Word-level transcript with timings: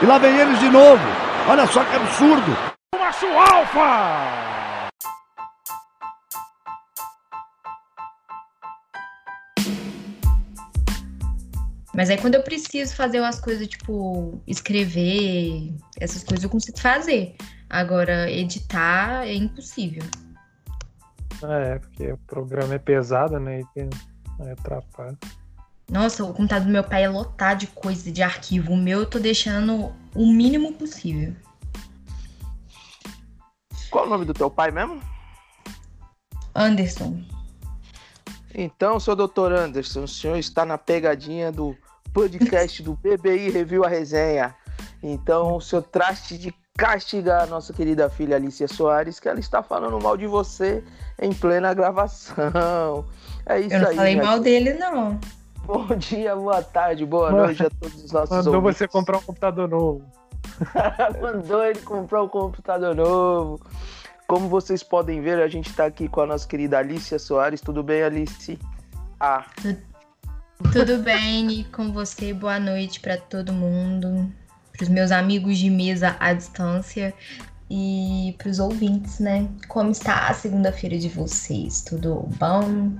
E 0.00 0.06
lá 0.06 0.16
vem 0.16 0.38
eles 0.38 0.60
de 0.60 0.68
novo. 0.70 1.02
Olha 1.48 1.66
só 1.66 1.84
que 1.84 1.96
absurdo. 1.96 2.56
Macho 2.96 3.26
Alfa! 3.26 4.88
Mas 11.92 12.10
aí 12.10 12.16
quando 12.16 12.36
eu 12.36 12.44
preciso 12.44 12.94
fazer 12.94 13.18
umas 13.18 13.40
coisas, 13.40 13.66
tipo, 13.66 14.40
escrever, 14.46 15.74
essas 15.98 16.22
coisas 16.22 16.44
eu 16.44 16.50
consigo 16.50 16.78
fazer. 16.78 17.34
Agora, 17.68 18.30
editar 18.30 19.26
é 19.26 19.34
impossível. 19.34 20.04
É, 21.42 21.80
porque 21.80 22.12
o 22.12 22.18
programa 22.18 22.74
é 22.74 22.78
pesado, 22.78 23.40
né? 23.40 23.62
E 23.62 23.64
tem, 23.74 23.90
é, 24.46 24.52
atrapalha. 24.52 25.18
Nossa, 25.90 26.22
o 26.24 26.34
computador 26.34 26.66
do 26.66 26.72
meu 26.72 26.84
pai 26.84 27.04
é 27.04 27.08
lotado 27.08 27.60
de 27.60 27.66
coisa, 27.68 28.12
de 28.12 28.22
arquivo. 28.22 28.72
O 28.72 28.76
meu 28.76 29.00
eu 29.00 29.06
tô 29.06 29.18
deixando 29.18 29.92
o 30.14 30.26
mínimo 30.32 30.72
possível. 30.74 31.34
Qual 33.90 34.06
o 34.06 34.08
nome 34.08 34.24
do 34.26 34.34
teu 34.34 34.50
pai 34.50 34.70
mesmo? 34.70 35.00
Anderson. 36.54 37.22
Então, 38.54 39.00
seu 39.00 39.16
doutor 39.16 39.52
Anderson, 39.52 40.02
o 40.02 40.08
senhor 40.08 40.36
está 40.36 40.64
na 40.64 40.76
pegadinha 40.76 41.50
do 41.50 41.76
podcast 42.12 42.82
do 42.82 42.94
BBI 42.94 43.50
Review 43.50 43.84
a 43.84 43.88
Resenha. 43.88 44.54
Então, 45.02 45.56
o 45.56 45.60
senhor 45.60 45.82
traste 45.82 46.36
de 46.36 46.52
castigar 46.76 47.42
a 47.42 47.46
nossa 47.46 47.72
querida 47.72 48.10
filha 48.10 48.36
Alicia 48.36 48.68
Soares, 48.68 49.18
que 49.18 49.28
ela 49.28 49.40
está 49.40 49.62
falando 49.62 49.98
mal 50.02 50.16
de 50.16 50.26
você 50.26 50.82
em 51.20 51.32
plena 51.32 51.72
gravação. 51.72 53.06
É 53.46 53.60
isso 53.60 53.74
Eu 53.74 53.80
não 53.80 53.88
aí. 53.88 53.96
falei 53.96 54.16
mal 54.16 54.26
filha. 54.26 54.40
dele, 54.42 54.74
não. 54.74 55.18
Bom 55.68 55.86
dia, 55.96 56.34
boa 56.34 56.62
tarde, 56.62 57.04
boa 57.04 57.30
Mano, 57.30 57.44
noite 57.44 57.62
a 57.62 57.68
todos 57.68 58.02
os 58.02 58.10
nossos 58.10 58.30
Mandou 58.34 58.54
ouvintes. 58.54 58.78
você 58.78 58.88
comprar 58.88 59.18
um 59.18 59.20
computador 59.20 59.68
novo. 59.68 60.02
Mandou 61.20 61.62
ele 61.62 61.78
comprar 61.80 62.22
um 62.22 62.28
computador 62.28 62.94
novo. 62.94 63.60
Como 64.26 64.48
vocês 64.48 64.82
podem 64.82 65.20
ver, 65.20 65.42
a 65.42 65.46
gente 65.46 65.68
está 65.68 65.84
aqui 65.84 66.08
com 66.08 66.22
a 66.22 66.26
nossa 66.26 66.48
querida 66.48 66.78
Alicia 66.78 67.18
Soares. 67.18 67.60
Tudo 67.60 67.82
bem, 67.82 68.02
Alice? 68.02 68.58
Ah, 69.20 69.44
Tudo 70.72 71.02
bem 71.02 71.64
com 71.70 71.92
você? 71.92 72.32
Boa 72.32 72.58
noite 72.58 72.98
pra 73.00 73.18
todo 73.18 73.52
mundo. 73.52 74.26
Pros 74.72 74.88
meus 74.88 75.10
amigos 75.12 75.58
de 75.58 75.68
mesa 75.68 76.16
à 76.18 76.32
distância. 76.32 77.12
E 77.70 78.34
pros 78.38 78.58
ouvintes, 78.58 79.18
né? 79.20 79.46
Como 79.68 79.90
está 79.90 80.28
a 80.28 80.34
segunda-feira 80.34 80.98
de 80.98 81.10
vocês? 81.10 81.82
Tudo 81.82 82.26
bom? 82.38 82.94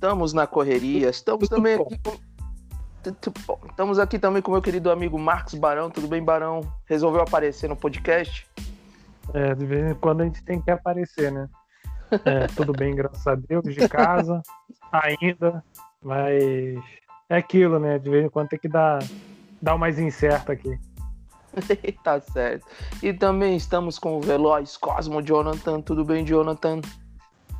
Estamos 0.00 0.32
na 0.32 0.46
correria. 0.46 1.10
Estamos 1.10 1.46
Tudo 1.46 1.58
também 1.58 1.76
bom. 1.76 1.84
aqui 1.84 1.98
com... 1.98 3.68
Estamos 3.68 3.98
aqui 3.98 4.18
também 4.18 4.40
com 4.40 4.50
meu 4.50 4.62
querido 4.62 4.90
amigo 4.90 5.18
Marcos 5.18 5.54
Barão. 5.54 5.90
Tudo 5.90 6.08
bem, 6.08 6.24
Barão? 6.24 6.62
Resolveu 6.86 7.20
aparecer 7.20 7.68
no 7.68 7.76
podcast? 7.76 8.46
É, 9.34 9.54
de 9.54 9.66
vez 9.66 9.90
em 9.90 9.94
quando 9.94 10.22
a 10.22 10.24
gente 10.24 10.42
tem 10.42 10.60
que 10.60 10.70
aparecer, 10.70 11.30
né? 11.30 11.48
É, 12.24 12.46
tudo 12.56 12.72
bem, 12.72 12.94
graças 12.94 13.26
a 13.26 13.34
Deus, 13.34 13.62
de 13.62 13.88
casa, 13.88 14.42
ainda, 14.90 15.62
mas 16.02 16.82
é 17.28 17.36
aquilo, 17.36 17.78
né? 17.78 17.98
De 17.98 18.10
vez 18.10 18.24
em 18.24 18.30
quando 18.30 18.48
tem 18.48 18.58
que 18.58 18.68
dar, 18.68 19.02
dar 19.60 19.74
o 19.74 19.78
mais 19.78 19.98
incerto 19.98 20.50
aqui. 20.50 20.78
tá 22.02 22.20
certo. 22.20 22.66
E 23.02 23.12
também 23.12 23.54
estamos 23.54 23.98
com 23.98 24.16
o 24.16 24.20
veloz 24.20 24.78
Cosmo 24.78 25.22
Jonathan. 25.22 25.80
Tudo 25.82 26.04
bem, 26.04 26.24
Jonathan? 26.24 26.80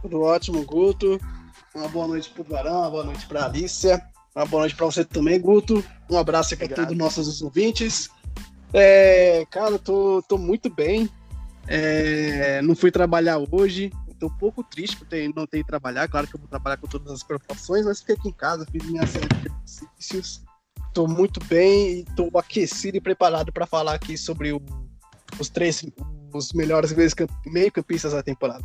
Tudo 0.03 0.23
ótimo, 0.23 0.65
Guto. 0.65 1.19
Uma 1.75 1.89
boa 1.89 2.07
noite 2.09 2.31
pro 2.31 2.45
Barão, 2.45 2.81
uma 2.81 2.91
boa 2.91 3.05
noite 3.05 3.27
pra 3.27 3.47
Alicia. 3.47 4.03
Uma 4.35 4.45
boa 4.47 4.63
noite 4.63 4.75
pra 4.77 4.87
você 4.87 5.05
também, 5.05 5.41
Guto. 5.41 5.85
Um 6.09 6.17
abraço 6.19 6.55
Obrigado. 6.55 6.77
todos 6.77 6.93
os 6.93 6.99
nossos 6.99 7.43
ouvintes. 7.43 8.09
É, 8.73 9.45
cara, 9.51 9.79
tô, 9.79 10.23
tô 10.29 10.37
muito 10.39 10.69
bem. 10.71 11.09
É, 11.67 12.61
não 12.63 12.75
fui 12.75 12.91
trabalhar 12.91 13.39
hoje. 13.39 13.93
Tô 14.19 14.27
um 14.27 14.37
pouco 14.37 14.63
triste 14.63 14.97
por 14.99 15.07
ter, 15.07 15.33
não 15.35 15.47
ter 15.47 15.61
ido 15.61 15.67
trabalhar. 15.67 16.07
Claro 16.07 16.27
que 16.27 16.35
eu 16.37 16.41
vou 16.41 16.49
trabalhar 16.49 16.77
com 16.77 16.87
todas 16.87 17.11
as 17.11 17.23
preocupações, 17.23 17.87
mas 17.87 18.01
fiquei 18.01 18.17
aqui 18.17 18.29
em 18.29 18.33
casa, 18.33 18.67
fiz 18.71 18.85
minha 18.87 19.07
série 19.07 19.27
de 19.27 19.51
exercícios. 19.65 20.43
Tô 20.93 21.07
muito 21.07 21.43
bem 21.45 22.01
e 22.01 22.05
tô 22.17 22.29
aquecido 22.37 22.97
e 22.99 23.01
preparado 23.01 23.51
para 23.53 23.65
falar 23.67 23.95
aqui 23.95 24.19
sobre 24.19 24.53
o- 24.53 24.61
os 25.39 25.49
três 25.49 25.85
os 26.33 26.53
melhores 26.53 26.95
meio-campistas 27.47 28.13
da 28.13 28.23
temporada. 28.23 28.63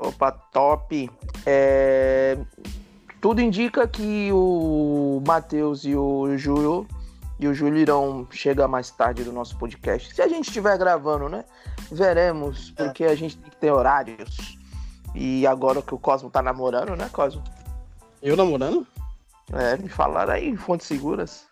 Opa, 0.00 0.32
top. 0.32 1.10
É, 1.44 2.38
Tudo 3.20 3.42
indica 3.42 3.86
que 3.86 4.30
o 4.32 5.22
Matheus 5.26 5.84
e 5.84 5.94
o 5.94 6.36
Júlio 6.38 6.86
e 7.38 7.46
o 7.46 7.54
Júlio 7.54 7.78
irão 7.78 8.26
chegar 8.30 8.68
mais 8.68 8.90
tarde 8.90 9.24
do 9.24 9.32
nosso 9.32 9.56
podcast. 9.56 10.14
Se 10.14 10.22
a 10.22 10.28
gente 10.28 10.46
estiver 10.46 10.76
gravando, 10.78 11.28
né? 11.28 11.44
Veremos, 11.90 12.70
porque 12.70 13.04
a 13.04 13.14
gente 13.14 13.36
tem 13.38 13.50
que 13.50 13.56
ter 13.56 13.70
horários. 13.70 14.58
E 15.14 15.46
agora 15.46 15.82
que 15.82 15.94
o 15.94 15.98
Cosmo 15.98 16.30
tá 16.30 16.42
namorando, 16.42 16.94
né, 16.96 17.08
Cosmo? 17.12 17.42
Eu 18.22 18.36
namorando? 18.36 18.86
É, 19.52 19.76
me 19.76 19.88
falaram 19.88 20.34
aí, 20.34 20.56
fontes 20.56 20.86
seguras. 20.86 21.46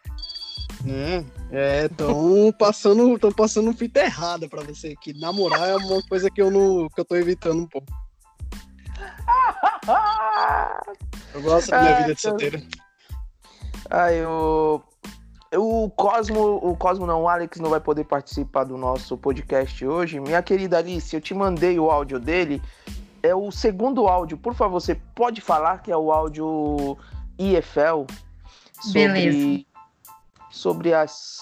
É, 1.50 1.86
estão 1.86 2.52
passando, 2.58 3.18
tão 3.18 3.32
passando 3.32 3.72
fita 3.72 4.00
errada 4.00 4.48
pra 4.48 4.62
você 4.62 4.94
que 4.96 5.12
namorar 5.18 5.68
é 5.68 5.76
uma 5.76 6.02
coisa 6.02 6.30
que 6.30 6.40
eu 6.40 6.50
não, 6.50 6.88
que 6.88 7.00
eu 7.00 7.04
tô 7.04 7.16
evitando 7.16 7.62
um 7.62 7.66
pouco. 7.66 7.88
Eu 11.34 11.42
gosto 11.42 11.70
da 11.70 11.80
minha 11.82 11.96
vida 11.96 12.14
de 12.14 12.20
solteiro. 12.20 12.62
Aí 13.90 14.24
o. 14.24 14.80
O 15.56 15.88
Cosmo, 15.88 16.56
o 16.56 16.76
Cosmo 16.76 17.06
não, 17.06 17.22
o 17.22 17.28
Alex 17.28 17.58
não 17.58 17.70
vai 17.70 17.80
poder 17.80 18.04
participar 18.04 18.64
do 18.64 18.76
nosso 18.76 19.16
podcast 19.16 19.86
hoje. 19.86 20.20
Minha 20.20 20.42
querida 20.42 20.76
Alice, 20.76 21.16
eu 21.16 21.22
te 21.22 21.32
mandei 21.32 21.78
o 21.78 21.90
áudio 21.90 22.20
dele. 22.20 22.62
É 23.22 23.34
o 23.34 23.50
segundo 23.50 24.06
áudio. 24.06 24.36
Por 24.36 24.54
favor, 24.54 24.78
você 24.78 24.94
pode 25.14 25.40
falar 25.40 25.80
que 25.80 25.90
é 25.90 25.96
o 25.96 26.12
áudio 26.12 26.98
IFL 27.38 28.04
sobre, 28.82 29.02
Beleza. 29.02 29.64
sobre 30.50 30.92
as 30.92 31.38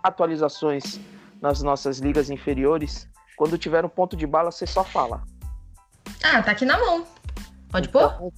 atualizações 0.00 1.00
nas 1.40 1.60
nossas 1.60 1.98
ligas 1.98 2.30
inferiores. 2.30 3.08
Quando 3.36 3.58
tiver 3.58 3.84
um 3.84 3.88
ponto 3.88 4.16
de 4.16 4.28
bala, 4.28 4.52
você 4.52 4.66
só 4.66 4.84
fala. 4.84 5.24
Ah, 6.22 6.40
tá 6.42 6.52
aqui 6.52 6.64
na 6.64 6.78
mão. 6.78 7.06
Pode 7.70 7.88
pôr? 7.88 8.32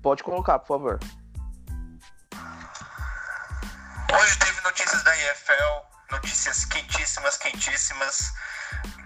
Pode 0.00 0.22
colocar, 0.22 0.58
por 0.60 0.68
favor. 0.68 1.00
Hoje 4.14 4.38
teve 4.38 4.60
notícias 4.60 5.02
da 5.02 5.16
EFL, 5.16 6.12
notícias 6.12 6.64
quentíssimas, 6.66 7.36
quentíssimas. 7.36 8.32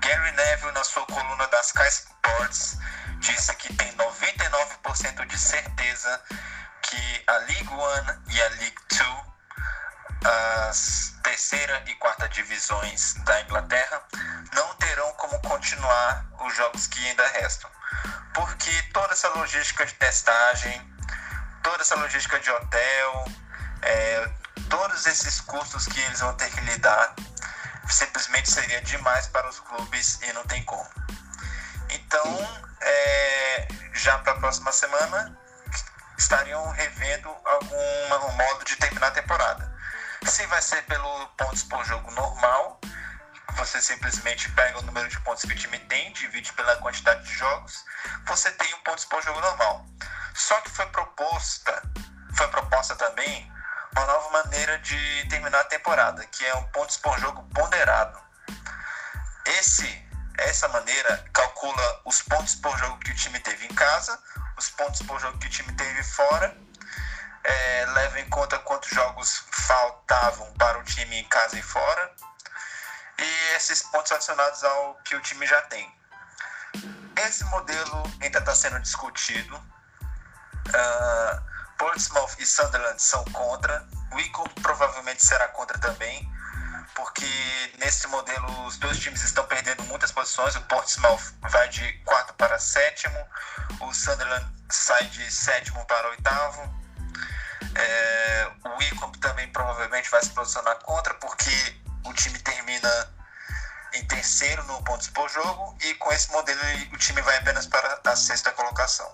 Gary 0.01 0.33
Neville, 0.33 0.73
na 0.73 0.85
sua 0.85 1.07
coluna 1.07 1.47
das 1.49 1.69
Sky 1.69 1.89
Sports, 1.89 2.79
disse 3.21 3.55
que 3.57 3.73
tem 3.75 3.91
99% 3.93 5.27
de 5.27 5.39
certeza 5.39 6.21
que 6.83 7.23
a 7.27 7.37
League 7.39 7.69
One 7.69 8.19
e 8.29 8.43
a 8.43 8.49
League 8.49 8.81
Two, 8.89 9.25
as 10.25 11.15
terceira 11.23 11.83
e 11.87 11.95
quarta 11.95 12.29
divisões 12.29 13.15
da 13.25 13.41
Inglaterra, 13.43 14.03
não 14.55 14.75
terão 14.75 15.11
como 15.15 15.41
continuar 15.41 16.27
os 16.45 16.55
jogos 16.55 16.87
que 16.87 17.07
ainda 17.07 17.27
restam. 17.29 17.71
Porque 18.35 18.71
toda 18.93 19.13
essa 19.13 19.29
logística 19.31 19.85
de 19.85 19.95
testagem, 19.95 20.81
toda 21.63 21.83
essa 21.83 21.97
logística 21.97 22.39
de 22.39 22.51
hotel, 22.51 23.25
é, 23.83 24.31
todos 24.69 25.07
esses 25.07 25.41
custos 25.41 25.87
que 25.87 26.01
eles 26.01 26.21
vão 26.21 26.35
ter 26.35 26.51
que 26.51 26.61
lidar 26.61 27.15
simplesmente 27.89 28.51
seria 28.51 28.81
demais 28.83 29.27
para 29.27 29.49
os 29.49 29.59
clubes 29.61 30.21
e 30.23 30.33
não 30.33 30.45
tem 30.45 30.63
como. 30.65 30.89
Então, 31.91 32.65
é, 32.81 33.69
já 33.93 34.19
para 34.19 34.33
a 34.33 34.37
próxima 34.37 34.73
semana, 34.73 35.37
estariam 36.17 36.71
revendo 36.71 37.29
algum 37.45 38.27
um 38.27 38.33
modo 38.37 38.65
de 38.65 38.77
terminar 38.77 39.09
a 39.09 39.11
temporada. 39.11 39.71
Se 40.25 40.47
vai 40.47 40.63
ser 40.63 40.83
pelo 40.83 41.27
pontos 41.37 41.65
por 41.65 41.85
jogo 41.85 42.11
normal, 42.13 42.81
você 43.57 43.81
simplesmente 43.81 44.51
pega 44.53 44.79
o 44.79 44.83
número 44.83 45.09
de 45.09 45.19
pontos 45.21 45.45
que 45.45 45.53
o 45.53 45.57
time 45.57 45.79
tem, 45.81 46.13
divide 46.13 46.53
pela 46.53 46.77
quantidade 46.77 47.25
de 47.25 47.35
jogos, 47.35 47.85
você 48.27 48.51
tem 48.53 48.75
um 48.75 48.83
pontos 48.83 49.05
por 49.05 49.23
jogo 49.23 49.41
normal. 49.41 49.87
Só 50.35 50.61
que 50.61 50.71
foi 50.71 50.87
proposta, 50.87 51.83
foi 52.35 52.49
proposta 52.49 52.97
também 52.97 53.51
uma 53.93 54.07
nova 54.07 54.31
maneira 54.31 54.79
de 54.79 55.27
terminar 55.29 55.61
a 55.61 55.65
temporada, 55.65 56.25
que 56.27 56.45
é 56.47 56.55
um 56.55 56.65
pontos 56.65 56.97
por 56.97 57.19
jogo 57.19 57.43
ponderado. 57.55 58.19
Esse, 59.47 60.09
essa 60.39 60.69
maneira 60.69 61.25
calcula 61.33 62.01
os 62.05 62.23
pontos 62.23 62.55
por 62.55 62.77
jogo 62.79 62.99
que 62.99 63.11
o 63.11 63.17
time 63.17 63.41
teve 63.41 63.67
em 63.67 63.75
casa, 63.75 64.19
os 64.57 64.71
pontos 64.71 65.03
por 65.03 65.19
jogo 65.21 65.39
que 65.39 65.47
o 65.47 65.51
time 65.51 65.73
teve 65.73 66.03
fora, 66.05 66.57
é, 67.43 67.87
leva 67.87 68.21
em 68.21 68.29
conta 68.29 68.59
quantos 68.59 68.91
jogos 68.91 69.45
faltavam 69.51 70.53
para 70.55 70.79
o 70.79 70.85
time 70.85 71.19
em 71.19 71.25
casa 71.25 71.59
e 71.59 71.63
fora, 71.63 72.15
e 73.21 73.57
esses 73.57 73.83
pontos 73.83 74.11
adicionados 74.13 74.65
ao 74.65 74.95
que 75.05 75.15
o 75.15 75.21
time 75.21 75.47
já 75.47 75.61
tem. 75.63 75.93
Esse 77.17 77.45
modelo 77.45 78.03
ainda 78.21 78.39
está 78.39 78.55
sendo 78.55 78.81
discutido. 78.81 79.57
Uh, 79.57 81.51
Portsmouth 81.77 82.37
e 82.39 82.47
Sunderland 82.47 83.01
são 83.01 83.25
contra. 83.27 83.87
Icon 84.19 84.45
provavelmente 84.63 85.25
será 85.25 85.49
contra 85.49 85.79
também, 85.79 86.31
porque 86.95 87.27
nesse 87.79 88.07
modelo 88.09 88.67
os 88.67 88.77
dois 88.79 88.99
times 88.99 89.23
estão 89.23 89.45
perdendo 89.47 89.83
muitas 89.85 90.13
posições. 90.13 90.57
O 90.57 90.63
Portsmouth 90.63 91.35
vai 91.43 91.69
de 91.69 91.93
quarto 92.05 92.35
para 92.35 92.59
sétimo, 92.59 93.19
o 93.81 93.93
Sunderland 93.95 94.47
sai 94.71 95.05
de 95.07 95.31
sétimo 95.31 95.85
para 95.87 96.09
oitavo. 96.09 96.81
É, 97.75 98.51
o 98.65 98.83
Icon 98.83 99.13
também 99.13 99.49
provavelmente 99.53 100.11
vai 100.11 100.23
se 100.23 100.31
posicionar 100.31 100.77
contra, 100.81 101.15
porque 101.15 101.80
o 102.05 102.13
time 102.15 102.39
termina 102.39 103.09
em 103.93 104.05
terceiro 104.07 104.63
no 104.65 104.83
pontos 104.85 105.09
por 105.09 105.29
jogo 105.29 105.77
e 105.83 105.95
com 105.95 106.13
esse 106.13 106.31
modelo 106.31 106.61
o 106.93 106.97
time 106.97 107.21
vai 107.23 107.37
apenas 107.39 107.67
para 107.67 108.01
a 108.05 108.17
sexta 108.17 108.53
colocação. 108.53 109.07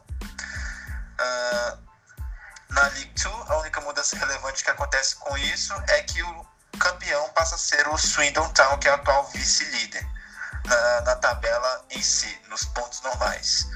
Uh, 1.18 1.86
na 2.70 2.82
League 2.88 3.12
2, 3.22 3.50
a 3.50 3.56
única 3.58 3.80
mudança 3.80 4.16
relevante 4.16 4.62
que 4.62 4.70
acontece 4.70 5.16
com 5.16 5.36
isso 5.38 5.74
é 5.88 6.02
que 6.02 6.22
o 6.22 6.46
campeão 6.78 7.28
passa 7.30 7.54
a 7.54 7.58
ser 7.58 7.88
o 7.88 7.96
Swindon 7.96 8.48
Town, 8.50 8.78
que 8.78 8.88
é 8.88 8.90
o 8.90 8.94
atual 8.94 9.26
vice-líder 9.28 10.06
na, 10.66 11.00
na, 11.02 11.16
tabela 11.16 11.84
em 11.90 12.02
si, 12.02 12.38
nos 12.48 12.64
pontos 12.66 13.00
normais. 13.00 13.66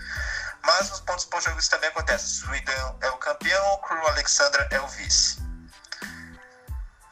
Mas 0.62 0.90
nos 0.90 1.00
pontos 1.00 1.24
por 1.24 1.40
jogo 1.40 1.58
isso 1.58 1.70
também 1.70 1.88
acontece. 1.88 2.40
Swindon 2.40 2.98
é 3.00 3.10
o 3.10 3.16
campeão, 3.16 3.74
o 3.74 3.78
Crew 3.78 4.06
Alexandra 4.08 4.68
é 4.70 4.80
o 4.80 4.86
vice. 4.88 5.38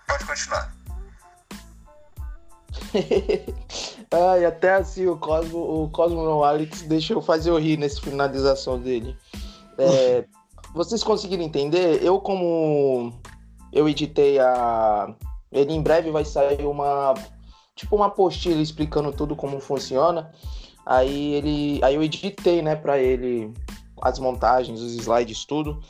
Pode 0.06 0.24
continuar. 0.24 0.77
Ai, 4.10 4.44
até 4.44 4.74
assim 4.74 5.06
o 5.06 5.16
Cosmo, 5.16 5.84
o 5.84 5.90
Cosmo 5.90 6.24
não, 6.24 6.42
Alex 6.42 6.82
deixa 6.82 7.12
eu 7.12 7.20
fazer 7.20 7.50
eu 7.50 7.58
rir 7.58 7.78
nessa 7.78 8.00
finalização 8.00 8.78
dele. 8.78 9.16
É, 9.78 10.24
vocês 10.74 11.02
conseguiram 11.02 11.42
entender? 11.42 12.02
Eu 12.02 12.20
como 12.20 13.12
eu 13.72 13.88
editei 13.88 14.38
a 14.38 15.14
ele 15.52 15.72
em 15.72 15.82
breve 15.82 16.10
vai 16.10 16.24
sair 16.24 16.64
uma 16.66 17.14
tipo 17.74 17.96
uma 17.96 18.06
apostila 18.06 18.60
explicando 18.60 19.12
tudo 19.12 19.36
como 19.36 19.60
funciona. 19.60 20.30
Aí 20.84 21.34
ele 21.34 21.80
aí 21.82 21.94
eu 21.94 22.02
editei, 22.02 22.62
né, 22.62 22.74
para 22.74 22.98
ele 22.98 23.52
as 24.00 24.18
montagens, 24.18 24.80
os 24.80 24.94
slides, 24.94 25.44
tudo. 25.44 25.80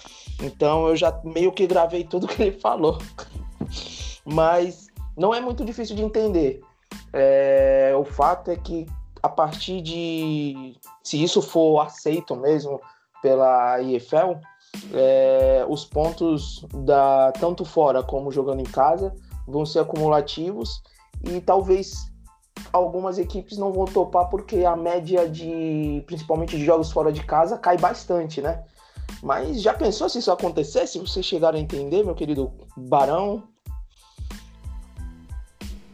Então 0.42 0.88
eu 0.88 0.96
já 0.96 1.20
meio 1.24 1.52
que 1.52 1.66
gravei 1.66 2.04
tudo 2.04 2.26
que 2.28 2.42
ele 2.42 2.58
falou. 2.58 2.98
Mas 4.24 4.88
não 5.16 5.34
é 5.34 5.40
muito 5.40 5.64
difícil 5.64 5.96
de 5.96 6.02
entender. 6.02 6.62
É, 7.12 7.92
o 7.96 8.04
fato 8.04 8.50
é 8.50 8.56
que 8.56 8.86
a 9.22 9.28
partir 9.28 9.80
de. 9.80 10.76
Se 11.02 11.22
isso 11.22 11.42
for 11.42 11.80
aceito 11.80 12.36
mesmo 12.36 12.80
pela 13.22 13.80
IFL, 13.80 14.38
é, 14.94 15.66
os 15.68 15.84
pontos 15.84 16.64
da 16.72 17.32
tanto 17.32 17.64
fora 17.64 18.02
como 18.02 18.30
jogando 18.30 18.60
em 18.60 18.64
casa 18.64 19.14
vão 19.46 19.64
ser 19.64 19.80
acumulativos 19.80 20.82
e 21.24 21.40
talvez 21.40 22.12
algumas 22.72 23.18
equipes 23.18 23.56
não 23.56 23.72
vão 23.72 23.86
topar 23.86 24.28
porque 24.28 24.64
a 24.64 24.76
média 24.76 25.28
de 25.28 26.02
principalmente 26.06 26.56
de 26.56 26.64
jogos 26.64 26.92
fora 26.92 27.10
de 27.12 27.24
casa 27.24 27.58
cai 27.58 27.76
bastante, 27.76 28.40
né? 28.40 28.62
Mas 29.22 29.60
já 29.62 29.74
pensou 29.74 30.08
se 30.08 30.18
isso 30.18 30.30
acontecesse? 30.30 30.98
Vocês 30.98 31.24
chegaram 31.24 31.58
a 31.58 31.60
entender, 31.60 32.04
meu 32.04 32.14
querido 32.14 32.52
Barão? 32.76 33.42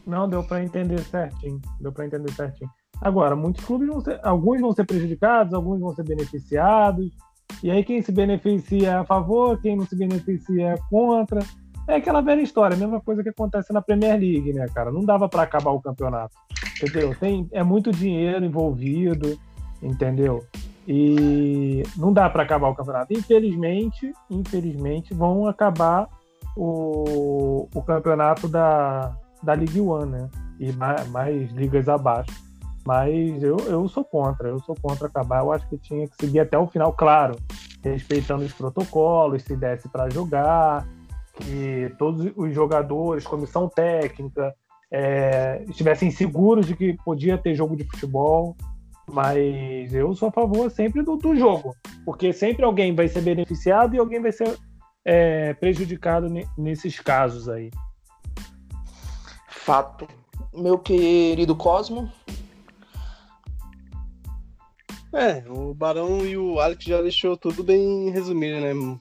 Não, 0.07 0.29
deu 0.29 0.43
para 0.43 0.63
entender 0.63 1.01
certinho. 1.01 1.61
Deu 1.81 1.93
para 1.93 2.07
entender 2.07 2.31
certinho. 2.33 2.71
Agora, 3.01 3.35
muitos 3.35 3.65
clubes 3.65 3.89
vão 3.89 4.01
ser, 4.01 4.21
alguns 4.23 4.61
vão 4.61 4.73
ser 4.73 4.85
prejudicados, 4.85 5.53
alguns 5.53 5.81
vão 5.81 5.95
ser 5.95 6.05
beneficiados. 6.05 7.11
E 7.63 7.71
aí 7.71 7.85
quem 7.85 8.03
se 8.03 8.13
beneficia 8.13 8.91
é 8.91 8.95
a 8.95 9.05
favor, 9.05 9.61
quem 9.61 9.77
não 9.77 9.87
se 9.87 9.97
beneficia 9.97 10.71
é 10.71 10.79
contra. 10.91 11.41
É 11.87 11.97
aquela 11.97 12.21
velha 12.21 12.41
história, 12.41 12.77
a 12.77 12.79
mesma 12.79 13.01
coisa 13.01 13.23
que 13.23 13.29
acontece 13.29 13.73
na 13.73 13.83
Premier 13.83 14.19
League, 14.19 14.53
né, 14.53 14.67
cara? 14.75 14.91
Não 14.91 15.05
dava 15.05 15.29
para 15.29 15.43
acabar 15.43 15.71
o 15.71 15.81
campeonato. 15.81 16.35
Entendeu? 16.83 17.15
Tem, 17.15 17.49
é 17.53 17.63
muito 17.63 17.91
dinheiro 17.91 18.45
envolvido, 18.45 19.39
entendeu? 19.83 20.45
E 20.87 21.83
não 21.97 22.13
dá 22.13 22.29
para 22.29 22.43
acabar 22.43 22.69
o 22.69 22.75
campeonato. 22.75 23.13
Infelizmente, 23.13 24.13
infelizmente 24.31 25.15
vão 25.15 25.47
acabar 25.47 26.09
o, 26.57 27.69
o 27.75 27.83
campeonato 27.83 28.49
da, 28.49 29.15
da 29.45 29.53
League 29.55 29.81
One, 29.81 30.11
né? 30.11 30.29
E 30.59 30.73
mais, 30.73 31.09
mais 31.09 31.51
ligas 31.53 31.89
abaixo. 31.89 32.33
Mas 32.87 33.43
eu, 33.43 33.57
eu 33.67 33.89
sou 33.89 34.05
contra, 34.05 34.49
eu 34.49 34.61
sou 34.61 34.75
contra 34.81 35.07
acabar. 35.07 35.43
Eu 35.43 35.53
acho 35.53 35.67
que 35.69 35.79
tinha 35.79 36.07
que 36.07 36.17
seguir 36.17 36.41
até 36.41 36.59
o 36.59 36.67
final, 36.67 36.93
claro, 36.93 37.37
respeitando 37.83 38.45
os 38.45 38.53
protocolos, 38.53 39.43
se 39.43 39.57
desse 39.57 39.89
para 39.89 40.11
jogar, 40.11 40.87
que 41.35 41.93
todos 41.99 42.31
os 42.37 42.55
jogadores, 42.55 43.27
comissão 43.27 43.69
técnica, 43.69 44.55
é, 44.91 45.65
estivessem 45.69 46.11
seguros 46.11 46.67
de 46.67 46.77
que 46.77 46.97
podia 47.05 47.39
ter 47.39 47.55
jogo 47.55 47.77
de 47.77 47.85
futebol. 47.85 48.57
Mas 49.11 49.93
eu 49.93 50.15
sou 50.15 50.29
a 50.29 50.33
favor 50.33 50.71
sempre 50.71 51.03
do, 51.03 51.17
do 51.17 51.37
jogo, 51.37 51.75
porque 52.07 52.33
sempre 52.33 52.65
alguém 52.65 52.95
vai 52.95 53.07
ser 53.07 53.21
beneficiado 53.21 53.95
e 53.95 53.99
alguém 53.99 54.21
vai 54.21 54.33
ser 54.33 54.57
é, 55.05 55.53
prejudicado 55.55 56.27
nesses 56.57 56.99
casos 57.01 57.49
aí. 57.49 57.71
Fato. 59.65 60.07
Meu 60.53 60.79
querido 60.79 61.57
Cosmo. 61.57 62.13
É, 65.11 65.43
o 65.49 65.73
Barão 65.73 66.27
e 66.27 66.37
o 66.37 66.61
Alex 66.61 66.85
já 66.85 67.01
deixou 67.01 67.35
tudo 67.35 67.65
bem 67.65 68.11
resumido, 68.11 68.61
né? 68.61 68.99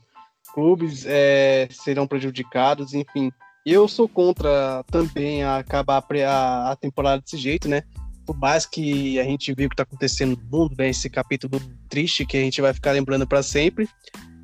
Clubes 0.54 1.06
é, 1.06 1.68
serão 1.70 2.08
prejudicados, 2.08 2.94
enfim. 2.94 3.30
Eu 3.66 3.90
sou 3.90 4.08
contra 4.08 4.86
também 4.90 5.44
acabar 5.44 6.02
a, 6.26 6.72
a 6.72 6.76
temporada 6.78 7.22
desse 7.22 7.36
jeito, 7.36 7.68
né? 7.68 7.84
Por 8.26 8.38
mais 8.38 8.66
que 8.66 9.20
a 9.20 9.24
gente 9.24 9.54
viu 9.54 9.66
o 9.66 9.70
que 9.70 9.74
está 9.74 9.84
acontecendo 9.84 10.38
no 10.38 10.60
mundo, 10.60 10.76
né? 10.78 10.90
Esse 10.90 11.10
capítulo 11.10 11.60
triste 11.90 12.26
que 12.26 12.38
a 12.38 12.42
gente 12.42 12.62
vai 12.62 12.74
ficar 12.74 12.94
lembrando 12.94 13.28
para 13.28 13.44
sempre. 13.44 13.90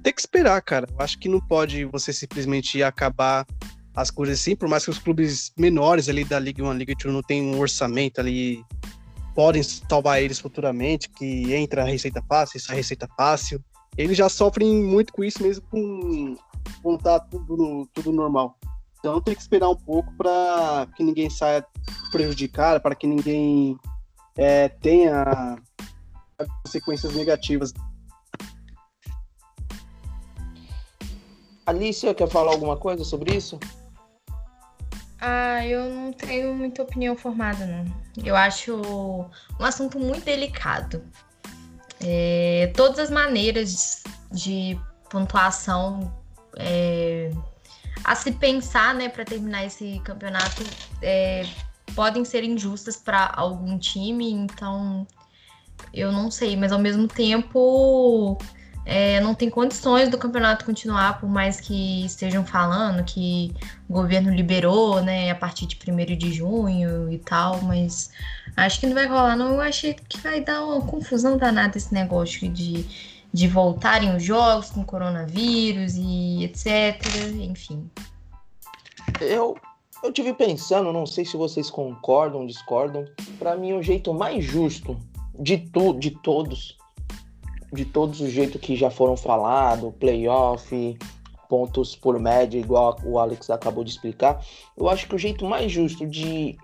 Tem 0.03 0.11
que 0.11 0.19
esperar, 0.19 0.61
cara. 0.61 0.85
Eu 0.91 0.99
acho 0.99 1.17
que 1.17 1.29
não 1.29 1.39
pode 1.39 1.85
você 1.85 2.11
simplesmente 2.11 2.83
acabar 2.83 3.45
as 3.99 4.09
coisas 4.09 4.39
assim, 4.39 4.55
por 4.55 4.69
mais 4.69 4.85
que 4.85 4.91
os 4.91 4.97
clubes 4.97 5.51
menores 5.57 6.07
ali 6.07 6.23
da 6.23 6.39
Liga 6.39 6.63
1, 6.63 6.71
Liga 6.73 6.93
2 6.95 7.13
não 7.13 7.21
tenham 7.21 7.53
um 7.53 7.59
orçamento 7.59 8.21
ali, 8.21 8.63
podem 9.35 9.61
salvar 9.61 10.21
eles 10.21 10.39
futuramente, 10.39 11.09
que 11.09 11.53
entra 11.53 11.81
a 11.81 11.85
receita 11.85 12.23
fácil, 12.27 12.61
sai 12.61 12.77
receita 12.77 13.09
fácil. 13.17 13.61
Eles 13.97 14.17
já 14.17 14.29
sofrem 14.29 14.73
muito 14.73 15.11
com 15.11 15.21
isso 15.21 15.43
mesmo 15.43 15.65
com, 16.81 16.97
tá 16.97 17.19
tudo, 17.19 17.89
tudo 17.93 18.13
normal. 18.13 18.57
Então 18.99 19.19
tem 19.19 19.35
que 19.35 19.41
esperar 19.41 19.67
um 19.67 19.75
pouco 19.75 20.13
para 20.13 20.87
que 20.95 21.03
ninguém 21.03 21.29
saia 21.29 21.65
prejudicado, 22.09 22.81
para 22.81 22.95
que 22.95 23.05
ninguém 23.05 23.77
é, 24.37 24.69
tenha 24.69 25.57
consequências 26.63 27.13
negativas. 27.13 27.73
Alicia, 31.65 32.13
quer 32.13 32.29
falar 32.29 32.51
alguma 32.51 32.77
coisa 32.77 33.03
sobre 33.03 33.35
isso? 33.35 33.59
Ah, 35.21 35.65
eu 35.65 35.89
não 35.89 36.13
tenho 36.13 36.55
muita 36.55 36.81
opinião 36.81 37.15
formada, 37.15 37.65
não. 37.65 37.85
Eu 38.23 38.35
acho 38.35 38.75
um 39.59 39.63
assunto 39.63 39.99
muito 39.99 40.23
delicado. 40.23 41.03
É, 42.01 42.71
todas 42.75 42.99
as 42.99 43.09
maneiras 43.09 44.03
de 44.31 44.79
pontuação 45.09 46.13
é, 46.55 47.31
a 48.03 48.15
se 48.15 48.31
pensar, 48.31 48.93
né, 48.95 49.09
para 49.09 49.25
terminar 49.25 49.65
esse 49.65 49.99
campeonato 50.05 50.63
é, 51.01 51.45
podem 51.93 52.23
ser 52.23 52.43
injustas 52.43 52.95
para 52.95 53.31
algum 53.35 53.77
time, 53.77 54.31
então 54.31 55.05
eu 55.93 56.11
não 56.11 56.31
sei, 56.31 56.55
mas 56.55 56.71
ao 56.71 56.79
mesmo 56.79 57.07
tempo 57.07 58.37
é, 58.91 59.21
não 59.21 59.35
tem 59.35 59.51
condições 59.51 60.09
do 60.09 60.17
campeonato 60.17 60.65
continuar, 60.65 61.19
por 61.19 61.29
mais 61.29 61.61
que 61.61 62.03
estejam 62.03 62.43
falando 62.43 63.03
que 63.03 63.53
o 63.87 63.93
governo 63.93 64.33
liberou, 64.33 64.99
né, 64.99 65.29
a 65.29 65.35
partir 65.35 65.67
de 65.67 65.77
1 65.77 66.17
de 66.17 66.33
junho 66.33 67.11
e 67.11 67.19
tal, 67.19 67.61
mas 67.61 68.09
acho 68.57 68.79
que 68.79 68.87
não 68.87 68.95
vai 68.95 69.05
rolar, 69.05 69.37
não. 69.37 69.53
Eu 69.53 69.61
acho 69.61 69.93
que 69.93 70.17
vai 70.21 70.41
dar 70.41 70.65
uma 70.65 70.81
confusão 70.81 71.37
danada 71.37 71.77
esse 71.77 71.93
negócio 71.93 72.49
de, 72.49 72.83
de 73.31 73.47
voltarem 73.47 74.15
os 74.15 74.23
jogos 74.23 74.71
com 74.71 74.83
coronavírus 74.83 75.93
e 75.95 76.43
etc. 76.45 76.99
Enfim. 77.41 77.87
Eu, 79.21 79.55
eu 80.03 80.11
tive 80.11 80.33
pensando, 80.33 80.91
não 80.91 81.05
sei 81.05 81.25
se 81.25 81.37
vocês 81.37 81.69
concordam, 81.69 82.47
discordam, 82.47 83.05
para 83.37 83.55
mim 83.55 83.73
o 83.73 83.83
jeito 83.83 84.15
mais 84.15 84.43
justo 84.43 84.97
de, 85.39 85.59
tu, 85.59 85.93
de 85.93 86.09
todos 86.09 86.78
de 87.71 87.85
todos 87.85 88.21
os 88.21 88.31
jeitos 88.31 88.59
que 88.59 88.75
já 88.75 88.89
foram 88.89 89.15
falados, 89.15 89.93
playoff, 89.99 90.97
pontos 91.49 91.95
por 91.95 92.19
média, 92.19 92.59
igual 92.59 92.97
o 93.03 93.17
Alex 93.17 93.49
acabou 93.49 93.83
de 93.83 93.89
explicar, 93.89 94.43
eu 94.77 94.87
acho 94.87 95.07
que 95.07 95.15
o 95.15 95.19
jeito 95.19 95.43
mais 95.45 95.71
justo 95.71 96.05
de, 96.05 96.55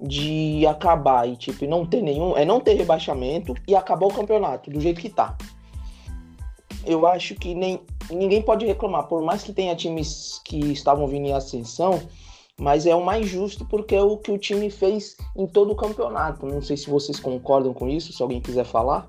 de 0.00 0.64
acabar 0.66 1.28
e 1.28 1.36
tipo, 1.36 1.66
não 1.66 1.84
ter 1.84 2.00
nenhum, 2.00 2.36
é 2.36 2.44
não 2.44 2.60
ter 2.60 2.74
rebaixamento 2.74 3.54
e 3.66 3.74
acabar 3.74 4.06
o 4.06 4.14
campeonato 4.14 4.70
do 4.70 4.80
jeito 4.80 5.00
que 5.00 5.08
tá. 5.08 5.36
eu 6.86 7.06
acho 7.06 7.34
que 7.34 7.54
nem 7.54 7.80
ninguém 8.10 8.40
pode 8.40 8.64
reclamar, 8.64 9.08
por 9.08 9.22
mais 9.22 9.42
que 9.42 9.52
tenha 9.52 9.74
times 9.74 10.40
que 10.44 10.58
estavam 10.72 11.06
vindo 11.08 11.26
em 11.26 11.32
ascensão, 11.32 12.00
mas 12.56 12.86
é 12.86 12.94
o 12.94 13.04
mais 13.04 13.26
justo 13.28 13.64
porque 13.64 13.96
é 13.96 14.02
o 14.02 14.16
que 14.16 14.30
o 14.30 14.38
time 14.38 14.70
fez 14.70 15.16
em 15.36 15.46
todo 15.46 15.72
o 15.72 15.76
campeonato. 15.76 16.46
Não 16.46 16.62
sei 16.62 16.76
se 16.76 16.88
vocês 16.88 17.18
concordam 17.18 17.74
com 17.74 17.88
isso, 17.88 18.12
se 18.12 18.22
alguém 18.22 18.40
quiser 18.40 18.64
falar. 18.64 19.08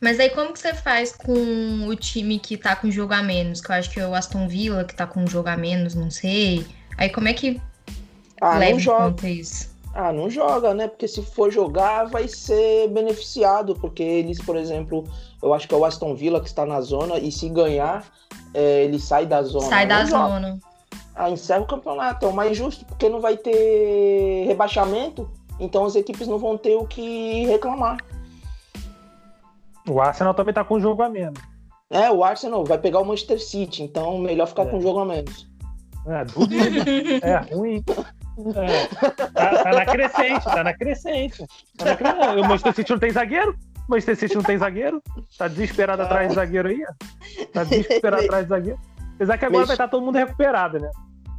Mas 0.00 0.20
aí 0.20 0.30
como 0.30 0.52
que 0.52 0.58
você 0.58 0.74
faz 0.74 1.12
com 1.12 1.86
o 1.86 1.94
time 1.96 2.38
que 2.38 2.56
tá 2.56 2.76
com 2.76 2.90
jogo 2.90 3.14
a 3.14 3.22
menos? 3.22 3.60
Que 3.60 3.70
eu 3.70 3.74
acho 3.74 3.90
que 3.90 4.00
é 4.00 4.06
o 4.06 4.14
Aston 4.14 4.46
Villa 4.48 4.84
que 4.84 4.94
tá 4.94 5.06
com 5.06 5.26
jogo 5.26 5.48
a 5.48 5.56
menos, 5.56 5.94
não 5.94 6.10
sei. 6.10 6.66
Aí 6.98 7.08
como 7.08 7.28
é 7.28 7.32
que 7.32 7.60
Ah, 8.40 8.58
leva 8.58 8.72
não 8.72 8.78
joga. 8.80 9.28
isso? 9.28 9.72
Ah, 9.94 10.12
não 10.12 10.28
joga, 10.28 10.74
né? 10.74 10.88
Porque 10.88 11.06
se 11.06 11.22
for 11.22 11.52
jogar, 11.52 12.04
vai 12.06 12.26
ser 12.26 12.88
beneficiado. 12.88 13.76
Porque 13.76 14.02
eles, 14.02 14.40
por 14.42 14.56
exemplo, 14.56 15.04
eu 15.40 15.54
acho 15.54 15.68
que 15.68 15.74
é 15.74 15.76
o 15.76 15.84
Aston 15.84 16.14
Villa 16.16 16.40
que 16.40 16.48
está 16.48 16.66
na 16.66 16.80
zona, 16.80 17.18
e 17.18 17.30
se 17.30 17.48
ganhar, 17.48 18.04
é, 18.52 18.82
ele 18.84 18.98
sai 18.98 19.24
da 19.24 19.40
zona. 19.44 19.68
Sai 19.68 19.86
da 19.86 20.00
Não 20.00 20.06
joga. 20.06 20.28
zona. 20.34 20.58
Ah, 21.14 21.30
encerra 21.30 21.60
o 21.60 21.66
campeonato. 21.66 22.26
É 22.26 22.28
o 22.28 22.32
mais 22.32 22.56
justo, 22.56 22.84
porque 22.86 23.08
não 23.08 23.20
vai 23.20 23.36
ter 23.36 24.44
rebaixamento, 24.48 25.30
então 25.60 25.84
as 25.84 25.94
equipes 25.94 26.26
não 26.26 26.38
vão 26.38 26.58
ter 26.58 26.74
o 26.74 26.84
que 26.86 27.46
reclamar. 27.46 27.98
O 29.88 30.00
Arsenal 30.00 30.34
também 30.34 30.54
tá 30.54 30.64
com 30.64 30.76
um 30.76 30.80
jogo 30.80 31.02
a 31.02 31.08
menos. 31.08 31.38
É, 31.90 32.10
o 32.10 32.24
Arsenal 32.24 32.64
vai 32.64 32.78
pegar 32.78 33.00
o 33.00 33.04
Manchester 33.04 33.40
City, 33.40 33.82
então 33.82 34.18
melhor 34.18 34.46
ficar 34.46 34.62
É. 34.62 34.66
com 34.66 34.78
o 34.78 34.80
jogo 34.80 35.00
a 35.00 35.04
menos. 35.04 35.46
É, 36.06 36.24
duvido. 36.24 36.90
é 37.22 37.54
ruim. 37.54 37.82
É. 38.56 38.86
Tá, 39.28 39.62
tá 39.62 39.70
na 39.72 39.86
crescente, 39.86 40.44
tá 40.44 40.64
na 40.64 40.74
crescente. 40.74 41.46
Tá 41.78 41.84
na 41.84 41.96
crescente. 41.96 42.40
O 42.40 42.42
Manchester 42.42 42.74
City 42.74 42.90
não 42.92 42.98
tem 42.98 43.10
zagueiro? 43.10 43.56
O 43.86 43.90
Manchester 43.90 44.16
City 44.16 44.34
não 44.34 44.42
tem 44.42 44.58
zagueiro? 44.58 45.02
Tá 45.38 45.46
desesperado 45.48 46.02
atrás 46.02 46.28
de 46.28 46.34
zagueiro 46.34 46.68
aí? 46.68 46.84
Tá 47.52 47.64
desesperado 47.64 48.24
atrás 48.24 48.44
de 48.44 48.48
zagueiro. 48.48 48.80
Apesar 49.14 49.38
que 49.38 49.44
agora 49.44 49.66
vai 49.66 49.74
estar 49.74 49.88
todo 49.88 50.04
mundo 50.04 50.16
recuperado, 50.16 50.80
né? 50.80 50.90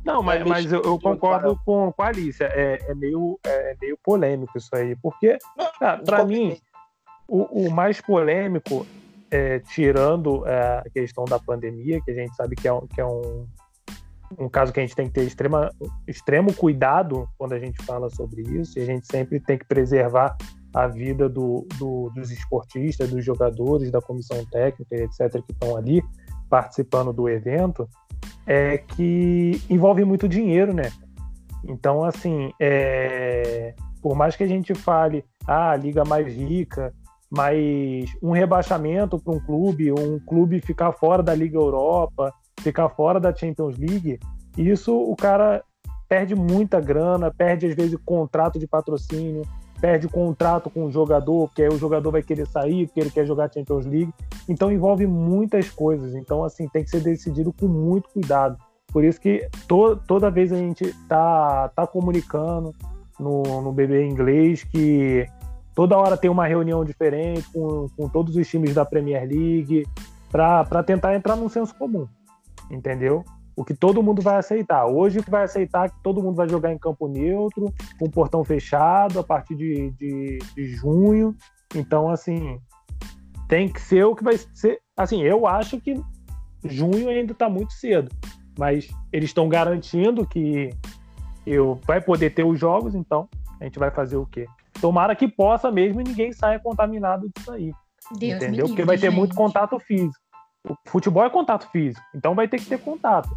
Não, 0.05 0.21
mas, 0.21 0.41
É, 0.41 0.45
mas 0.45 0.71
eu, 0.71 0.81
eu 0.83 0.99
concordo 0.99 1.59
com, 1.65 1.91
com 1.91 2.01
a 2.03 2.07
Alicia. 2.07 2.45
É, 2.53 2.79
é 2.87 2.95
meio, 2.95 3.39
é 3.43 3.75
meio 3.81 3.97
polêmico 4.03 4.57
isso 4.57 4.69
aí. 4.73 4.95
Porque, 4.95 5.37
cara, 5.79 5.97
De 5.97 6.03
pra 6.05 6.23
mim. 6.23 6.57
O, 7.27 7.67
o 7.67 7.71
mais 7.71 7.99
polêmico, 8.01 8.85
é, 9.31 9.59
tirando 9.59 10.45
é, 10.47 10.79
a 10.85 10.89
questão 10.93 11.25
da 11.25 11.39
pandemia, 11.39 11.99
que 12.01 12.11
a 12.11 12.13
gente 12.13 12.35
sabe 12.35 12.55
que 12.55 12.67
é, 12.67 12.73
um, 12.73 12.87
que 12.87 13.01
é 13.01 13.05
um, 13.05 13.45
um 14.39 14.49
caso 14.49 14.71
que 14.71 14.79
a 14.79 14.83
gente 14.83 14.95
tem 14.95 15.07
que 15.07 15.13
ter 15.13 15.23
extrema, 15.23 15.71
extremo 16.07 16.53
cuidado 16.53 17.27
quando 17.37 17.53
a 17.53 17.59
gente 17.59 17.83
fala 17.85 18.09
sobre 18.09 18.41
isso, 18.41 18.77
e 18.77 18.81
a 18.81 18.85
gente 18.85 19.07
sempre 19.07 19.39
tem 19.39 19.57
que 19.57 19.65
preservar 19.65 20.37
a 20.73 20.87
vida 20.87 21.29
do, 21.29 21.65
do- 21.79 22.11
dos 22.13 22.31
esportistas, 22.31 23.09
dos 23.09 23.23
jogadores, 23.23 23.89
da 23.91 24.01
comissão 24.01 24.45
técnica, 24.45 24.95
etc., 24.95 25.41
que 25.41 25.53
estão 25.53 25.75
ali 25.77 26.03
participando 26.49 27.13
do 27.13 27.29
evento, 27.29 27.87
é 28.45 28.77
que 28.77 29.61
envolve 29.69 30.03
muito 30.05 30.27
dinheiro, 30.27 30.73
né? 30.73 30.91
Então, 31.67 32.03
assim, 32.03 32.51
é, 32.59 33.73
por 34.01 34.15
mais 34.15 34.35
que 34.35 34.43
a 34.43 34.47
gente 34.47 34.75
fale, 34.75 35.25
ah, 35.47 35.71
a 35.71 35.75
liga 35.75 36.03
mais 36.05 36.27
rica, 36.27 36.93
mas 37.29 38.09
um 38.21 38.31
rebaixamento 38.31 39.19
para 39.19 39.33
um 39.33 39.39
clube, 39.39 39.91
um 39.91 40.19
clube 40.19 40.61
ficar 40.61 40.91
fora 40.91 41.23
da 41.23 41.33
Liga 41.33 41.57
Europa, 41.57 42.33
ficar 42.61 42.89
fora 42.89 43.19
da 43.19 43.35
Champions 43.35 43.77
League, 43.77 44.19
isso 44.57 44.95
o 44.95 45.15
cara 45.15 45.63
perde 46.07 46.35
muita 46.35 46.79
grana, 46.79 47.33
perde 47.33 47.67
às 47.67 47.75
vezes 47.75 47.97
contrato 48.05 48.59
de 48.59 48.67
patrocínio, 48.67 49.43
perde 49.81 50.07
contrato 50.07 50.69
com 50.69 50.85
o 50.85 50.91
jogador, 50.91 51.47
porque 51.47 51.63
aí 51.63 51.69
o 51.69 51.77
jogador 51.77 52.11
vai 52.11 52.23
querer 52.23 52.47
sair, 52.47 52.87
porque 52.87 52.99
ele 52.99 53.11
quer 53.11 53.25
jogar 53.25 53.51
Champions 53.51 53.85
League. 53.85 54.13
Então 54.47 54.71
envolve 54.71 55.05
muitas 55.05 55.69
coisas. 55.69 56.15
Então, 56.15 56.43
assim, 56.43 56.67
tem 56.69 56.83
que 56.83 56.89
ser 56.89 57.01
decidido 57.01 57.51
com 57.53 57.67
muito 57.67 58.09
cuidado. 58.09 58.57
Por 58.91 59.03
isso 59.03 59.19
que 59.19 59.47
to 59.67 59.97
toda 60.07 60.31
vez 60.31 60.51
a 60.51 60.57
gente 60.57 60.93
tá, 61.07 61.69
tá 61.75 61.85
comunicando 61.85 62.73
no, 63.19 63.61
no 63.61 63.71
BB 63.71 64.07
inglês 64.07 64.63
que 64.63 65.25
toda 65.75 65.97
hora 65.97 66.17
tem 66.17 66.31
uma 66.31 66.47
reunião 66.47 66.83
diferente 66.83 67.47
com, 67.51 67.87
com 67.95 68.09
todos 68.09 68.35
os 68.35 68.47
times 68.47 68.73
da 68.73 68.85
Premier 68.85 69.27
League 69.27 69.85
para 70.31 70.83
tentar 70.83 71.13
entrar 71.13 71.35
num 71.35 71.49
senso 71.49 71.75
comum, 71.75 72.07
entendeu? 72.71 73.23
O 73.55 73.63
que 73.63 73.73
todo 73.73 74.03
mundo 74.03 74.21
vai 74.21 74.37
aceitar. 74.37 74.85
Hoje 74.85 75.19
vai 75.29 75.43
aceitar 75.43 75.89
que 75.89 76.01
todo 76.01 76.21
mundo 76.21 76.35
vai 76.35 76.49
jogar 76.49 76.73
em 76.73 76.77
campo 76.77 77.07
neutro, 77.07 77.71
com 77.99 78.09
portão 78.09 78.43
fechado, 78.43 79.19
a 79.19 79.23
partir 79.23 79.55
de, 79.55 79.91
de, 79.91 80.39
de 80.55 80.67
junho. 80.67 81.35
Então, 81.73 82.09
assim, 82.09 82.59
tem 83.47 83.69
que 83.69 83.79
ser 83.79 84.03
o 84.03 84.15
que 84.15 84.23
vai 84.23 84.37
ser. 84.37 84.79
Assim, 84.97 85.21
eu 85.21 85.47
acho 85.47 85.79
que 85.79 86.01
junho 86.65 87.07
ainda 87.09 87.31
está 87.31 87.49
muito 87.49 87.71
cedo, 87.73 88.11
mas 88.57 88.89
eles 89.11 89.29
estão 89.29 89.47
garantindo 89.47 90.25
que 90.25 90.69
eu 91.45 91.79
vai 91.85 92.01
poder 92.01 92.31
ter 92.31 92.43
os 92.43 92.59
jogos, 92.59 92.95
então 92.95 93.29
a 93.59 93.63
gente 93.63 93.79
vai 93.79 93.91
fazer 93.91 94.17
o 94.17 94.25
quê? 94.25 94.47
Tomara 94.81 95.15
que 95.15 95.27
possa 95.27 95.71
mesmo 95.71 96.01
e 96.01 96.03
ninguém 96.03 96.33
saia 96.33 96.59
contaminado 96.59 97.29
disso 97.35 97.51
aí. 97.51 97.71
Deus 98.17 98.43
entendeu? 98.43 98.67
Porque 98.67 98.83
vai 98.83 98.97
ter 98.97 99.09
gente. 99.09 99.17
muito 99.17 99.35
contato 99.35 99.79
físico. 99.79 100.19
O 100.67 100.75
futebol 100.87 101.23
é 101.23 101.29
contato 101.29 101.69
físico, 101.71 102.03
então 102.13 102.33
vai 102.33 102.47
ter 102.47 102.57
que 102.57 102.65
ter 102.65 102.79
contato. 102.79 103.29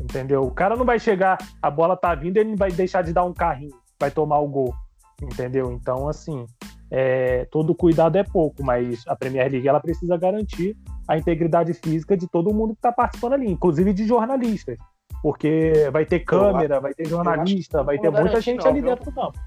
Entendeu? 0.00 0.42
O 0.42 0.50
cara 0.50 0.76
não 0.76 0.84
vai 0.84 0.98
chegar, 0.98 1.38
a 1.60 1.70
bola 1.70 1.96
tá 1.96 2.14
vindo, 2.14 2.36
ele 2.36 2.50
não 2.50 2.56
vai 2.56 2.70
deixar 2.70 3.02
de 3.02 3.12
dar 3.12 3.24
um 3.24 3.32
carrinho, 3.32 3.74
vai 3.98 4.10
tomar 4.10 4.38
o 4.38 4.48
gol. 4.48 4.74
Entendeu? 5.22 5.72
Então, 5.72 6.08
assim, 6.08 6.44
é, 6.90 7.46
todo 7.46 7.74
cuidado 7.74 8.16
é 8.16 8.22
pouco, 8.22 8.62
mas 8.62 9.02
a 9.06 9.16
Premier 9.16 9.50
League 9.50 9.66
ela 9.66 9.80
precisa 9.80 10.16
garantir 10.16 10.76
a 11.08 11.16
integridade 11.16 11.72
física 11.72 12.16
de 12.16 12.28
todo 12.28 12.54
mundo 12.54 12.74
que 12.74 12.78
está 12.78 12.92
participando 12.92 13.34
ali, 13.34 13.50
inclusive 13.50 13.92
de 13.92 14.06
jornalistas. 14.06 14.76
Porque 15.22 15.88
vai 15.92 16.04
ter 16.04 16.20
câmera, 16.20 16.78
vai 16.78 16.92
ter 16.92 17.08
jornalista, 17.08 17.82
vai 17.82 17.98
ter 17.98 18.10
muita 18.10 18.40
gente 18.40 18.66
ali 18.66 18.82
dentro 18.82 19.06
do 19.06 19.12
campo. 19.12 19.38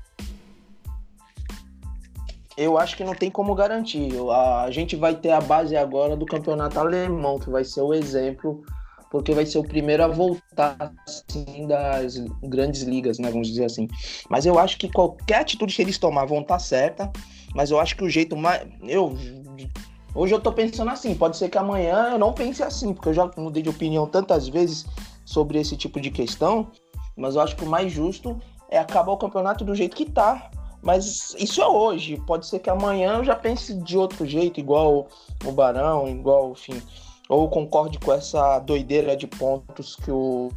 Eu 2.59 2.77
acho 2.77 2.97
que 2.97 3.05
não 3.05 3.15
tem 3.15 3.31
como 3.31 3.55
garantir. 3.55 4.11
A 4.65 4.69
gente 4.69 4.97
vai 4.97 5.15
ter 5.15 5.31
a 5.31 5.39
base 5.39 5.77
agora 5.77 6.17
do 6.17 6.25
campeonato 6.25 6.77
alemão, 6.77 7.39
que 7.39 7.49
vai 7.49 7.63
ser 7.63 7.79
o 7.79 7.93
exemplo, 7.93 8.61
porque 9.09 9.33
vai 9.33 9.45
ser 9.45 9.59
o 9.59 9.63
primeiro 9.63 10.03
a 10.03 10.09
voltar 10.09 10.93
assim, 11.07 11.65
das 11.65 12.17
grandes 12.43 12.81
ligas, 12.81 13.17
né? 13.17 13.31
Vamos 13.31 13.47
dizer 13.47 13.63
assim. 13.63 13.87
Mas 14.29 14.45
eu 14.45 14.59
acho 14.59 14.77
que 14.77 14.91
qualquer 14.91 15.39
atitude 15.39 15.73
que 15.73 15.81
eles 15.81 15.97
tomar 15.97 16.25
vão 16.25 16.41
estar 16.41 16.59
certa. 16.59 17.09
Mas 17.55 17.71
eu 17.71 17.79
acho 17.79 17.95
que 17.95 18.03
o 18.03 18.09
jeito 18.09 18.35
mais. 18.35 18.67
Eu. 18.83 19.15
Hoje 20.13 20.35
eu 20.35 20.41
tô 20.41 20.51
pensando 20.51 20.91
assim, 20.91 21.15
pode 21.15 21.37
ser 21.37 21.47
que 21.47 21.57
amanhã 21.57 22.09
eu 22.11 22.19
não 22.19 22.33
pense 22.33 22.61
assim, 22.61 22.93
porque 22.93 23.07
eu 23.07 23.13
já 23.13 23.31
mudei 23.37 23.63
de 23.63 23.69
opinião 23.69 24.05
tantas 24.05 24.49
vezes 24.49 24.85
sobre 25.23 25.59
esse 25.59 25.77
tipo 25.77 26.01
de 26.01 26.11
questão. 26.11 26.67
Mas 27.15 27.35
eu 27.35 27.41
acho 27.41 27.55
que 27.55 27.63
o 27.63 27.69
mais 27.69 27.89
justo 27.89 28.37
é 28.69 28.77
acabar 28.77 29.13
o 29.13 29.17
campeonato 29.17 29.63
do 29.63 29.73
jeito 29.73 29.95
que 29.95 30.03
tá. 30.03 30.51
Mas 30.81 31.36
isso 31.38 31.62
é 31.62 31.67
hoje. 31.67 32.21
Pode 32.25 32.45
ser 32.45 32.59
que 32.59 32.69
amanhã 32.69 33.17
eu 33.17 33.24
já 33.24 33.36
pense 33.36 33.74
de 33.74 33.98
outro 33.98 34.25
jeito, 34.25 34.59
igual 34.59 35.07
o 35.45 35.51
Barão, 35.51 36.07
igual, 36.07 36.51
enfim. 36.51 36.81
Ou 37.27 37.50
concorde 37.50 38.00
com 38.00 38.12
essa 38.12 38.59
doideira 38.59 39.15
de 39.15 39.27
pontos 39.27 39.95
que 39.98 40.12
o, 40.12 40.50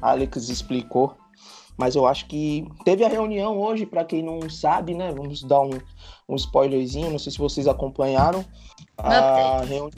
Alex 0.00 0.48
explicou. 0.48 1.14
Mas 1.76 1.94
eu 1.94 2.06
acho 2.06 2.26
que 2.26 2.66
teve 2.84 3.04
a 3.04 3.08
reunião 3.08 3.60
hoje, 3.60 3.84
para 3.84 4.04
quem 4.04 4.22
não 4.22 4.48
sabe, 4.48 4.94
né? 4.94 5.12
Vamos 5.12 5.42
dar 5.42 5.60
um, 5.60 5.78
um 6.26 6.34
spoilerzinho, 6.34 7.10
não 7.10 7.18
sei 7.18 7.30
se 7.30 7.38
vocês 7.38 7.68
acompanharam. 7.68 8.44
A 8.96 9.60
reuni... 9.60 9.92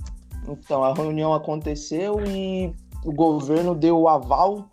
Então, 0.48 0.82
a 0.82 0.92
reunião 0.92 1.32
aconteceu 1.34 2.20
e 2.26 2.74
o 3.04 3.12
governo 3.12 3.74
deu 3.74 3.98
o 4.00 4.08
aval 4.08 4.68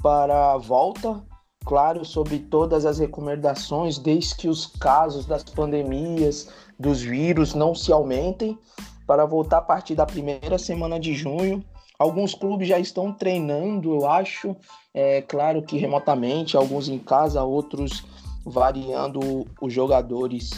para 0.00 0.52
a 0.52 0.56
volta 0.56 1.22
claro, 1.66 2.04
sobre 2.04 2.38
todas 2.38 2.86
as 2.86 3.00
recomendações, 3.00 3.98
desde 3.98 4.36
que 4.36 4.48
os 4.48 4.66
casos 4.66 5.26
das 5.26 5.42
pandemias, 5.42 6.48
dos 6.78 7.02
vírus 7.02 7.54
não 7.54 7.74
se 7.74 7.92
aumentem, 7.92 8.56
para 9.04 9.26
voltar 9.26 9.58
a 9.58 9.62
partir 9.62 9.96
da 9.96 10.06
primeira 10.06 10.58
semana 10.58 10.98
de 10.98 11.12
junho. 11.12 11.62
Alguns 11.98 12.34
clubes 12.34 12.68
já 12.68 12.78
estão 12.78 13.12
treinando, 13.12 13.94
eu 13.94 14.08
acho, 14.08 14.54
é 14.94 15.20
claro 15.22 15.60
que 15.62 15.76
remotamente, 15.76 16.56
alguns 16.56 16.88
em 16.88 16.98
casa, 16.98 17.42
outros 17.42 18.04
variando 18.44 19.44
os 19.60 19.72
jogadores 19.72 20.50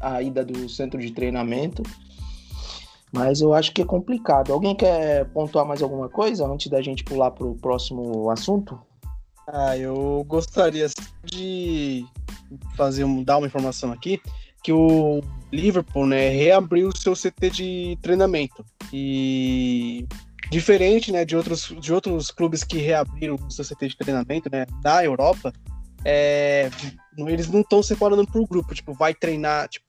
a 0.00 0.22
ida 0.22 0.44
do 0.44 0.68
centro 0.68 1.00
de 1.00 1.10
treinamento. 1.10 1.82
Mas 3.12 3.40
eu 3.40 3.54
acho 3.54 3.72
que 3.72 3.82
é 3.82 3.84
complicado. 3.84 4.52
Alguém 4.52 4.76
quer 4.76 5.24
pontuar 5.30 5.66
mais 5.66 5.82
alguma 5.82 6.08
coisa 6.08 6.46
antes 6.46 6.68
da 6.68 6.80
gente 6.80 7.02
pular 7.02 7.30
para 7.32 7.46
o 7.46 7.56
próximo 7.56 8.30
assunto? 8.30 8.78
Ah, 9.50 9.76
eu 9.78 10.24
gostaria 10.28 10.86
de 11.24 12.04
fazer 12.76 13.06
dar 13.24 13.38
uma 13.38 13.46
informação 13.46 13.90
aqui 13.90 14.20
que 14.62 14.72
o 14.72 15.22
Liverpool, 15.50 16.06
né, 16.06 16.28
reabriu 16.28 16.88
o 16.88 16.96
seu 16.96 17.14
CT 17.14 17.50
de 17.50 17.98
treinamento. 18.02 18.64
E 18.92 20.06
diferente, 20.50 21.10
né, 21.10 21.24
de 21.24 21.34
outros 21.34 21.74
de 21.80 21.92
outros 21.92 22.30
clubes 22.30 22.62
que 22.62 22.78
reabriram 22.78 23.36
o 23.36 23.50
seu 23.50 23.64
CT 23.64 23.88
de 23.88 23.96
treinamento, 23.96 24.50
né, 24.50 24.66
da 24.82 25.02
Europa, 25.02 25.52
é, 26.04 26.70
eles 27.16 27.48
não 27.48 27.60
estão 27.60 27.82
separando 27.82 28.26
por 28.26 28.46
grupo, 28.46 28.74
tipo, 28.74 28.92
vai 28.92 29.14
treinar, 29.14 29.68
tipo, 29.68 29.86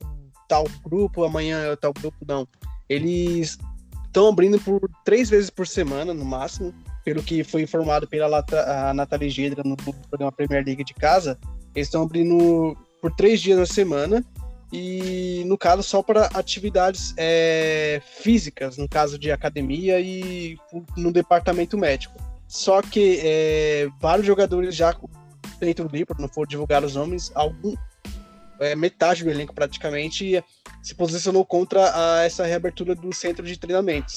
tal 0.47 0.65
grupo 0.83 1.23
amanhã 1.23 1.59
é 1.59 1.75
tal 1.75 1.93
grupo 1.93 2.17
não. 2.25 2.47
Eles 2.87 3.57
estão 4.05 4.29
abrindo 4.29 4.59
por 4.59 4.89
três 5.03 5.29
vezes 5.29 5.49
por 5.49 5.67
semana, 5.67 6.13
no 6.13 6.25
máximo, 6.25 6.73
pelo 7.03 7.23
que 7.23 7.43
foi 7.43 7.63
informado 7.63 8.07
pela 8.07 8.27
Lata, 8.27 8.89
a 8.89 8.93
Nathalie 8.93 9.29
Gedra 9.29 9.63
no 9.63 9.75
programa 9.77 10.31
Premier 10.31 10.63
League 10.65 10.83
de 10.83 10.93
casa. 10.93 11.39
Eles 11.75 11.87
estão 11.87 12.03
abrindo 12.03 12.75
por 13.01 13.15
três 13.15 13.39
dias 13.41 13.57
na 13.57 13.65
semana 13.65 14.23
e, 14.71 15.43
no 15.45 15.57
caso, 15.57 15.81
só 15.81 16.03
para 16.03 16.25
atividades 16.27 17.13
é, 17.17 18.01
físicas, 18.21 18.77
no 18.77 18.87
caso 18.87 19.17
de 19.17 19.31
academia 19.31 19.99
e 19.99 20.57
no 20.95 21.11
departamento 21.11 21.77
médico. 21.77 22.15
Só 22.47 22.81
que 22.81 23.19
é, 23.23 23.87
vários 23.99 24.25
jogadores 24.25 24.75
já 24.75 24.95
dentro 25.59 25.87
do 25.87 25.95
livro, 25.95 26.15
não 26.19 26.27
for 26.27 26.47
divulgar 26.47 26.83
os 26.83 26.95
nomes, 26.95 27.31
algum, 27.35 27.75
é, 28.59 28.75
metade 28.75 29.23
do 29.23 29.29
elenco 29.29 29.53
praticamente 29.53 30.43
se 30.81 30.95
posicionou 30.95 31.45
contra 31.45 31.91
a, 31.93 32.23
essa 32.23 32.45
reabertura 32.45 32.95
do 32.95 33.13
centro 33.13 33.45
de 33.45 33.57
treinamentos. 33.57 34.15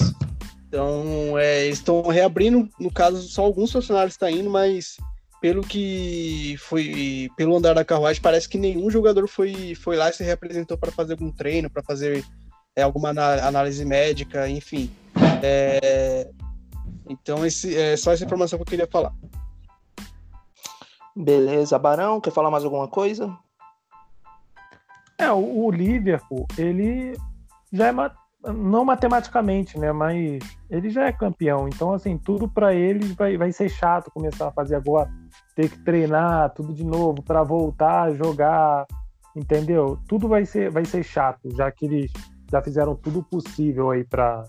Então, 0.73 1.37
é, 1.37 1.67
estão 1.67 2.01
reabrindo, 2.01 2.67
no 2.79 2.91
caso, 2.91 3.21
só 3.21 3.43
alguns 3.43 3.71
funcionários 3.71 4.15
estão 4.15 4.27
indo, 4.27 4.49
mas 4.49 4.97
pelo 5.39 5.61
que 5.61 6.55
foi, 6.57 7.29
pelo 7.37 7.55
andar 7.55 7.75
da 7.75 7.85
carruagem, 7.85 8.19
parece 8.19 8.49
que 8.49 8.57
nenhum 8.57 8.89
jogador 8.89 9.27
foi, 9.27 9.75
foi 9.75 9.95
lá 9.95 10.09
e 10.09 10.13
se 10.13 10.23
representou 10.23 10.75
para 10.75 10.91
fazer 10.91 11.13
algum 11.13 11.31
treino, 11.31 11.69
para 11.69 11.83
fazer 11.83 12.25
é, 12.75 12.81
alguma 12.81 13.09
análise 13.09 13.85
médica, 13.85 14.49
enfim. 14.49 14.89
É, 15.43 16.27
então, 17.07 17.45
esse, 17.45 17.77
é 17.77 17.95
só 17.95 18.11
essa 18.11 18.25
informação 18.25 18.57
que 18.57 18.63
eu 18.63 18.65
queria 18.65 18.87
falar. 18.87 19.13
Beleza, 21.15 21.77
Barão, 21.77 22.19
quer 22.19 22.31
falar 22.31 22.49
mais 22.49 22.65
alguma 22.65 22.87
coisa? 22.87 23.37
É, 25.19 25.31
o, 25.31 25.65
o 25.65 25.69
Liverpool, 25.69 26.47
ele 26.57 27.15
já 27.71 27.89
é 27.89 27.91
não 28.51 28.83
matematicamente, 28.83 29.79
né, 29.79 29.91
mas 29.91 30.39
ele 30.69 30.89
já 30.89 31.05
é 31.05 31.11
campeão. 31.11 31.67
Então, 31.67 31.93
assim, 31.93 32.17
tudo 32.17 32.47
para 32.47 32.73
eles 32.73 33.13
vai, 33.13 33.37
vai 33.37 33.51
ser 33.51 33.69
chato 33.69 34.11
começar 34.11 34.47
a 34.47 34.51
fazer 34.51 34.75
agora, 34.75 35.09
ter 35.55 35.69
que 35.69 35.79
treinar 35.83 36.53
tudo 36.53 36.73
de 36.73 36.83
novo 36.83 37.21
para 37.23 37.43
voltar 37.43 38.03
a 38.03 38.13
jogar, 38.13 38.85
entendeu? 39.35 39.97
Tudo 40.07 40.27
vai 40.27 40.45
ser 40.45 40.69
vai 40.69 40.83
ser 40.85 41.03
chato, 41.03 41.49
já 41.55 41.71
que 41.71 41.85
eles 41.85 42.11
já 42.51 42.61
fizeram 42.61 42.95
tudo 42.95 43.23
possível 43.23 43.91
aí 43.91 44.03
para 44.03 44.43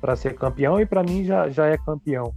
para 0.00 0.16
ser 0.16 0.34
campeão 0.34 0.78
e 0.78 0.84
para 0.84 1.02
mim 1.02 1.24
já, 1.24 1.48
já 1.48 1.66
é 1.66 1.78
campeão, 1.78 2.32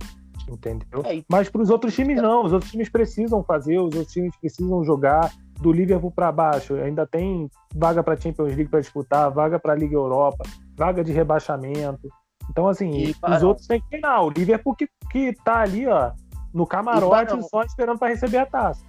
entendeu? 0.50 1.04
É, 1.04 1.22
Mas 1.28 1.50
para 1.50 1.62
os 1.62 1.70
outros 1.70 1.94
times 1.94 2.22
não, 2.22 2.46
os 2.46 2.54
outros 2.54 2.72
times 2.72 2.88
precisam 2.88 3.44
fazer, 3.44 3.78
os 3.78 3.94
outros 3.94 4.14
times 4.14 4.34
precisam 4.38 4.84
jogar 4.86 5.30
do 5.60 5.72
Liverpool 5.72 6.12
para 6.12 6.32
baixo. 6.32 6.76
Ainda 6.76 7.06
tem 7.06 7.50
vaga 7.76 8.04
para 8.04 8.20
Champions 8.20 8.56
League 8.56 8.70
para 8.70 8.82
disputar, 8.82 9.32
vaga 9.32 9.60
para 9.60 9.76
Liga 9.76 9.96
Europa, 9.96 10.46
vaga 10.76 11.04
de 11.04 11.12
rebaixamento. 11.12 12.08
Então 12.50 12.68
assim, 12.68 12.92
e, 12.92 13.16
os 13.36 13.44
outros 13.44 13.68
têm 13.68 13.82
que 13.82 13.90
treinar. 13.90 14.24
O 14.24 14.30
Liverpool 14.30 14.76
que 14.76 14.88
que 15.12 15.34
tá 15.44 15.62
ali, 15.62 15.88
ó, 15.88 16.12
no 16.54 16.66
camarote 16.66 17.42
só 17.50 17.64
esperando 17.64 17.98
para 17.98 18.10
receber 18.10 18.38
a 18.38 18.46
taça. 18.46 18.86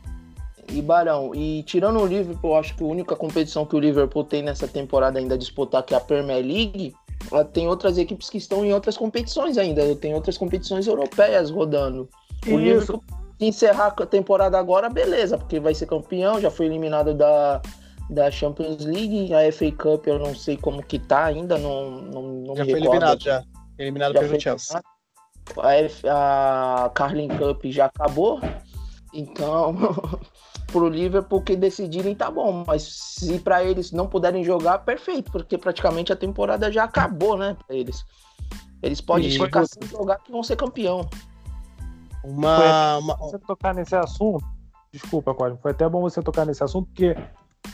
E 0.71 0.83
Barão, 0.83 1.35
e 1.35 1.63
tirando 1.63 1.99
o 1.99 2.07
Liverpool, 2.07 2.57
acho 2.57 2.77
que 2.77 2.85
a 2.85 2.87
única 2.87 3.17
competição 3.17 3.65
que 3.65 3.75
o 3.75 3.79
Liverpool 3.79 4.25
tem 4.25 4.43
nessa 4.43 4.69
temporada 4.69 5.19
ainda 5.19 5.35
a 5.35 5.39
disputar, 5.39 5.83
que 5.83 5.95
é 5.95 5.97
a 5.97 6.01
Premier 6.01 6.45
League, 6.45 6.95
tem 7.55 7.67
outras 7.67 7.97
equipes 7.97 8.29
que 8.29 8.37
estão 8.37 8.65
em 8.65 8.73
outras 8.73 8.97
competições 8.97 9.57
ainda, 9.57 9.95
tem 9.97 10.15
outras 10.15 10.37
competições 10.37 10.87
europeias 10.87 11.51
rodando. 11.51 12.09
O 12.47 12.51
Isso. 12.51 12.59
Liverpool 12.59 13.05
encerrar 13.41 13.95
a 13.97 14.07
temporada 14.07 14.59
agora, 14.59 14.89
beleza, 14.89 15.39
porque 15.39 15.61
vai 15.61 15.75
ser 15.75 15.87
campeão, 15.87 16.41
já 16.41 16.51
foi 16.51 16.67
eliminado 16.67 17.15
da, 17.15 17.61
da 18.11 18.31
Champions 18.31 18.85
League, 18.85 19.33
a 19.33 19.51
FA 19.53 19.71
Cup 19.73 20.07
eu 20.07 20.19
não 20.19 20.35
sei 20.35 20.57
como 20.57 20.83
que 20.83 20.99
tá 20.99 21.25
ainda, 21.25 21.57
não, 21.59 21.91
não, 21.91 22.23
não 22.23 22.57
já 22.57 22.65
me 22.65 22.71
foi 22.71 22.81
recordo. 22.81 22.97
eliminado 22.97 23.23
já, 23.23 23.45
eliminado 23.79 24.13
já 24.15 24.21
pelo 24.21 24.41
Chelsea. 24.41 24.81
A, 26.05 26.85
a 26.85 26.91
Carling 26.91 27.29
Cup 27.29 27.65
já 27.67 27.87
acabou, 27.87 28.41
então 29.15 29.77
pro 30.67 30.89
Liverpool 30.89 31.43
que 31.43 31.57
decidirem 31.57 32.15
tá 32.15 32.31
bom, 32.31 32.65
mas 32.67 32.83
se 32.83 33.39
para 33.39 33.65
eles 33.65 33.93
não 33.93 34.07
puderem 34.07 34.45
jogar, 34.45 34.79
perfeito, 34.81 35.31
porque 35.31 35.57
praticamente 35.57 36.13
a 36.13 36.17
temporada 36.17 36.71
já 36.73 36.85
acabou, 36.85 37.37
né, 37.37 37.57
para 37.67 37.77
eles. 37.77 38.05
Eles 38.83 39.01
podem 39.01 39.31
ficar 39.31 39.67
sem 39.67 39.89
jogar 39.89 40.19
que 40.19 40.31
vão 40.31 40.43
ser 40.43 40.57
campeão. 40.57 41.09
Uma, 42.29 42.99
uma... 42.99 43.17
Você 43.17 43.39
tocar 43.39 43.75
nesse 43.75 43.97
assunto, 43.97 44.45
desculpa, 44.93 45.35
Cosmo, 45.35 45.59
foi 45.63 45.71
até 45.71 45.89
bom 45.89 46.01
você 46.01 46.23
tocar 46.23 46.45
nesse 46.45 46.63
assunto, 46.63 46.89
porque, 46.89 47.17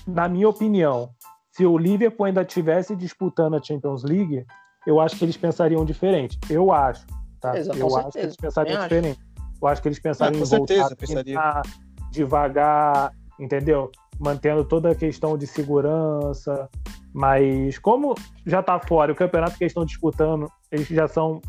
na 0.06 0.28
minha 0.28 0.48
opinião, 0.48 1.10
se 1.50 1.66
o 1.66 1.76
Liverpool 1.76 2.26
ainda 2.26 2.44
tivesse 2.44 2.94
disputando 2.94 3.54
a 3.54 3.62
Champions 3.62 4.04
League, 4.04 4.46
eu 4.86 5.00
acho 5.00 5.16
que 5.16 5.24
eles 5.24 5.36
pensariam 5.36 5.84
diferente. 5.84 6.38
Eu 6.48 6.72
acho, 6.72 7.06
tá? 7.40 7.56
Exato, 7.58 7.78
eu 7.78 7.96
acho 7.96 8.10
que 8.10 8.18
eles 8.18 8.36
pensariam 8.36 8.82
diferente. 8.82 9.20
Eu 9.60 9.68
acho 9.68 9.82
que 9.82 9.88
eles 9.88 9.98
pensariam 9.98 10.42
ah, 10.42 10.44
em 10.44 10.48
voltar 10.48 10.88
certeza, 10.88 11.40
a 11.40 11.62
devagar, 12.10 13.12
entendeu? 13.40 13.90
Mantendo 14.18 14.64
toda 14.64 14.90
a 14.90 14.94
questão 14.94 15.38
de 15.38 15.46
segurança. 15.46 16.68
Mas 17.12 17.78
como 17.78 18.14
já 18.44 18.60
está 18.60 18.78
fora, 18.78 19.12
o 19.12 19.14
campeonato 19.14 19.56
que 19.56 19.64
eles 19.64 19.70
estão 19.70 19.84
disputando, 19.84 20.50
eles 20.70 20.86
já 20.88 21.08
são 21.08 21.40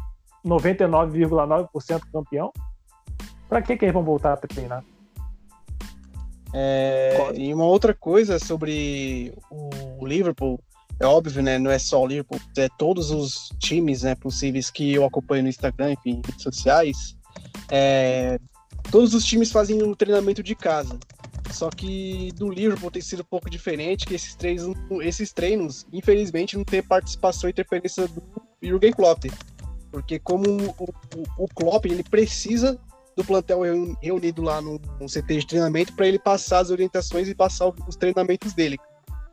99,9% 0.45 2.01
campeão. 2.11 2.51
Para 3.55 3.61
que, 3.61 3.77
que 3.77 3.85
eles 3.85 3.93
vão 3.93 4.03
voltar 4.03 4.33
a 4.33 4.35
treinar? 4.35 4.83
É, 6.53 7.31
e 7.35 7.53
uma 7.53 7.63
outra 7.63 7.93
coisa 7.93 8.37
sobre 8.37 9.33
o 9.49 10.05
Liverpool, 10.05 10.59
é 10.99 11.05
óbvio, 11.05 11.41
né? 11.41 11.57
Não 11.57 11.71
é 11.71 11.79
só 11.79 12.03
o 12.03 12.05
Liverpool, 12.05 12.37
é 12.57 12.67
todos 12.77 13.11
os 13.11 13.47
times 13.57 14.03
né, 14.03 14.13
possíveis 14.13 14.69
que 14.69 14.93
eu 14.93 15.05
acompanho 15.05 15.43
no 15.43 15.47
Instagram, 15.47 15.93
enfim, 15.93 16.21
redes 16.25 16.43
sociais. 16.43 17.15
É, 17.71 18.37
todos 18.91 19.13
os 19.13 19.23
times 19.23 19.53
fazem 19.53 19.81
o 19.81 19.91
um 19.91 19.93
treinamento 19.93 20.43
de 20.43 20.53
casa. 20.53 20.99
Só 21.49 21.69
que 21.69 22.33
do 22.35 22.49
Liverpool 22.49 22.91
tem 22.91 23.01
sido 23.01 23.21
um 23.21 23.29
pouco 23.29 23.49
diferente, 23.49 24.05
que 24.05 24.15
esses 24.15 24.35
treinos, 24.35 24.75
esses 25.01 25.31
treinos 25.31 25.87
infelizmente, 25.93 26.57
não 26.57 26.65
tem 26.65 26.83
participação 26.83 27.49
e 27.49 27.51
interferência 27.51 28.05
do 28.05 28.21
Jürgen 28.61 28.91
Klopp. 28.91 29.23
Porque 29.93 30.19
como 30.19 30.43
o, 30.77 30.89
o, 31.15 31.45
o 31.45 31.47
Klopp, 31.55 31.85
ele 31.85 32.03
precisa 32.03 32.77
do 33.15 33.23
plantel 33.23 33.61
reunido 34.01 34.41
lá 34.41 34.61
no, 34.61 34.79
no 34.99 35.07
CT 35.07 35.39
de 35.39 35.47
treinamento 35.47 35.93
para 35.93 36.07
ele 36.07 36.19
passar 36.19 36.59
as 36.59 36.69
orientações 36.69 37.27
e 37.27 37.35
passar 37.35 37.71
os 37.87 37.95
treinamentos 37.95 38.53
dele. 38.53 38.77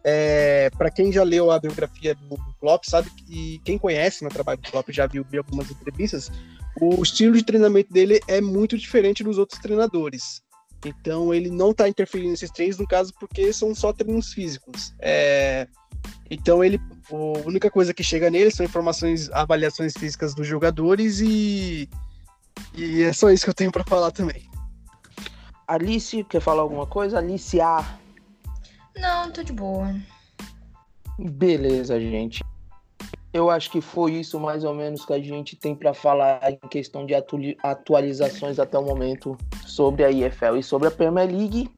É, 0.05 0.71
para 0.77 0.91
quem 0.91 1.13
já 1.13 1.23
leu 1.23 1.51
a 1.51 1.59
biografia 1.59 2.15
do, 2.15 2.37
Klopp, 2.61 2.85
sabe 2.85 3.11
que 3.11 3.61
quem 3.65 3.79
conhece 3.79 4.25
o 4.25 4.29
trabalho 4.29 4.61
do 4.61 4.71
Klopp 4.71 4.89
já 4.91 5.07
viu 5.07 5.25
algumas 5.39 5.71
entrevistas, 5.71 6.31
o 6.81 7.03
estilo 7.03 7.37
de 7.37 7.45
treinamento 7.45 7.93
dele 7.93 8.21
é 8.27 8.41
muito 8.41 8.77
diferente 8.79 9.23
dos 9.23 9.39
outros 9.39 9.61
treinadores. 9.61 10.43
Então 10.85 11.33
ele 11.33 11.51
não 11.51 11.71
está 11.71 11.89
interferindo 11.89 12.31
nesses 12.31 12.51
treinos, 12.51 12.79
no 12.79 12.87
caso, 12.87 13.13
porque 13.19 13.53
são 13.53 13.75
só 13.75 13.93
treinos 13.93 14.33
físicos. 14.33 14.93
É, 15.01 15.69
então 16.31 16.65
ele, 16.65 16.81
a 17.11 17.47
única 17.47 17.71
coisa 17.71 17.95
que 17.95 18.03
chega 18.03 18.31
nele 18.31 18.51
são 18.51 18.65
informações, 18.67 19.31
avaliações 19.31 19.93
físicas 19.97 20.35
dos 20.35 20.47
jogadores 20.47 21.21
e 21.21 21.89
e 22.75 23.03
é 23.03 23.13
só 23.13 23.31
isso 23.31 23.45
que 23.45 23.51
eu 23.51 23.55
tenho 23.55 23.73
para 23.73 23.85
falar 23.85 24.11
também. 24.11 24.51
Alice, 25.67 26.25
quer 26.25 26.41
falar 26.41 26.63
alguma 26.63 26.87
coisa? 26.87 27.19
Alice 27.19 27.61
A. 27.61 27.99
Não, 28.97 29.31
tô 29.31 29.43
de 29.43 29.53
boa. 29.53 29.95
Beleza, 31.19 31.99
gente. 32.01 32.45
Eu 33.33 33.49
acho 33.49 33.71
que 33.71 33.81
foi 33.81 34.13
isso 34.13 34.39
mais 34.39 34.65
ou 34.65 34.75
menos 34.75 35.07
que 35.07 35.13
a 35.13 35.19
gente 35.19 35.57
tem 35.57 35.75
para 35.75 35.95
falar 35.95 36.41
em 36.51 36.69
questão 36.69 37.07
de 37.07 37.15
atualizações 37.63 38.59
até 38.59 38.79
o 38.79 38.85
momento 38.85 39.37
sobre 39.65 40.05
a 40.05 40.11
IFL 40.11 40.57
e 40.59 40.63
sobre 40.63 40.89
a 40.89 40.91
Premier 40.91 41.31
League. 41.31 41.71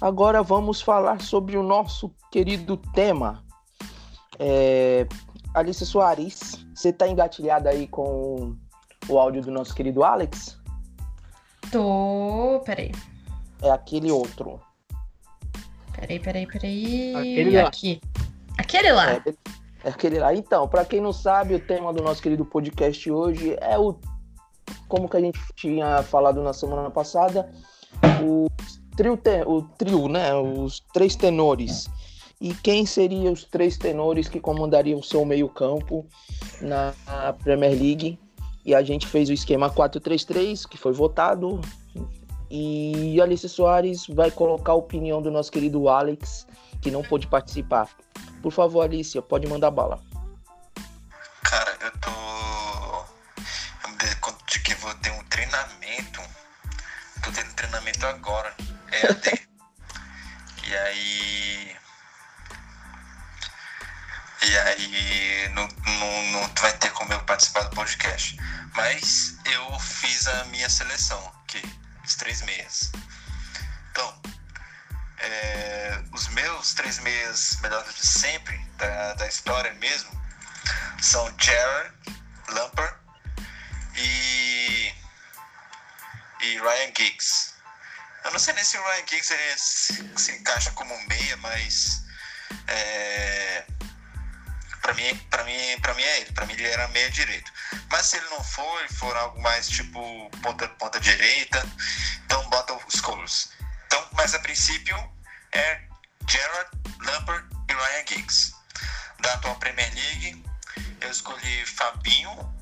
Agora 0.00 0.42
vamos 0.42 0.82
falar 0.82 1.20
sobre 1.22 1.56
o 1.56 1.62
nosso 1.62 2.12
querido 2.30 2.76
tema. 2.76 3.42
É... 4.38 5.06
Alice 5.54 5.84
Soares, 5.86 6.66
você 6.74 6.92
tá 6.92 7.08
engatilhada 7.08 7.70
aí 7.70 7.88
com 7.88 8.54
o 9.08 9.18
áudio 9.18 9.42
do 9.42 9.50
nosso 9.50 9.74
querido 9.74 10.02
Alex? 10.02 10.58
Tô. 11.70 12.62
Peraí. 12.64 12.92
É 13.62 13.70
aquele 13.70 14.10
outro. 14.10 14.60
Peraí, 15.92 16.18
peraí, 16.20 16.46
peraí. 16.46 17.14
Aquele 17.14 17.62
lá. 17.62 17.68
Aqui. 17.68 18.00
Aquele 18.56 18.92
lá. 18.92 19.12
É, 19.12 19.22
é 19.84 19.88
aquele 19.88 20.18
lá. 20.18 20.34
Então, 20.34 20.68
para 20.68 20.84
quem 20.84 21.00
não 21.00 21.12
sabe, 21.12 21.54
o 21.54 21.60
tema 21.60 21.92
do 21.92 22.02
nosso 22.02 22.22
querido 22.22 22.44
podcast 22.44 23.10
hoje 23.10 23.56
é 23.60 23.78
o. 23.78 23.98
Como 24.86 25.08
que 25.08 25.16
a 25.16 25.20
gente 25.20 25.38
tinha 25.54 26.02
falado 26.02 26.42
na 26.42 26.52
semana 26.52 26.90
passada, 26.90 27.50
o 28.22 28.46
trio, 28.96 29.18
o 29.46 29.62
trio, 29.62 30.08
né? 30.08 30.34
Os 30.34 30.80
três 30.92 31.16
tenores. 31.16 31.88
E 32.40 32.54
quem 32.54 32.86
seriam 32.86 33.32
os 33.32 33.44
três 33.44 33.76
tenores 33.76 34.28
que 34.28 34.38
comandariam 34.38 35.00
o 35.00 35.02
seu 35.02 35.24
meio-campo 35.24 36.06
na 36.60 36.94
Premier 37.42 37.72
League? 37.72 38.18
E 38.68 38.74
a 38.74 38.82
gente 38.82 39.06
fez 39.06 39.30
o 39.30 39.32
esquema 39.32 39.70
4-3-3, 39.70 40.68
que 40.68 40.76
foi 40.76 40.92
votado. 40.92 41.58
E 42.50 43.18
Alice 43.18 43.48
Soares 43.48 44.06
vai 44.06 44.30
colocar 44.30 44.72
a 44.72 44.74
opinião 44.74 45.22
do 45.22 45.30
nosso 45.30 45.50
querido 45.50 45.88
Alex, 45.88 46.46
que 46.82 46.90
não 46.90 47.02
pôde 47.02 47.26
participar. 47.26 47.88
Por 48.42 48.52
favor, 48.52 48.82
Alicia, 48.82 49.22
pode 49.22 49.46
mandar 49.46 49.70
bala. 49.70 49.98
Cara, 51.42 51.78
eu 51.80 51.90
tô 51.92 52.10
treinamento. 55.30 56.20
Tô 57.22 57.32
tendo 57.32 57.54
treinamento 57.54 58.06
agora. 58.06 58.54
EAD. 58.92 59.48
e 60.66 60.76
aí. 60.76 61.76
E 64.46 64.58
aí 64.58 65.48
não, 65.54 65.66
não, 65.66 66.22
não 66.32 66.50
vai 66.60 66.77
podcast. 67.78 68.36
Mas 68.74 69.36
eu 69.44 69.78
fiz 69.78 70.26
a 70.26 70.44
minha 70.46 70.68
seleção 70.68 71.32
aqui, 71.44 71.62
os 72.04 72.16
três 72.16 72.42
meias. 72.42 72.90
Então, 73.92 74.20
é, 75.18 76.02
os 76.12 76.26
meus 76.28 76.74
três 76.74 76.98
meias 76.98 77.56
melhores 77.60 77.94
de 77.94 78.04
sempre, 78.04 78.58
da, 78.78 79.14
da 79.14 79.28
história 79.28 79.72
mesmo, 79.74 80.10
são 81.00 81.32
Jared 81.38 81.94
Lamper 82.48 82.96
e, 83.94 84.92
e 86.40 86.58
Ryan 86.58 86.92
Giggs. 86.96 87.54
Eu 88.24 88.32
não 88.32 88.40
sei 88.40 88.54
nem 88.54 88.64
se 88.64 88.76
o 88.76 88.82
Ryan 88.82 89.06
Giggs 89.06 89.32
ele 89.32 89.56
se, 89.56 90.12
se 90.16 90.32
encaixa 90.32 90.72
como 90.72 90.98
meia, 91.06 91.36
mas 91.36 92.02
é, 92.66 93.64
para 94.88 94.94
mim, 94.94 95.14
para 95.28 95.44
mim, 95.44 95.80
para 95.82 95.94
mim 95.94 96.02
é 96.02 96.20
ele. 96.20 96.32
Para 96.32 96.46
mim 96.46 96.54
ele 96.54 96.66
era 96.66 96.88
meia 96.88 97.10
direito. 97.10 97.52
Mas 97.90 98.06
se 98.06 98.16
ele 98.16 98.26
não 98.30 98.42
for, 98.42 98.84
e 98.84 98.94
for 98.94 99.14
algo 99.16 99.38
mais 99.42 99.68
tipo 99.68 100.30
ponta 100.42 100.66
ponta 100.66 100.98
direita, 100.98 101.62
então 102.24 102.48
bota 102.48 102.72
os 102.72 102.94
Scholes. 102.94 103.50
Então, 103.86 104.08
mas 104.12 104.34
a 104.34 104.38
princípio 104.38 104.96
é 105.52 105.82
Gerard, 106.26 106.70
Lampard 107.04 107.46
e 107.68 107.72
Ryan 107.74 108.06
Giggs. 108.08 108.54
Da 109.20 109.34
atual 109.34 109.56
Premier 109.56 109.92
League, 109.94 110.42
eu 111.02 111.10
escolhi 111.10 111.66
Fabinho, 111.66 112.54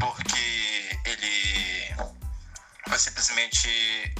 porque 0.00 0.98
ele 1.04 1.94
foi 2.88 2.98
simplesmente 2.98 4.14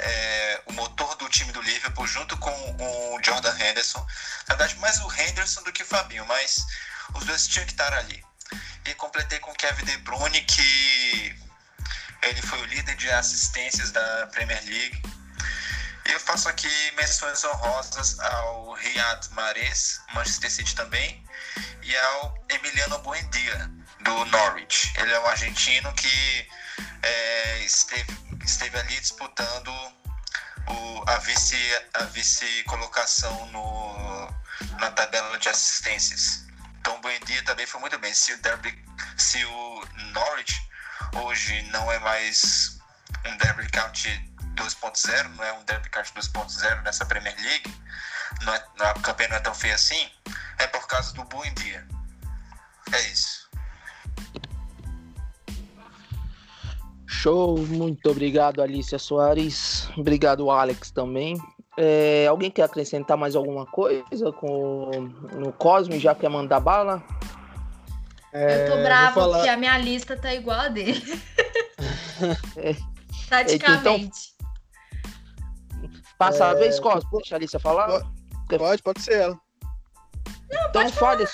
é, 0.00 0.62
o 0.66 0.72
motor 0.72 1.14
do 1.16 1.28
time 1.28 1.52
do 1.52 1.60
Liverpool, 1.62 2.06
junto 2.06 2.36
com 2.38 2.50
o 2.50 3.20
Jordan 3.22 3.54
Henderson. 3.58 4.04
Na 4.48 4.54
verdade, 4.54 4.76
mais 4.78 5.00
o 5.00 5.12
Henderson 5.12 5.62
do 5.62 5.72
que 5.72 5.82
o 5.82 5.86
Fabinho, 5.86 6.24
mas 6.26 6.64
os 7.14 7.24
dois 7.24 7.46
tinham 7.46 7.66
que 7.66 7.72
estar 7.72 7.92
ali. 7.92 8.24
E 8.84 8.94
completei 8.94 9.38
com 9.38 9.50
o 9.50 9.54
Kevin 9.54 9.84
De 9.84 9.96
Bruyne, 9.98 10.40
que 10.42 11.36
ele 12.22 12.42
foi 12.42 12.60
o 12.60 12.64
líder 12.66 12.96
de 12.96 13.10
assistências 13.10 13.90
da 13.90 14.26
Premier 14.28 14.62
League. 14.64 15.02
E 16.06 16.12
eu 16.12 16.20
faço 16.20 16.48
aqui 16.48 16.70
menções 16.96 17.44
honrosas 17.44 18.18
ao 18.18 18.72
Riyad 18.72 19.28
Mahrez, 19.32 20.00
Manchester 20.14 20.50
City 20.50 20.74
também, 20.74 21.22
e 21.82 21.96
ao 21.96 22.44
Emiliano 22.48 22.98
Buendia, 23.00 23.70
do 24.00 24.24
Norwich. 24.26 24.92
Ele 24.96 25.12
é 25.12 25.20
um 25.20 25.26
argentino 25.26 25.92
que 25.92 26.48
é, 27.02 27.64
esteve, 27.64 28.16
esteve 28.44 28.78
ali 28.78 29.00
disputando 29.00 29.68
o, 30.66 31.04
a 31.06 31.18
vice 31.18 31.56
a 31.94 32.04
vice 32.04 32.64
colocação 32.64 33.46
no, 33.46 34.28
na 34.78 34.90
tabela 34.90 35.38
de 35.38 35.48
assistências. 35.48 36.46
Então 36.80 36.96
o 36.96 37.00
Buendia 37.00 37.42
também 37.44 37.66
foi 37.66 37.80
muito 37.80 37.98
bem. 37.98 38.12
Se 38.14 38.32
o 38.32 38.38
Derby, 38.38 38.84
se 39.16 39.44
o 39.44 39.88
Norwich 40.12 40.68
hoje 41.14 41.62
não 41.70 41.90
é 41.90 41.98
mais 41.98 42.78
um 43.26 43.36
Derby 43.36 43.68
County 43.70 44.10
2.0, 44.54 45.28
não 45.36 45.44
é 45.44 45.52
um 45.52 45.64
Derby 45.64 45.88
County 45.90 46.12
2.0 46.12 46.82
nessa 46.82 47.06
Premier 47.06 47.36
League, 47.40 47.74
não 48.42 48.54
é, 48.54 48.64
a 48.80 48.94
campanha 48.94 49.30
não 49.30 49.36
é 49.36 49.40
tão 49.40 49.54
feia 49.54 49.74
assim, 49.74 50.10
é 50.58 50.66
por 50.66 50.86
causa 50.86 51.12
do 51.14 51.24
Buendia. 51.24 51.86
É 52.92 53.00
isso. 53.02 53.47
Show, 57.22 57.58
muito 57.66 58.08
obrigado 58.10 58.62
Alicia 58.62 58.96
Soares, 58.96 59.88
obrigado 59.98 60.52
Alex 60.52 60.92
também. 60.92 61.36
É, 61.76 62.28
alguém 62.28 62.48
quer 62.48 62.62
acrescentar 62.62 63.16
mais 63.16 63.34
alguma 63.34 63.66
coisa 63.66 64.30
com 64.32 64.90
no 65.32 65.52
Cosme, 65.52 65.98
já 65.98 66.14
quer 66.14 66.28
mandar 66.28 66.60
bala? 66.60 67.02
eu 68.32 68.66
tô 68.70 68.78
É, 68.78 68.82
brava 68.84 69.14
vou 69.14 69.22
falar- 69.24 69.38
porque 69.38 69.48
a 69.50 69.56
minha 69.56 69.76
lista 69.78 70.16
tá 70.16 70.32
igual 70.32 70.60
a 70.60 70.68
dele. 70.68 71.02
É. 72.56 72.74
Praticamente. 73.28 74.34
Passa 76.18 76.46
a 76.46 76.50
É, 76.50 76.54
vez, 76.56 76.80
Cosme, 76.80 77.08
deixa 77.12 77.34
a 77.34 77.38
Alicia 77.38 77.60
falar. 77.60 78.02
Pode, 78.48 78.82
pode 78.82 79.00
ser 79.02 79.14
ela. 79.14 79.40
então 80.68 80.88
fale. 80.90 81.24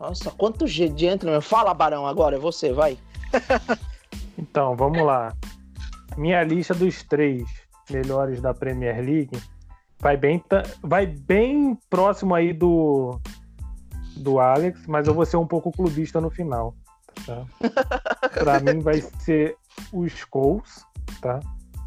Nossa, 0.00 0.30
quanto 0.30 0.66
G 0.66 0.88
de 0.88 1.06
entra, 1.06 1.30
meu. 1.30 1.42
Fala, 1.42 1.74
Barão, 1.74 2.06
agora, 2.06 2.36
é 2.36 2.38
você, 2.38 2.72
vai. 2.72 2.98
Então, 4.38 4.76
vamos 4.76 5.02
lá. 5.02 5.32
Minha 6.16 6.42
lista 6.42 6.74
dos 6.74 7.02
três 7.02 7.42
melhores 7.90 8.40
da 8.40 8.52
Premier 8.54 8.96
League 8.96 9.40
vai 9.98 10.16
bem, 10.16 10.42
vai 10.82 11.06
bem 11.06 11.78
próximo 11.88 12.34
aí 12.34 12.52
do 12.52 13.18
do 14.16 14.38
Alex, 14.38 14.86
mas 14.86 15.06
eu 15.06 15.14
vou 15.14 15.24
ser 15.24 15.38
um 15.38 15.46
pouco 15.46 15.72
clubista 15.72 16.20
no 16.20 16.30
final. 16.30 16.74
Tá? 17.26 17.44
Para 18.34 18.60
mim 18.60 18.80
vai 18.80 19.00
ser 19.00 19.56
o 19.92 20.06
Scholes, 20.06 20.84
tá? 21.20 21.40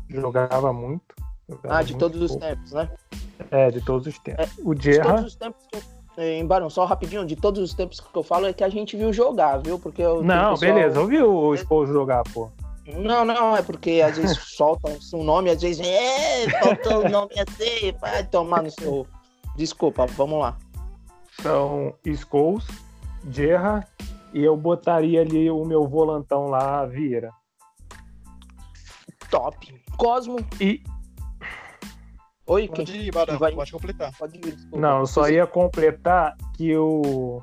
Jogava 0.10 0.74
muito. 0.74 1.16
jogava 1.48 1.78
Ah, 1.78 1.84
de 1.84 1.94
muito 1.94 2.00
todos 2.00 2.22
os 2.22 2.32
pouco. 2.32 2.46
tempos, 2.46 2.72
né? 2.72 2.90
É, 3.52 3.70
de 3.72 3.82
todos 3.82 4.08
os 4.08 4.18
tempos. 4.20 4.58
o 4.64 4.74
De 4.74 4.94
Gerra, 4.94 5.16
todos 5.16 5.26
os 5.26 5.36
tempos 5.36 5.68
que 5.68 5.78
eu... 5.78 5.95
Em 6.18 6.46
Barão, 6.46 6.70
só 6.70 6.86
rapidinho, 6.86 7.26
de 7.26 7.36
todos 7.36 7.62
os 7.62 7.74
tempos 7.74 8.00
que 8.00 8.16
eu 8.18 8.24
falo 8.24 8.46
é 8.48 8.54
que 8.54 8.64
a 8.64 8.70
gente 8.70 8.96
viu 8.96 9.12
jogar, 9.12 9.58
viu? 9.58 9.78
Porque 9.78 10.02
eu, 10.02 10.24
não, 10.24 10.52
pessoal- 10.54 10.74
beleza, 10.74 11.00
eu 11.00 11.08
vi 11.08 11.22
o 11.22 11.56
Scholes 11.58 11.92
jogar, 11.92 12.24
pô. 12.34 12.50
Não, 12.88 13.26
não, 13.26 13.58
é 13.58 13.62
porque 13.62 14.02
às 14.06 14.18
vezes 14.18 14.38
soltam 14.56 14.98
um 15.14 15.24
nome, 15.24 15.50
às 15.50 15.62
vezes, 15.62 15.86
é, 15.86 16.50
faltou 16.60 17.06
o 17.06 17.10
nome 17.10 17.34
assim, 17.40 17.92
vai 18.00 18.26
tomar 18.26 18.64
no 18.64 18.72
seu. 18.72 19.06
Desculpa, 19.58 20.06
vamos 20.06 20.40
lá. 20.40 20.58
Então, 21.40 21.94
Scholes, 22.16 22.66
Gerra 23.30 23.86
e 24.34 24.44
eu 24.44 24.56
botaria 24.56 25.22
ali 25.22 25.50
o 25.50 25.66
meu 25.66 25.88
volantão 25.88 26.48
lá, 26.48 26.86
Vieira. 26.86 27.32
Top. 29.30 29.84
Cosmo. 29.98 30.38
E 30.62 30.82
Oi, 32.48 32.68
Pode 32.68 32.92
quem? 32.92 33.02
ir, 33.02 33.12
Barão, 33.12 33.40
Vai. 33.40 33.54
pode 33.54 33.72
completar. 33.72 34.12
Pode 34.18 34.38
ir, 34.38 34.58
não, 34.72 35.00
eu 35.00 35.08
só 35.08 35.28
ia 35.30 35.48
completar 35.48 36.38
que 36.56 36.76
o 36.78 37.42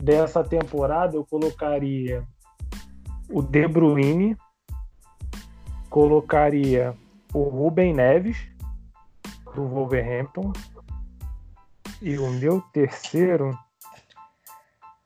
dessa 0.00 0.44
temporada 0.44 1.16
eu 1.16 1.24
colocaria 1.24 2.24
o 3.28 3.42
De 3.42 3.66
Bruyne, 3.66 4.36
colocaria 5.90 6.94
o 7.34 7.42
Ruben 7.44 7.94
Neves 7.94 8.36
do 9.54 9.66
Wolverhampton 9.66 10.52
e 12.00 12.18
o 12.18 12.30
meu 12.30 12.60
terceiro, 12.72 13.56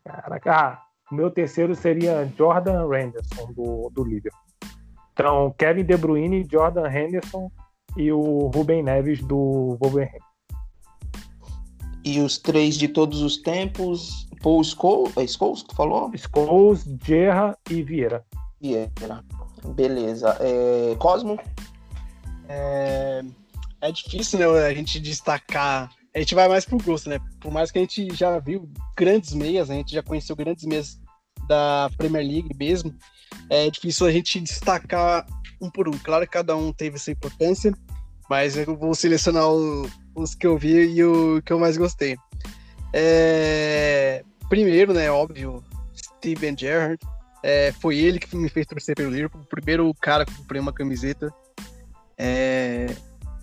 caraca, 0.05 0.53
ah, 0.53 0.83
o 1.11 1.15
meu 1.15 1.31
terceiro 1.31 1.75
seria 1.75 2.27
Jordan 2.37 2.85
Henderson 2.95 3.53
do, 3.53 3.91
do 3.91 4.05
Liverpool. 4.05 4.41
Então, 5.13 5.55
Kevin 5.57 5.85
De 5.85 5.97
Bruyne, 5.97 6.47
Jordan 6.51 6.91
Henderson 6.91 7.51
e 7.97 8.13
o 8.13 8.51
Ruben 8.55 8.83
Neves 8.83 9.23
do 9.23 9.77
Wolverhampton. 9.81 10.27
E 12.05 12.21
os 12.21 12.39
três 12.39 12.77
de 12.77 12.87
todos 12.87 13.21
os 13.21 13.39
tempos, 13.39 14.29
Paul 14.41 14.63
Scholes, 14.63 15.17
é 15.17 15.27
Scholes 15.27 15.63
que 15.63 15.69
tu 15.69 15.75
falou? 15.75 16.11
Scholes, 16.17 16.85
Gerra 17.05 17.59
e 17.69 17.83
Vieira. 17.83 18.25
Vieira. 18.61 19.25
Beleza. 19.75 20.37
É, 20.41 20.95
Cosmo? 20.97 21.39
É, 22.49 23.23
é 23.81 23.93
difícil, 23.93 24.39
né, 24.39 24.47
a 24.47 24.75
gente 24.75 25.01
destacar. 25.01 25.91
A 26.15 26.19
gente 26.19 26.35
vai 26.35 26.49
mais 26.49 26.65
pro 26.65 26.79
gosto, 26.79 27.11
né? 27.11 27.19
Por 27.41 27.53
mais 27.53 27.71
que 27.71 27.79
a 27.79 27.83
gente 27.83 28.15
já 28.15 28.39
viu 28.39 28.71
grandes 28.97 29.35
meias, 29.35 29.69
a 29.69 29.75
gente 29.75 29.93
já 29.93 30.03
conheceu 30.03 30.37
grandes 30.37 30.65
meias 30.65 30.99
da 31.49 31.91
Premier 31.97 32.25
League 32.25 32.57
mesmo. 32.57 32.95
É 33.51 33.69
difícil 33.71 34.07
a 34.07 34.13
gente 34.13 34.41
destacar 34.41 35.27
um 35.61 35.71
por 35.71 35.89
um. 35.89 35.93
Claro 35.93 36.25
que 36.25 36.33
cada 36.33 36.57
um 36.57 36.73
teve 36.73 36.99
sua 36.99 37.13
importância, 37.13 37.73
mas 38.29 38.57
eu 38.57 38.77
vou 38.77 38.95
selecionar 38.95 39.49
o- 39.49 39.89
os 40.15 40.35
que 40.35 40.47
eu 40.47 40.57
vi 40.59 40.95
e 40.95 41.05
o 41.05 41.43
que 41.43 41.53
eu 41.53 41.59
mais 41.59 41.77
gostei. 41.77 42.17
É, 42.93 44.25
primeiro, 44.49 44.93
né, 44.93 45.11
óbvio, 45.11 45.63
Steven 45.95 46.57
Gerrard. 46.59 46.99
É, 47.43 47.73
foi 47.81 47.99
ele 47.99 48.19
que 48.19 48.35
me 48.37 48.49
fez 48.49 48.67
torcer 48.67 48.97
pelo 48.97 49.11
Liverpool. 49.11 49.41
O 49.41 49.47
primeiro 49.47 49.93
cara 50.01 50.25
que 50.25 50.35
comprei 50.35 50.61
uma 50.61 50.73
camiseta. 50.73 51.33
É, 52.19 52.87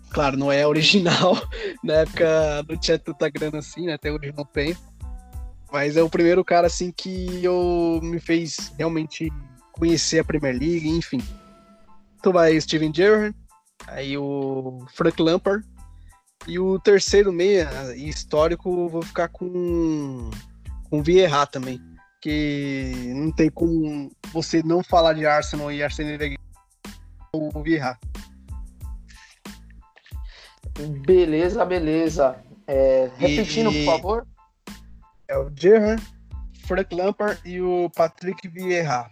claro, 0.09 0.35
não 0.35 0.51
é 0.51 0.65
original. 0.67 1.37
Na 1.83 1.93
época 1.93 2.65
não 2.67 2.75
tinha 2.77 2.99
tanta 2.99 3.29
grana 3.29 3.59
assim, 3.59 3.85
né? 3.85 3.93
Até 3.93 4.11
hoje 4.11 4.33
não 4.35 4.43
tem. 4.43 4.75
Mas 5.71 5.95
é 5.97 6.03
o 6.03 6.09
primeiro 6.09 6.43
cara 6.43 6.67
assim 6.67 6.91
que 6.91 7.43
eu 7.43 7.99
me 8.03 8.19
fez 8.19 8.71
realmente 8.77 9.31
conhecer 9.71 10.19
a 10.19 10.23
Premier 10.23 10.53
League, 10.57 10.87
enfim. 10.89 11.21
Então 12.19 12.31
vai 12.33 12.59
Steven 12.59 12.93
Gerrard, 12.93 13.35
aí 13.87 14.17
o 14.17 14.85
Frank 14.93 15.21
Lampard 15.21 15.65
e 16.47 16.59
o 16.59 16.79
terceiro 16.79 17.31
meia 17.31 17.69
histórico 17.95 18.69
eu 18.69 18.89
vou 18.89 19.01
ficar 19.01 19.29
com 19.29 20.29
com 20.89 20.99
o 20.99 21.03
Vieira 21.03 21.47
também, 21.47 21.81
porque 22.13 22.93
não 23.15 23.31
tem 23.31 23.49
como 23.49 24.11
você 24.31 24.61
não 24.61 24.83
falar 24.83 25.13
de 25.13 25.25
Arsenal 25.25 25.71
e 25.71 25.81
Wenger 25.81 26.37
ou 27.33 27.63
Vieira. 27.63 27.97
Beleza, 31.05 31.65
beleza. 31.65 32.37
É, 32.67 33.05
E- 33.05 33.11
repetindo, 33.17 33.71
por 33.71 33.85
favor. 33.85 34.27
É 35.27 35.37
o 35.37 35.49
Gerrard, 35.55 36.03
Frank 36.67 36.93
Lampard 36.93 37.39
e 37.45 37.61
o 37.61 37.89
Patrick 37.89 38.47
Vieira. 38.47 39.09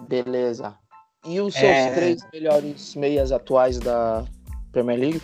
Beleza. 0.00 0.76
E 1.24 1.40
os 1.40 1.54
seus 1.54 1.64
É. 1.64 1.94
três 1.94 2.20
melhores 2.32 2.94
meias 2.94 3.32
atuais 3.32 3.78
da 3.78 4.24
Premier 4.72 4.98
League? 4.98 5.22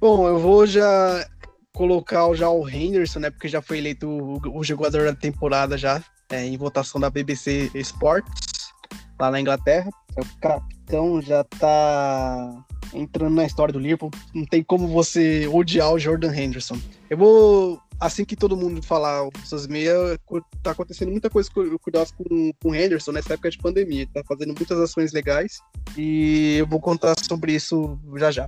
Bom, 0.00 0.26
eu 0.28 0.38
vou 0.38 0.66
já 0.66 1.26
colocar 1.74 2.32
já 2.34 2.48
o 2.48 2.68
Henderson, 2.68 3.20
né? 3.20 3.30
Porque 3.30 3.48
já 3.48 3.62
foi 3.62 3.78
eleito 3.78 4.08
o, 4.08 4.58
o 4.58 4.64
jogador 4.64 5.06
da 5.06 5.14
temporada 5.14 5.78
já, 5.78 6.02
é, 6.30 6.44
em 6.44 6.56
votação 6.56 7.00
da 7.00 7.08
BBC 7.10 7.70
Sports, 7.74 8.72
lá 9.18 9.30
na 9.30 9.40
Inglaterra. 9.40 9.90
É 10.16 10.20
o 10.20 10.40
capitão 10.40 11.22
já 11.22 11.44
tá 11.44 12.64
entrando 12.92 13.34
na 13.34 13.44
história 13.44 13.72
do 13.72 13.78
Liverpool. 13.78 14.10
Não 14.34 14.44
tem 14.44 14.62
como 14.62 14.88
você 14.88 15.46
odiar 15.46 15.92
o 15.92 15.98
Jordan 15.98 16.34
Henderson. 16.34 16.76
Eu 17.08 17.16
vou, 17.16 17.80
assim 18.00 18.24
que 18.24 18.34
todo 18.34 18.56
mundo 18.56 18.82
falar 18.82 19.28
essas 19.42 19.66
meias, 19.66 20.18
tá 20.62 20.70
acontecendo 20.70 21.10
muita 21.10 21.28
coisa 21.28 21.50
cu- 21.50 21.78
curiosa 21.78 22.12
com, 22.16 22.50
com 22.62 22.70
o 22.70 22.74
Henderson 22.74 23.12
nessa 23.12 23.34
época 23.34 23.50
de 23.50 23.58
pandemia. 23.58 24.02
Ele 24.02 24.10
tá 24.12 24.22
fazendo 24.26 24.54
muitas 24.56 24.78
ações 24.78 25.12
legais 25.12 25.60
e 25.96 26.56
eu 26.58 26.66
vou 26.66 26.80
contar 26.80 27.14
sobre 27.22 27.52
isso 27.52 27.98
já 28.16 28.30
já. 28.30 28.46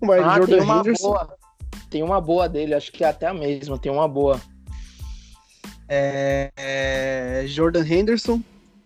Mas 0.00 0.22
Ah, 0.24 0.36
Jordan 0.38 0.56
tem 0.56 0.64
uma 0.64 0.78
Henderson- 0.80 1.08
boa. 1.08 1.36
Tem 1.90 2.02
uma 2.02 2.20
boa 2.20 2.48
dele, 2.48 2.74
acho 2.74 2.90
que 2.90 3.04
é 3.04 3.08
até 3.08 3.26
a 3.26 3.34
mesma, 3.34 3.78
tem 3.78 3.92
uma 3.92 4.08
boa. 4.08 4.40
É, 5.88 6.50
é, 6.56 7.44
Jordan 7.46 7.84
Henderson, 7.86 8.42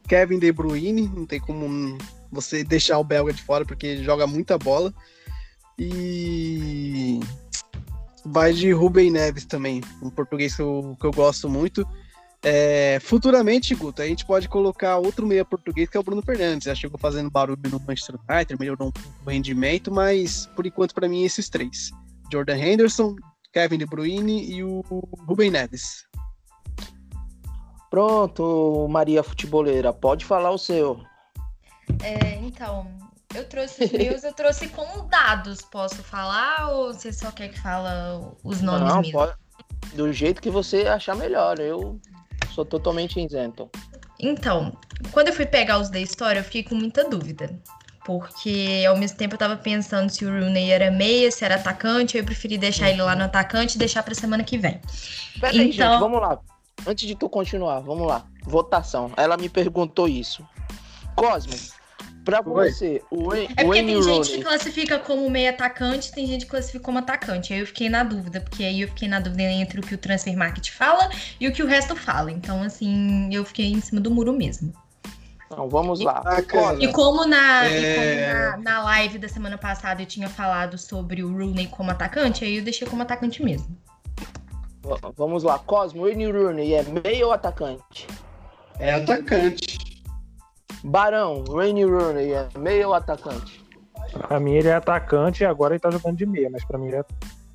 Kevin 0.08 0.38
De 0.38 0.50
Bruyne, 0.52 1.08
não 1.08 1.24
tem 1.24 1.38
como 1.40 1.96
você 2.30 2.64
deixar 2.64 2.98
o 2.98 3.04
belga 3.04 3.32
de 3.32 3.40
fora 3.42 3.64
porque 3.64 3.86
ele 3.86 4.04
joga 4.04 4.26
muita 4.26 4.58
bola. 4.58 4.92
E 5.78 7.20
vai 8.24 8.52
de 8.52 8.72
Rubem 8.72 9.11
Neves 9.11 9.44
também, 9.44 9.81
um 10.02 10.11
português 10.11 10.54
que 10.54 10.62
eu, 10.62 10.96
que 10.98 11.07
eu 11.07 11.11
gosto 11.11 11.48
muito. 11.48 11.87
É, 12.42 12.98
futuramente, 13.00 13.74
Guto, 13.74 14.00
a 14.00 14.07
gente 14.07 14.24
pode 14.24 14.48
colocar 14.48 14.98
outro 14.98 15.26
meia 15.26 15.44
português 15.44 15.88
que 15.88 15.96
é 15.96 16.00
o 16.00 16.02
Bruno 16.04 16.22
Fernandes. 16.22 16.66
Já 16.66 16.74
chegou 16.74 16.98
fazendo 16.98 17.31
barulho 17.31 17.61
no 17.68 17.81
Manchester 17.81 18.16
United, 18.28 18.59
melhorou 18.59 18.88
um 18.88 18.92
pouco 18.92 19.09
o 19.26 19.31
rendimento, 19.31 19.90
mas 19.90 20.46
por 20.54 20.64
enquanto 20.64 20.94
para 20.94 21.09
mim 21.09 21.24
esses 21.24 21.48
três: 21.48 21.90
Jordan 22.33 22.57
Henderson, 22.57 23.16
Kevin 23.52 23.78
De 23.78 23.87
Bruyne 23.87 24.50
e 24.50 24.62
o 24.62 24.83
Rubem 25.26 25.50
Neves. 25.50 26.07
Pronto, 27.90 28.87
Maria 28.88 29.22
Futeboleira, 29.22 29.92
pode 29.92 30.24
falar 30.24 30.50
o 30.50 30.59
seu. 30.59 31.00
É, 32.02 32.37
então, 32.37 32.87
eu 33.34 33.44
trouxe 33.44 33.84
os 33.84 33.92
meus, 33.92 34.24
eu 34.24 34.32
trouxe 34.32 34.68
com 34.68 35.06
dados. 35.06 35.60
Posso 35.62 36.02
falar 36.02 36.70
ou 36.70 36.92
você 36.94 37.12
só 37.12 37.30
quer 37.30 37.48
que 37.48 37.60
fala 37.60 38.32
os 38.42 38.60
nomes 38.60 38.88
Não, 38.88 39.00
mesmo? 39.00 39.12
pode. 39.12 39.34
Do 39.94 40.12
jeito 40.12 40.40
que 40.40 40.50
você 40.50 40.86
achar 40.86 41.14
melhor. 41.14 41.58
Eu 41.58 42.00
sou 42.54 42.64
totalmente 42.64 43.20
isento. 43.20 43.70
Então, 44.18 44.76
quando 45.12 45.28
eu 45.28 45.34
fui 45.34 45.46
pegar 45.46 45.78
os 45.78 45.90
da 45.90 46.00
história, 46.00 46.40
eu 46.40 46.44
fiquei 46.44 46.62
com 46.62 46.74
muita 46.74 47.04
dúvida. 47.08 47.58
Porque 48.04 48.84
ao 48.88 48.96
mesmo 48.96 49.18
tempo 49.18 49.34
eu 49.34 49.38
tava 49.38 49.56
pensando 49.56 50.08
se 50.08 50.24
o 50.24 50.28
Rooney 50.30 50.70
era 50.70 50.90
meia, 50.90 51.30
se 51.30 51.44
era 51.44 51.56
atacante, 51.56 52.16
eu 52.16 52.24
preferi 52.24 52.56
deixar 52.56 52.88
ele 52.90 53.02
lá 53.02 53.14
no 53.14 53.24
atacante 53.24 53.76
e 53.76 53.78
deixar 53.78 54.02
pra 54.02 54.14
semana 54.14 54.42
que 54.42 54.56
vem. 54.56 54.80
Pera 55.38 55.52
aí, 55.52 55.68
Então- 55.70 55.90
gente, 55.92 56.00
vamos 56.00 56.20
lá. 56.20 56.38
Antes 56.86 57.06
de 57.06 57.14
tu 57.14 57.28
continuar, 57.28 57.80
vamos 57.80 58.06
lá. 58.06 58.24
Votação. 58.44 59.12
Ela 59.16 59.36
me 59.36 59.48
perguntou 59.50 60.08
isso. 60.08 60.46
Cosmo, 61.14 61.52
pra 62.30 62.42
você, 62.42 63.02
o 63.10 63.28
Wayne 63.30 63.44
É 63.44 63.48
porque 63.48 63.64
Wayne 63.66 63.92
tem 63.94 64.02
gente 64.02 64.24
que 64.26 64.30
Rooney. 64.36 64.44
classifica 64.44 64.98
como 64.98 65.30
meia 65.30 65.50
atacante, 65.50 66.12
tem 66.12 66.26
gente 66.26 66.44
que 66.44 66.50
classifica 66.50 66.84
como 66.84 66.98
atacante. 66.98 67.52
Aí 67.52 67.60
eu 67.60 67.66
fiquei 67.66 67.88
na 67.88 68.02
dúvida, 68.04 68.40
porque 68.40 68.62
aí 68.64 68.80
eu 68.82 68.88
fiquei 68.88 69.08
na 69.08 69.18
dúvida 69.20 69.42
entre 69.42 69.80
o 69.80 69.82
que 69.82 69.94
o 69.94 69.98
Transfer 69.98 70.36
Market 70.36 70.70
fala 70.70 71.08
e 71.40 71.48
o 71.48 71.52
que 71.52 71.62
o 71.62 71.66
resto 71.66 71.96
fala. 71.96 72.30
Então, 72.30 72.62
assim, 72.62 73.28
eu 73.32 73.44
fiquei 73.44 73.66
em 73.72 73.80
cima 73.80 74.00
do 74.00 74.10
muro 74.10 74.32
mesmo. 74.32 74.72
Não, 75.50 75.66
vamos 75.68 76.00
lá. 76.00 76.22
Cara. 76.42 76.76
E 76.78 76.92
como, 76.92 77.24
na, 77.26 77.66
e 77.68 77.84
É. 77.84 77.94
como 77.94 78.62
na, 78.64 78.72
na 78.72 78.84
live 78.84 79.18
da 79.18 79.28
semana 79.28 79.56
passada 79.56 80.02
eu 80.02 80.06
tinha 80.06 80.28
falado 80.28 80.76
sobre 80.76 81.22
o 81.24 81.32
Rooney 81.32 81.66
como 81.68 81.90
atacante, 81.90 82.44
aí 82.44 82.58
eu 82.58 82.62
deixei 82.62 82.86
como 82.86 83.00
atacante 83.02 83.42
mesmo. 83.42 83.74
Vamos 85.16 85.42
lá. 85.42 85.58
Cosmo, 85.58 86.02
Wayne 86.02 86.30
Rooney 86.30 86.74
é 86.74 86.82
meio 86.82 87.26
ou 87.28 87.32
atacante? 87.32 88.06
É 88.78 88.94
atacante. 88.94 89.78
Barão, 90.85 91.44
Wayne 91.48 91.85
Rooney 91.85 92.33
é 92.33 92.48
meio 92.59 92.88
ou 92.88 92.94
atacante? 92.94 93.64
Pra 94.26 94.40
mim 94.40 94.54
ele 94.54 94.68
é 94.68 94.74
atacante 94.74 95.42
e 95.42 95.46
agora 95.46 95.74
ele 95.74 95.81
tá 95.81 95.90
jogando 95.90 96.16
de 96.16 96.26
meia, 96.26 96.48
mas 96.50 96.64
pra 96.64 96.78
mim 96.78 96.87
ele 96.87 96.96
é... 96.96 97.04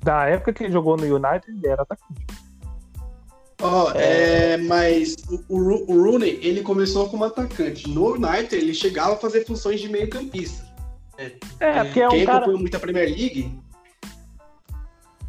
Da 0.02 0.26
época 0.26 0.52
que 0.52 0.64
ele 0.64 0.72
jogou 0.72 0.96
no 0.96 1.04
United, 1.04 1.50
ele 1.50 1.66
era 1.66 1.82
atacante. 1.82 2.26
Ó, 3.62 3.90
é, 3.94 4.58
mas 4.58 5.16
o, 5.48 5.56
o 5.56 5.92
o 5.92 6.02
Rooney, 6.04 6.38
ele 6.42 6.60
começou 6.60 7.08
como 7.08 7.24
atacante. 7.24 7.88
No 7.88 8.14
United, 8.14 8.54
ele 8.54 8.74
chegava 8.74 9.14
a 9.14 9.16
fazer 9.16 9.46
funções 9.46 9.80
de 9.80 9.88
meio 9.88 10.10
campista. 10.10 10.64
É, 11.60 11.84
porque 11.84 12.00
é 12.00 12.08
um 12.08 12.10
Quem 12.10 12.26
cara, 12.26 12.38
acompanhou 12.38 12.60
muito 12.60 12.76
a 12.76 12.80
Premier 12.80 13.08
League, 13.08 13.58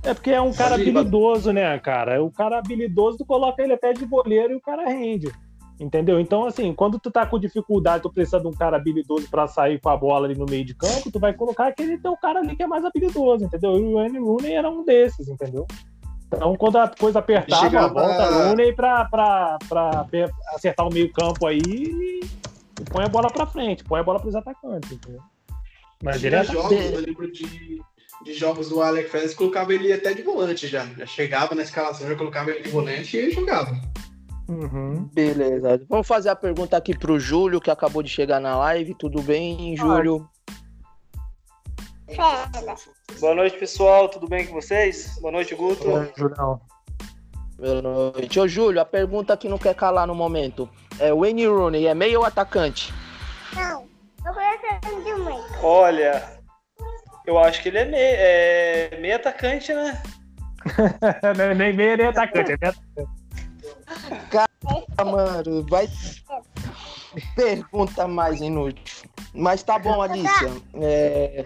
é 0.06 0.14
porque 0.14 0.30
é 0.30 0.40
um 0.40 0.54
cara 0.54 0.78
ir, 0.78 0.82
habilidoso, 0.82 1.52
né, 1.52 1.78
cara? 1.80 2.24
O 2.24 2.32
cara 2.32 2.60
habilidoso, 2.60 3.18
tu 3.18 3.26
coloca 3.26 3.64
ele 3.64 3.74
até 3.74 3.92
de 3.92 4.06
goleiro 4.06 4.54
e 4.54 4.56
o 4.56 4.62
cara 4.62 4.88
rende. 4.88 5.32
Entendeu? 5.80 6.20
Então, 6.22 6.46
assim, 6.46 6.74
quando 6.74 6.98
tu 6.98 7.12
tá 7.12 7.26
com 7.26 7.38
dificuldade, 7.38 8.04
tu 8.04 8.10
precisa 8.10 8.40
de 8.40 8.48
um 8.48 8.52
cara 8.54 8.78
habilidoso 8.78 9.30
pra 9.30 9.46
sair 9.46 9.80
com 9.80 9.90
a 9.90 9.98
bola 9.98 10.26
ali 10.26 10.38
no 10.38 10.46
meio 10.46 10.64
de 10.64 10.74
campo, 10.74 11.12
tu 11.12 11.20
vai 11.20 11.34
colocar 11.34 11.68
aquele 11.68 11.98
teu 11.98 12.16
cara 12.16 12.40
ali 12.40 12.56
que 12.56 12.64
é 12.64 12.68
mais 12.68 12.86
habilidoso, 12.86 13.44
entendeu? 13.44 13.78
E 13.78 13.84
o 13.84 13.94
Wayne 13.96 14.20
Rooney 14.20 14.54
era 14.54 14.70
um 14.70 14.86
desses, 14.86 15.28
entendeu? 15.28 15.68
Então, 16.28 16.56
quando 16.56 16.78
a 16.78 16.88
coisa 16.88 17.20
apertava, 17.20 17.64
Chegava- 17.66 17.94
volta 17.94 18.26
Rooney 18.48 18.74
pra, 18.74 19.06
pra, 19.06 19.58
pra 19.68 20.08
acertar 20.54 20.88
o 20.88 20.94
meio 20.94 21.12
campo 21.12 21.46
aí 21.46 21.60
e, 21.66 22.20
e 22.82 22.84
põe 22.90 23.04
a 23.04 23.10
bola 23.10 23.28
pra 23.30 23.46
frente, 23.46 23.84
põe 23.84 24.00
a 24.00 24.04
bola 24.04 24.20
pros 24.20 24.36
atacantes, 24.36 24.92
entendeu? 24.94 25.22
Mas 26.02 26.24
ele 26.24 26.42
jogos, 26.44 26.72
eu 26.72 27.00
lembro 27.02 27.32
de, 27.32 27.82
de 28.24 28.34
jogos 28.34 28.70
do 28.70 28.82
Alex 28.82 29.12
Fez, 29.12 29.34
colocava 29.34 29.74
ele 29.74 29.92
até 29.92 30.14
de 30.14 30.22
volante 30.22 30.68
já. 30.68 30.86
Já 30.98 31.06
chegava 31.06 31.54
na 31.54 31.64
escalação, 31.64 32.08
já 32.08 32.16
colocava 32.16 32.50
ele 32.52 32.62
de 32.62 32.70
volante 32.70 33.16
e 33.16 33.20
ele 33.20 33.32
jogava. 33.32 33.76
Uhum. 34.48 35.10
Beleza. 35.14 35.82
Vamos 35.90 36.08
fazer 36.08 36.30
a 36.30 36.36
pergunta 36.36 36.78
aqui 36.78 36.98
pro 36.98 37.20
Júlio, 37.20 37.60
que 37.60 37.72
acabou 37.72 38.04
de 38.04 38.10
chegar 38.10 38.40
na 38.40 38.56
live. 38.58 38.94
Tudo 38.96 39.22
bem, 39.22 39.76
Júlio? 39.76 40.28
Boa 43.20 43.34
noite, 43.36 43.58
pessoal. 43.58 44.08
Tudo 44.10 44.28
bem 44.28 44.46
com 44.46 44.54
vocês? 44.54 45.18
Boa 45.20 45.32
noite, 45.32 45.56
Guto. 45.56 45.90
Ô, 45.90 46.06
Julião. 46.16 46.62
Boa 47.58 47.82
noite. 47.82 48.40
Ô, 48.40 48.48
Júlio, 48.48 48.80
a 48.80 48.86
pergunta 48.86 49.36
que 49.36 49.50
não 49.50 49.58
quer 49.58 49.74
calar 49.74 50.06
no 50.06 50.14
momento. 50.14 50.70
É 51.00 51.12
Wayne 51.14 51.48
Rooney 51.48 51.88
é 51.88 51.94
meio 51.96 52.20
ou 52.20 52.26
atacante? 52.26 52.94
Não, 53.56 53.88
eu 54.26 54.34
conheço 54.34 55.04
de. 55.04 55.66
Olha, 55.66 56.40
eu 57.26 57.40
acho 57.40 57.62
que 57.62 57.70
ele 57.70 57.80
é 57.80 57.86
meio, 57.86 58.16
é 58.18 59.00
meio 59.02 59.16
atacante, 59.16 59.74
né? 59.74 60.02
Nem- 61.38 61.56
nem 61.56 61.74
meia 61.74 61.98
nem 61.98 62.08
atacante, 62.08 62.52
é 62.52 62.58
meia 62.62 62.74
Ah, 64.98 65.06
mano, 65.06 65.66
vai. 65.70 65.90
Pergunta 67.36 68.08
mais 68.08 68.42
inútil. 68.42 69.10
Mas 69.34 69.64
tá 69.64 69.78
bom, 69.78 70.02
Alicia. 70.02 70.62
É... 70.76 71.46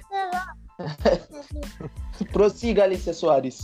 Prossiga, 2.31 2.83
Alicia 2.83 3.13
Soares. 3.13 3.61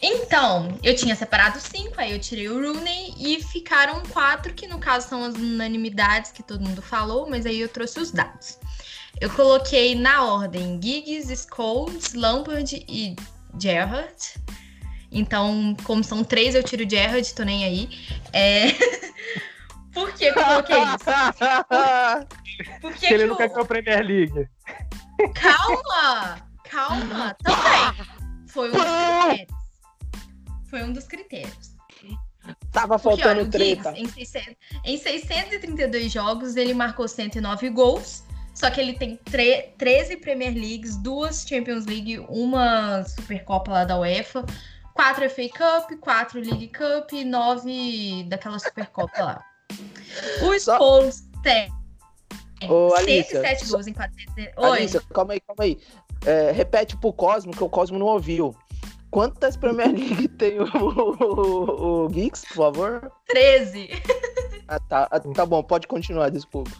Então, 0.00 0.78
eu 0.82 0.94
tinha 0.94 1.16
separado 1.16 1.58
cinco, 1.60 1.94
aí 1.96 2.12
eu 2.12 2.20
tirei 2.20 2.48
o 2.48 2.54
Rooney 2.54 3.14
e 3.18 3.42
ficaram 3.42 4.00
quatro, 4.12 4.54
que 4.54 4.66
no 4.66 4.78
caso 4.78 5.08
são 5.08 5.24
as 5.24 5.34
unanimidades 5.34 6.30
que 6.30 6.42
todo 6.42 6.64
mundo 6.64 6.80
falou, 6.80 7.28
mas 7.28 7.44
aí 7.46 7.60
eu 7.60 7.68
trouxe 7.68 7.98
os 7.98 8.12
dados. 8.12 8.58
Eu 9.20 9.28
coloquei 9.30 9.96
na 9.96 10.24
ordem 10.24 10.80
Giggs, 10.80 11.46
Scholes, 11.52 12.14
Lampard 12.14 12.84
e 12.88 13.16
Gerrard. 13.60 14.34
Então, 15.10 15.74
como 15.84 16.04
são 16.04 16.22
três, 16.22 16.54
eu 16.54 16.62
tiro 16.62 16.84
o 16.86 16.90
Gerrard, 16.90 17.34
tô 17.34 17.42
nem 17.42 17.64
aí. 17.64 17.88
É... 18.32 18.66
Por 19.92 20.12
que 20.12 20.26
eu 20.26 20.34
coloquei 20.34 20.76
isso? 20.76 21.04
Por 22.80 22.92
que 22.94 23.06
Que 23.08 23.14
ele 23.14 23.22
que 23.24 23.26
não 23.28 23.34
o- 23.34 23.38
quer 23.38 23.48
que 23.48 23.58
eu 23.58 23.66
Premier 23.66 24.04
League. 24.06 24.48
Calma! 25.34 26.38
Calma! 26.70 27.36
Também. 27.42 28.06
Foi 28.48 28.68
um 28.70 28.72
dos 28.72 28.82
critérios. 28.84 29.48
Foi 30.70 30.82
um 30.84 30.92
dos 30.92 31.04
critérios. 31.06 31.78
Tava 32.72 32.98
Porque, 32.98 33.22
faltando 33.22 33.40
olha, 33.40 33.48
o 33.48 33.52
Giggs, 33.52 33.82
treta. 33.82 33.98
em, 33.98 34.08
600, 34.08 34.56
em 34.84 34.96
632 34.98 36.12
jogos, 36.12 36.56
ele 36.56 36.72
marcou 36.72 37.06
109 37.08 37.68
gols. 37.70 38.22
Só 38.54 38.70
que 38.70 38.80
ele 38.80 38.94
tem 38.94 39.16
tre- 39.16 39.74
13 39.78 40.16
Premier 40.16 40.52
Leagues, 40.54 40.96
duas 40.96 41.44
Champions 41.46 41.86
League, 41.86 42.18
uma 42.28 43.04
Supercopa 43.04 43.70
lá 43.70 43.84
da 43.84 43.98
UEFA, 43.98 44.44
quatro 44.98 45.30
FA 45.30 45.48
Cup, 45.48 45.92
quatro 46.00 46.40
League 46.40 46.68
Cup 46.68 47.12
e 47.12 47.24
nove 47.24 48.24
daquela 48.24 48.58
Supercopa 48.58 49.22
lá. 49.22 49.44
O 50.42 50.58
Só- 50.58 50.76
Scholes 50.76 51.22
tem 51.44 51.72
Ô, 52.68 52.92
Alicia, 52.96 53.40
107 53.40 53.66
só- 53.66 53.72
gols 53.76 53.86
em 53.86 53.92
400. 53.92 54.52
Oi. 54.56 54.78
Alicia, 54.78 55.00
calma 55.14 55.34
aí, 55.34 55.40
calma 55.40 55.62
aí. 55.62 55.78
É, 56.26 56.50
repete 56.50 56.96
pro 56.96 57.12
Cosmo, 57.12 57.52
que 57.52 57.62
o 57.62 57.68
Cosmo 57.68 57.96
não 57.96 58.06
ouviu. 58.06 58.52
Quantas 59.08 59.56
Premier 59.56 59.92
League 59.92 60.26
tem 60.36 60.58
o, 60.58 60.64
o, 60.66 62.04
o 62.06 62.08
Geeks, 62.08 62.44
por 62.46 62.54
favor? 62.56 63.12
13. 63.28 63.88
Ah, 64.66 64.80
tá, 64.80 65.06
ah, 65.12 65.20
tá 65.20 65.46
bom, 65.46 65.62
pode 65.62 65.86
continuar, 65.86 66.28
desculpa. 66.30 66.72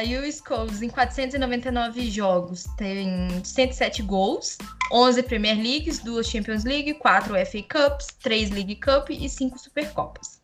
Aí 0.00 0.16
o 0.16 0.32
Scholes, 0.32 0.80
em 0.80 0.88
499 0.88 2.10
jogos, 2.10 2.64
tem 2.78 3.28
107 3.44 4.02
gols, 4.02 4.56
11 4.90 5.22
Premier 5.24 5.54
Leagues, 5.58 5.98
2 5.98 6.26
Champions 6.26 6.64
League, 6.64 6.94
4 6.94 7.34
FA 7.44 7.62
Cups, 7.62 8.06
3 8.22 8.48
League 8.48 8.76
Cup 8.76 9.10
e 9.10 9.28
5 9.28 9.58
Supercopas. 9.58 10.40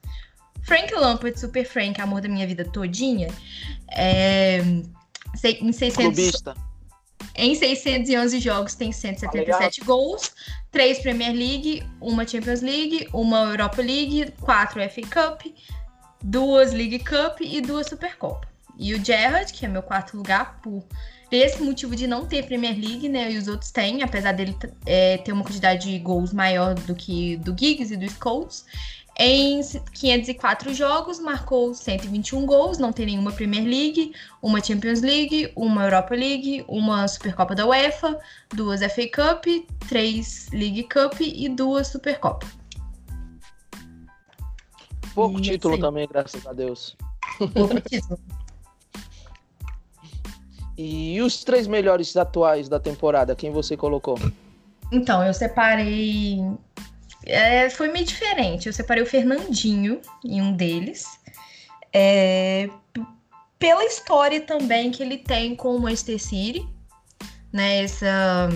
Frank 0.60 0.94
Lampard, 0.94 1.40
Super 1.40 1.64
Frank, 1.64 1.98
amor 1.98 2.20
da 2.20 2.28
minha 2.28 2.46
vida 2.46 2.66
todinha, 2.66 3.28
é, 3.92 4.58
em 4.58 5.72
600, 5.72 5.96
Clubista. 5.96 6.54
em 7.34 7.54
611 7.54 8.38
jogos 8.38 8.74
tem 8.74 8.92
177 8.92 9.80
gols, 9.86 10.32
3 10.70 10.98
Premier 10.98 11.32
League, 11.32 11.82
uma 12.02 12.28
Champions 12.28 12.60
League, 12.60 13.08
uma 13.10 13.44
Europa 13.52 13.80
League, 13.80 14.34
4 14.38 14.82
FA 14.90 15.00
Cup, 15.00 15.46
duas 16.22 16.74
League 16.74 16.98
Cup 16.98 17.40
e 17.40 17.62
duas 17.62 17.86
Supercopa. 17.86 18.54
E 18.78 18.94
o 18.94 19.04
Gerrard, 19.04 19.52
que 19.52 19.64
é 19.64 19.68
meu 19.68 19.82
quarto 19.82 20.16
lugar, 20.16 20.60
por 20.62 20.84
esse 21.30 21.62
motivo 21.62 21.96
de 21.96 22.06
não 22.06 22.24
ter 22.26 22.44
Premier 22.46 22.74
League, 22.78 23.08
né? 23.08 23.32
E 23.32 23.38
os 23.38 23.48
outros 23.48 23.70
têm, 23.70 24.02
apesar 24.02 24.32
dele 24.32 24.56
é, 24.84 25.18
ter 25.18 25.32
uma 25.32 25.42
quantidade 25.42 25.90
de 25.90 25.98
gols 25.98 26.32
maior 26.32 26.74
do 26.74 26.94
que 26.94 27.36
do 27.38 27.56
Giggs 27.58 27.92
e 27.92 27.96
do 27.96 28.08
Scholes. 28.10 28.64
Em 29.18 29.62
504 29.94 30.74
jogos, 30.74 31.18
marcou 31.18 31.72
121 31.72 32.44
gols, 32.44 32.76
não 32.76 32.92
tem 32.92 33.06
nenhuma 33.06 33.32
Premier 33.32 33.64
League, 33.64 34.12
uma 34.42 34.62
Champions 34.62 35.00
League, 35.00 35.50
uma 35.56 35.84
Europa 35.84 36.14
League, 36.14 36.62
uma 36.68 37.08
Supercopa 37.08 37.54
da 37.54 37.66
UEFA, 37.66 38.20
duas 38.54 38.80
FA 38.80 39.08
Cup, 39.08 39.46
três 39.88 40.50
League 40.52 40.82
Cup 40.84 41.18
e 41.22 41.48
duas 41.48 41.88
Supercopa. 41.88 42.46
Pouco 45.14 45.38
E 45.38 45.42
título 45.42 45.76
aí. 45.76 45.80
também, 45.80 46.06
graças 46.06 46.46
a 46.46 46.52
Deus. 46.52 46.94
Pouco 47.54 47.80
título. 47.80 48.20
E 50.76 51.20
os 51.22 51.42
três 51.42 51.66
melhores 51.66 52.14
atuais 52.16 52.68
da 52.68 52.78
temporada, 52.78 53.34
quem 53.34 53.50
você 53.50 53.76
colocou? 53.76 54.18
Então, 54.92 55.24
eu 55.24 55.32
separei. 55.32 56.40
é, 57.24 57.70
foi 57.70 57.88
meio 57.88 58.04
diferente. 58.04 58.66
Eu 58.66 58.72
separei 58.72 59.02
o 59.02 59.06
Fernandinho 59.06 60.00
em 60.24 60.42
um 60.42 60.52
deles. 60.52 61.18
É, 61.92 62.68
pela 63.58 63.84
história 63.84 64.40
também 64.40 64.90
que 64.90 65.02
ele 65.02 65.16
tem 65.18 65.56
com 65.56 65.74
o 65.74 65.80
Manchester 65.80 66.20
City. 66.20 66.68
Né? 67.52 67.84
Essa. 67.84 68.48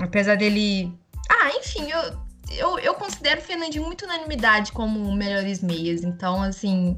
Apesar 0.00 0.36
dele. 0.36 0.92
Ah, 1.28 1.50
enfim, 1.56 1.90
eu, 1.90 2.18
eu, 2.56 2.78
eu 2.78 2.94
considero 2.94 3.40
o 3.40 3.44
Fernandinho 3.44 3.84
muito 3.84 4.04
unanimidade 4.04 4.70
como 4.70 5.12
melhores 5.12 5.60
meias. 5.60 6.04
Então, 6.04 6.40
assim. 6.40 6.96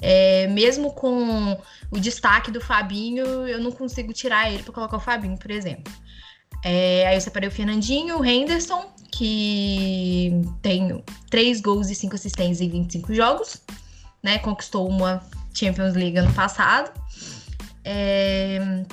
É, 0.00 0.46
mesmo 0.48 0.92
com 0.92 1.58
o 1.90 1.98
destaque 1.98 2.50
do 2.50 2.60
Fabinho, 2.60 3.24
eu 3.24 3.60
não 3.60 3.72
consigo 3.72 4.12
tirar 4.12 4.52
ele 4.52 4.62
para 4.62 4.72
colocar 4.72 4.96
o 4.96 5.00
Fabinho, 5.00 5.38
por 5.38 5.50
exemplo. 5.50 5.92
É, 6.62 7.06
aí 7.06 7.16
eu 7.16 7.20
separei 7.20 7.48
o 7.48 7.52
Fernandinho, 7.52 8.18
o 8.18 8.24
Henderson, 8.24 8.90
que 9.10 10.32
tem 10.60 11.02
3 11.30 11.60
gols 11.60 11.90
e 11.90 11.94
5 11.94 12.14
assistências 12.14 12.60
em 12.60 12.68
25 12.68 13.14
jogos, 13.14 13.62
né? 14.22 14.38
Conquistou 14.38 14.88
uma 14.88 15.22
Champions 15.54 15.94
League 15.94 16.18
ano 16.18 16.32
passado. 16.34 16.90
É, 17.84 18.84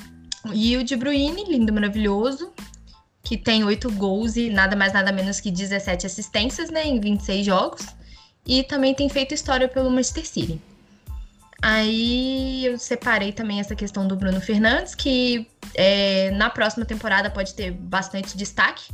e 0.54 0.78
o 0.78 0.84
De 0.84 0.96
Bruyne, 0.96 1.46
lindo, 1.46 1.74
maravilhoso, 1.74 2.54
que 3.24 3.38
tem 3.38 3.64
8 3.64 3.92
gols 3.92 4.36
e 4.36 4.50
nada 4.50 4.76
mais, 4.76 4.94
nada 4.94 5.12
menos 5.12 5.40
que 5.40 5.50
17 5.50 6.06
assistências, 6.06 6.70
né? 6.70 6.86
Em 6.86 7.00
26 7.00 7.46
jogos. 7.46 7.88
E 8.46 8.62
também 8.64 8.94
tem 8.94 9.10
feito 9.10 9.34
história 9.34 9.68
pelo 9.68 9.90
Manchester 9.90 10.28
City. 10.28 10.62
Aí 11.64 12.66
eu 12.66 12.78
separei 12.78 13.32
também 13.32 13.62
essa 13.62 13.74
questão 13.74 14.06
do 14.06 14.18
Bruno 14.18 14.42
Fernandes, 14.42 14.94
que 14.94 15.48
é, 15.74 16.30
na 16.32 16.50
próxima 16.50 16.84
temporada 16.84 17.30
pode 17.30 17.54
ter 17.54 17.72
bastante 17.72 18.36
destaque 18.36 18.94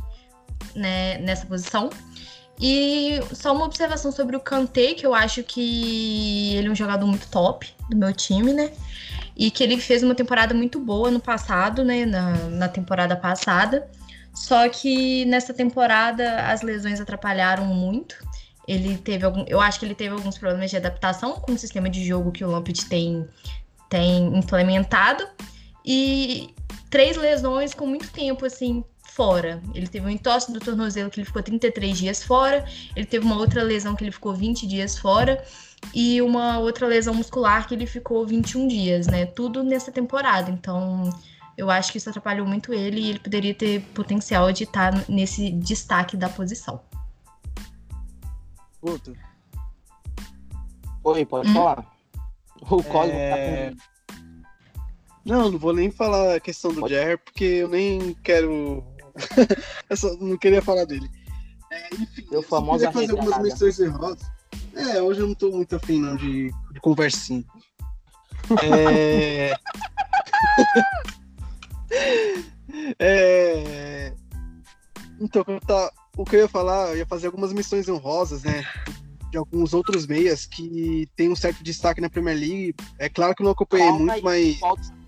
né, 0.76 1.18
nessa 1.18 1.44
posição. 1.46 1.90
E 2.60 3.18
só 3.32 3.52
uma 3.52 3.64
observação 3.64 4.12
sobre 4.12 4.36
o 4.36 4.40
Kanté, 4.40 4.94
que 4.94 5.04
eu 5.04 5.12
acho 5.12 5.42
que 5.42 6.54
ele 6.54 6.68
é 6.68 6.70
um 6.70 6.74
jogador 6.76 7.06
muito 7.08 7.26
top 7.28 7.74
do 7.88 7.96
meu 7.96 8.12
time, 8.12 8.52
né? 8.52 8.70
E 9.36 9.50
que 9.50 9.64
ele 9.64 9.80
fez 9.80 10.04
uma 10.04 10.14
temporada 10.14 10.54
muito 10.54 10.78
boa 10.78 11.10
no 11.10 11.18
passado, 11.18 11.82
né? 11.82 12.06
Na, 12.06 12.34
na 12.50 12.68
temporada 12.68 13.16
passada. 13.16 13.90
Só 14.32 14.68
que 14.68 15.24
nessa 15.24 15.52
temporada 15.52 16.46
as 16.46 16.62
lesões 16.62 17.00
atrapalharam 17.00 17.64
muito. 17.64 18.14
Ele 18.70 18.96
teve 18.96 19.24
algum. 19.24 19.44
Eu 19.48 19.60
acho 19.60 19.80
que 19.80 19.84
ele 19.84 19.96
teve 19.96 20.14
alguns 20.14 20.38
problemas 20.38 20.70
de 20.70 20.76
adaptação 20.76 21.32
com 21.32 21.52
o 21.52 21.58
sistema 21.58 21.90
de 21.90 22.04
jogo 22.06 22.30
que 22.30 22.44
o 22.44 22.50
Lampard 22.52 22.84
tem, 22.84 23.26
tem 23.88 24.28
implementado. 24.38 25.26
E 25.84 26.54
três 26.88 27.16
lesões 27.16 27.74
com 27.74 27.84
muito 27.84 28.08
tempo, 28.12 28.46
assim, 28.46 28.84
fora. 29.02 29.60
Ele 29.74 29.88
teve 29.88 30.06
um 30.06 30.08
entorse 30.08 30.52
do 30.52 30.60
tornozelo 30.60 31.10
que 31.10 31.18
ele 31.18 31.26
ficou 31.26 31.42
33 31.42 31.98
dias 31.98 32.22
fora. 32.22 32.64
Ele 32.94 33.06
teve 33.06 33.26
uma 33.26 33.36
outra 33.36 33.60
lesão 33.64 33.96
que 33.96 34.04
ele 34.04 34.12
ficou 34.12 34.32
20 34.32 34.68
dias 34.68 34.96
fora. 34.96 35.44
E 35.92 36.22
uma 36.22 36.60
outra 36.60 36.86
lesão 36.86 37.12
muscular 37.12 37.66
que 37.66 37.74
ele 37.74 37.86
ficou 37.86 38.24
21 38.24 38.68
dias, 38.68 39.08
né? 39.08 39.26
Tudo 39.26 39.64
nessa 39.64 39.90
temporada. 39.90 40.48
Então, 40.48 41.10
eu 41.58 41.68
acho 41.68 41.90
que 41.90 41.98
isso 41.98 42.08
atrapalhou 42.08 42.46
muito 42.46 42.72
ele 42.72 43.00
e 43.00 43.10
ele 43.10 43.18
poderia 43.18 43.54
ter 43.54 43.80
potencial 43.94 44.52
de 44.52 44.62
estar 44.62 44.92
nesse 45.08 45.50
destaque 45.50 46.16
da 46.16 46.28
posição. 46.28 46.80
Guto, 48.82 49.14
Oi, 51.04 51.24
pode 51.24 51.48
Hum? 51.48 51.54
falar. 51.54 51.86
O 52.62 52.82
Cosmo 52.82 53.12
É, 53.12 53.30
tá 53.30 53.36
com... 53.36 54.14
Não, 55.24 55.50
não 55.50 55.58
vou 55.58 55.72
nem 55.72 55.90
falar 55.90 56.36
a 56.36 56.40
questão 56.40 56.72
do 56.72 56.80
Pode. 56.80 56.94
Jerry, 56.94 57.16
porque 57.18 57.44
eu 57.44 57.68
nem 57.68 58.14
quero. 58.22 58.84
eu 59.88 59.96
só 59.96 60.14
não 60.16 60.36
queria 60.36 60.62
falar 60.62 60.84
dele. 60.84 61.08
É, 61.70 61.94
enfim, 61.94 62.26
eu 62.30 62.42
famoso 62.42 62.78
queria 62.78 62.92
fazer 62.92 63.12
algumas 63.12 63.42
menções 63.42 63.80
honrosas. 63.80 64.30
É, 64.74 65.00
hoje 65.00 65.20
eu 65.20 65.26
não 65.26 65.34
tô 65.34 65.50
muito 65.50 65.76
afim 65.76 66.00
não, 66.00 66.16
de, 66.16 66.50
de 66.72 66.80
conversinha. 66.80 67.44
É... 68.62 69.54
é... 72.98 74.14
Então, 75.20 75.44
eu 75.46 75.60
tá- 75.60 75.92
o 76.20 76.24
que 76.24 76.36
eu 76.36 76.40
ia 76.40 76.48
falar, 76.48 76.88
eu 76.90 76.98
ia 76.98 77.06
fazer 77.06 77.28
algumas 77.28 77.50
missões 77.50 77.88
honrosas, 77.88 78.42
né? 78.42 78.62
De 79.30 79.38
alguns 79.38 79.72
outros 79.72 80.06
meias 80.06 80.44
que 80.44 81.08
tem 81.16 81.30
um 81.30 81.36
certo 81.36 81.64
destaque 81.64 81.98
na 82.00 82.10
Premier 82.10 82.36
League. 82.36 82.74
É 82.98 83.08
claro 83.08 83.34
que 83.34 83.40
eu 83.40 83.44
não 83.44 83.52
acompanhei 83.52 83.86
Calma 83.86 83.98
muito, 83.98 84.28
aí, 84.28 84.50
mas. 84.50 84.58
falta- 84.58 85.00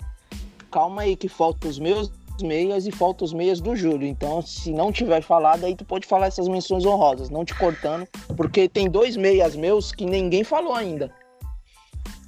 Calma 0.70 1.02
aí, 1.02 1.14
que 1.16 1.28
faltam 1.28 1.68
os 1.68 1.78
meus 1.78 2.10
meias 2.40 2.86
e 2.86 2.90
faltam 2.90 3.26
os 3.26 3.34
meias 3.34 3.60
do 3.60 3.76
Júlio. 3.76 4.08
Então, 4.08 4.40
se 4.40 4.72
não 4.72 4.90
tiver 4.90 5.22
falado, 5.22 5.66
aí 5.66 5.76
tu 5.76 5.84
pode 5.84 6.06
falar 6.06 6.28
essas 6.28 6.48
menções 6.48 6.86
honrosas, 6.86 7.28
não 7.28 7.44
te 7.44 7.54
cortando, 7.54 8.08
porque 8.34 8.66
tem 8.66 8.88
dois 8.88 9.14
meias 9.14 9.54
meus 9.54 9.92
que 9.92 10.06
ninguém 10.06 10.42
falou 10.44 10.74
ainda. 10.74 11.14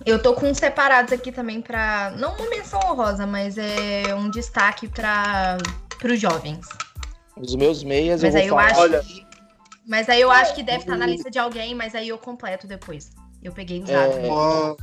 Eu 0.04 0.20
tô 0.20 0.34
com 0.34 0.50
uns 0.50 0.58
separados 0.58 1.10
aqui 1.10 1.32
também 1.32 1.62
pra. 1.62 2.12
Não 2.18 2.34
uma 2.36 2.50
menção 2.50 2.78
honrosa, 2.84 3.26
mas 3.26 3.56
é 3.56 4.14
um 4.14 4.28
destaque 4.28 4.88
para 4.88 5.56
os 6.04 6.20
jovens. 6.20 6.66
Os 7.36 7.54
meus 7.56 7.82
meias 7.82 8.22
Mas 8.22 8.34
eu 8.34 8.40
aí 8.40 8.48
vou 8.48 8.58
eu 8.60 8.64
falar. 8.64 8.72
acho 8.72 8.80
Olha. 8.80 9.00
que. 9.02 9.26
Mas 9.86 10.08
aí 10.08 10.20
eu 10.20 10.30
acho 10.30 10.54
que 10.54 10.62
deve 10.62 10.78
estar 10.78 10.96
na 10.96 11.06
lista 11.06 11.30
de 11.30 11.38
alguém, 11.38 11.74
mas 11.74 11.94
aí 11.94 12.08
eu 12.08 12.16
completo 12.18 12.66
depois. 12.66 13.10
Eu 13.42 13.52
peguei 13.52 13.82
usado. 13.82 14.12
É, 14.12 14.28
Ó, 14.30 14.76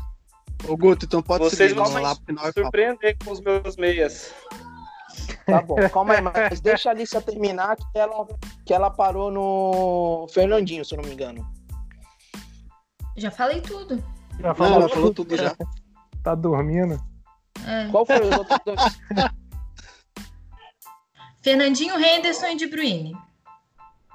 Ô, 0.68 0.78
Guto, 0.78 1.06
então 1.06 1.22
pode 1.24 1.44
Vocês 1.44 1.72
seguir, 1.72 1.74
vão 1.74 1.92
lá, 2.02 2.16
falar. 2.16 2.54
Surpreender 2.54 3.18
com 3.24 3.32
os 3.32 3.42
meus 3.42 3.76
meias. 3.78 4.32
Tá 5.46 5.62
bom, 5.62 5.76
calma 5.90 6.14
aí, 6.14 6.22
mas 6.22 6.62
deixa 6.62 6.90
a 6.90 6.92
Alicia 6.92 7.20
terminar 7.22 7.76
que 7.76 7.84
ela, 7.96 8.28
que 8.66 8.74
ela 8.74 8.90
parou 8.92 9.32
no 9.32 10.28
Fernandinho, 10.32 10.86
se 10.86 10.94
eu 10.94 11.02
não 11.02 11.08
me 11.08 11.14
engano. 11.16 11.46
Já 13.18 13.32
falei 13.32 13.60
tudo. 13.62 13.98
Já 14.40 14.50
Não, 14.50 14.56
falou, 14.56 14.74
ela 14.82 14.90
falou 14.90 15.14
tudo 15.14 15.36
já. 15.36 15.56
Tá 16.24 16.36
dormindo? 16.36 17.00
É. 17.66 17.90
Qual 17.90 18.06
foi 18.06 18.20
os 18.22 18.38
outros 18.38 18.60
dois? 18.66 18.80
Fernandinho, 21.42 22.00
Henderson 22.00 22.48
e 22.48 22.56
De 22.56 22.68
Bruyne. 22.68 23.16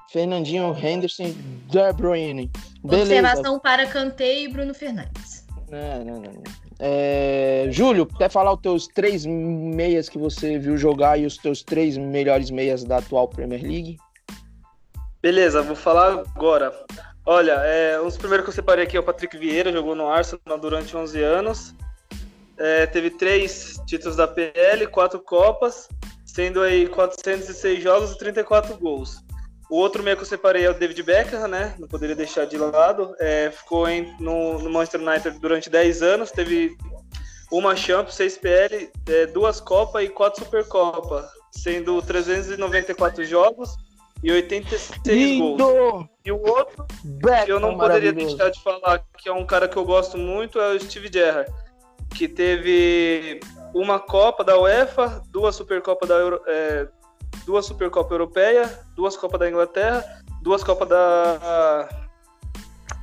Fernandinho, 0.09 0.75
Henderson, 0.77 1.35
De 1.67 1.93
Bruyne. 1.93 2.49
Beleza. 2.83 3.03
Observação 3.03 3.59
para 3.59 3.85
Kanté 3.87 4.41
e 4.41 4.47
Bruno 4.47 4.73
Fernandes. 4.73 5.45
Não, 5.69 6.05
não, 6.05 6.21
não. 6.21 6.43
É, 6.79 7.67
Júlio, 7.71 8.05
quer 8.05 8.29
falar 8.29 8.53
os 8.53 8.61
teus 8.61 8.87
três 8.87 9.25
meias 9.25 10.07
que 10.07 10.17
você 10.17 10.57
viu 10.57 10.77
jogar 10.77 11.19
e 11.19 11.25
os 11.25 11.37
teus 11.37 11.61
três 11.61 11.97
melhores 11.97 12.49
meias 12.49 12.83
da 12.83 12.97
atual 12.97 13.27
Premier 13.27 13.61
League? 13.61 13.97
Beleza, 15.21 15.61
vou 15.61 15.75
falar 15.75 16.23
agora. 16.35 16.71
Olha, 17.25 17.53
é, 17.65 17.99
um 17.99 18.05
dos 18.05 18.15
primeiros 18.15 18.45
que 18.45 18.51
eu 18.51 18.55
separei 18.55 18.85
aqui 18.85 18.95
é 18.95 18.99
o 18.99 19.03
Patrick 19.03 19.37
Vieira, 19.37 19.73
jogou 19.73 19.95
no 19.95 20.07
Arsenal 20.07 20.57
durante 20.57 20.95
11 20.95 21.21
anos. 21.21 21.75
É, 22.57 22.85
teve 22.85 23.09
três 23.09 23.75
títulos 23.85 24.15
da 24.15 24.27
PL, 24.27 24.87
quatro 24.87 25.19
Copas, 25.19 25.89
sendo 26.37 26.61
aí 26.61 26.87
406 26.87 27.81
jogos 27.81 28.11
e 28.11 28.17
34 28.19 28.77
gols. 28.77 29.23
O 29.71 29.77
outro 29.77 30.03
meio 30.03 30.15
que 30.15 30.21
eu 30.21 30.27
separei 30.27 30.65
é 30.65 30.69
o 30.69 30.73
David 30.75 31.01
Beckham, 31.01 31.47
né? 31.47 31.73
Não 31.79 31.87
poderia 31.87 32.15
deixar 32.15 32.45
de 32.45 32.55
lado. 32.59 33.15
É, 33.19 33.49
ficou 33.49 33.89
em, 33.89 34.15
no, 34.19 34.59
no, 34.59 34.69
Manchester 34.69 35.01
United 35.01 35.39
durante 35.39 35.67
10 35.67 36.03
anos, 36.03 36.29
teve 36.29 36.77
uma 37.51 37.75
Champions, 37.75 38.13
6 38.13 38.37
PL, 38.37 38.91
é, 39.09 39.25
duas 39.25 39.59
Copas 39.59 40.03
e 40.03 40.09
quatro 40.09 40.43
Supercopa, 40.43 41.27
sendo 41.51 41.99
394 42.03 43.25
jogos 43.25 43.75
e 44.23 44.31
86 44.31 45.01
Lindo! 45.07 45.57
gols. 45.57 46.05
E 46.23 46.31
o 46.31 46.39
outro, 46.39 46.85
Beckham, 47.03 47.45
que 47.45 47.51
eu 47.51 47.59
não 47.59 47.75
poderia 47.79 48.13
deixar 48.13 48.51
de 48.51 48.61
falar, 48.61 49.03
que 49.17 49.27
é 49.27 49.33
um 49.33 49.45
cara 49.45 49.67
que 49.67 49.75
eu 49.75 49.83
gosto 49.83 50.19
muito, 50.19 50.59
é 50.59 50.75
o 50.75 50.79
Steve 50.79 51.09
Gerrard, 51.11 51.51
que 52.13 52.27
teve 52.27 53.39
uma 53.73 53.99
Copa 53.99 54.43
da 54.43 54.57
UEFA, 54.57 55.21
duas 55.29 55.55
Supercopa 55.55 56.05
da 56.05 56.15
Euro, 56.15 56.41
é, 56.47 56.87
duas 57.45 57.65
Supercopa 57.65 58.13
Europeia, 58.13 58.67
duas 58.95 59.15
Copas 59.15 59.39
da 59.39 59.49
Inglaterra, 59.49 60.03
duas 60.41 60.63
Copas 60.63 60.89
da 60.89 61.89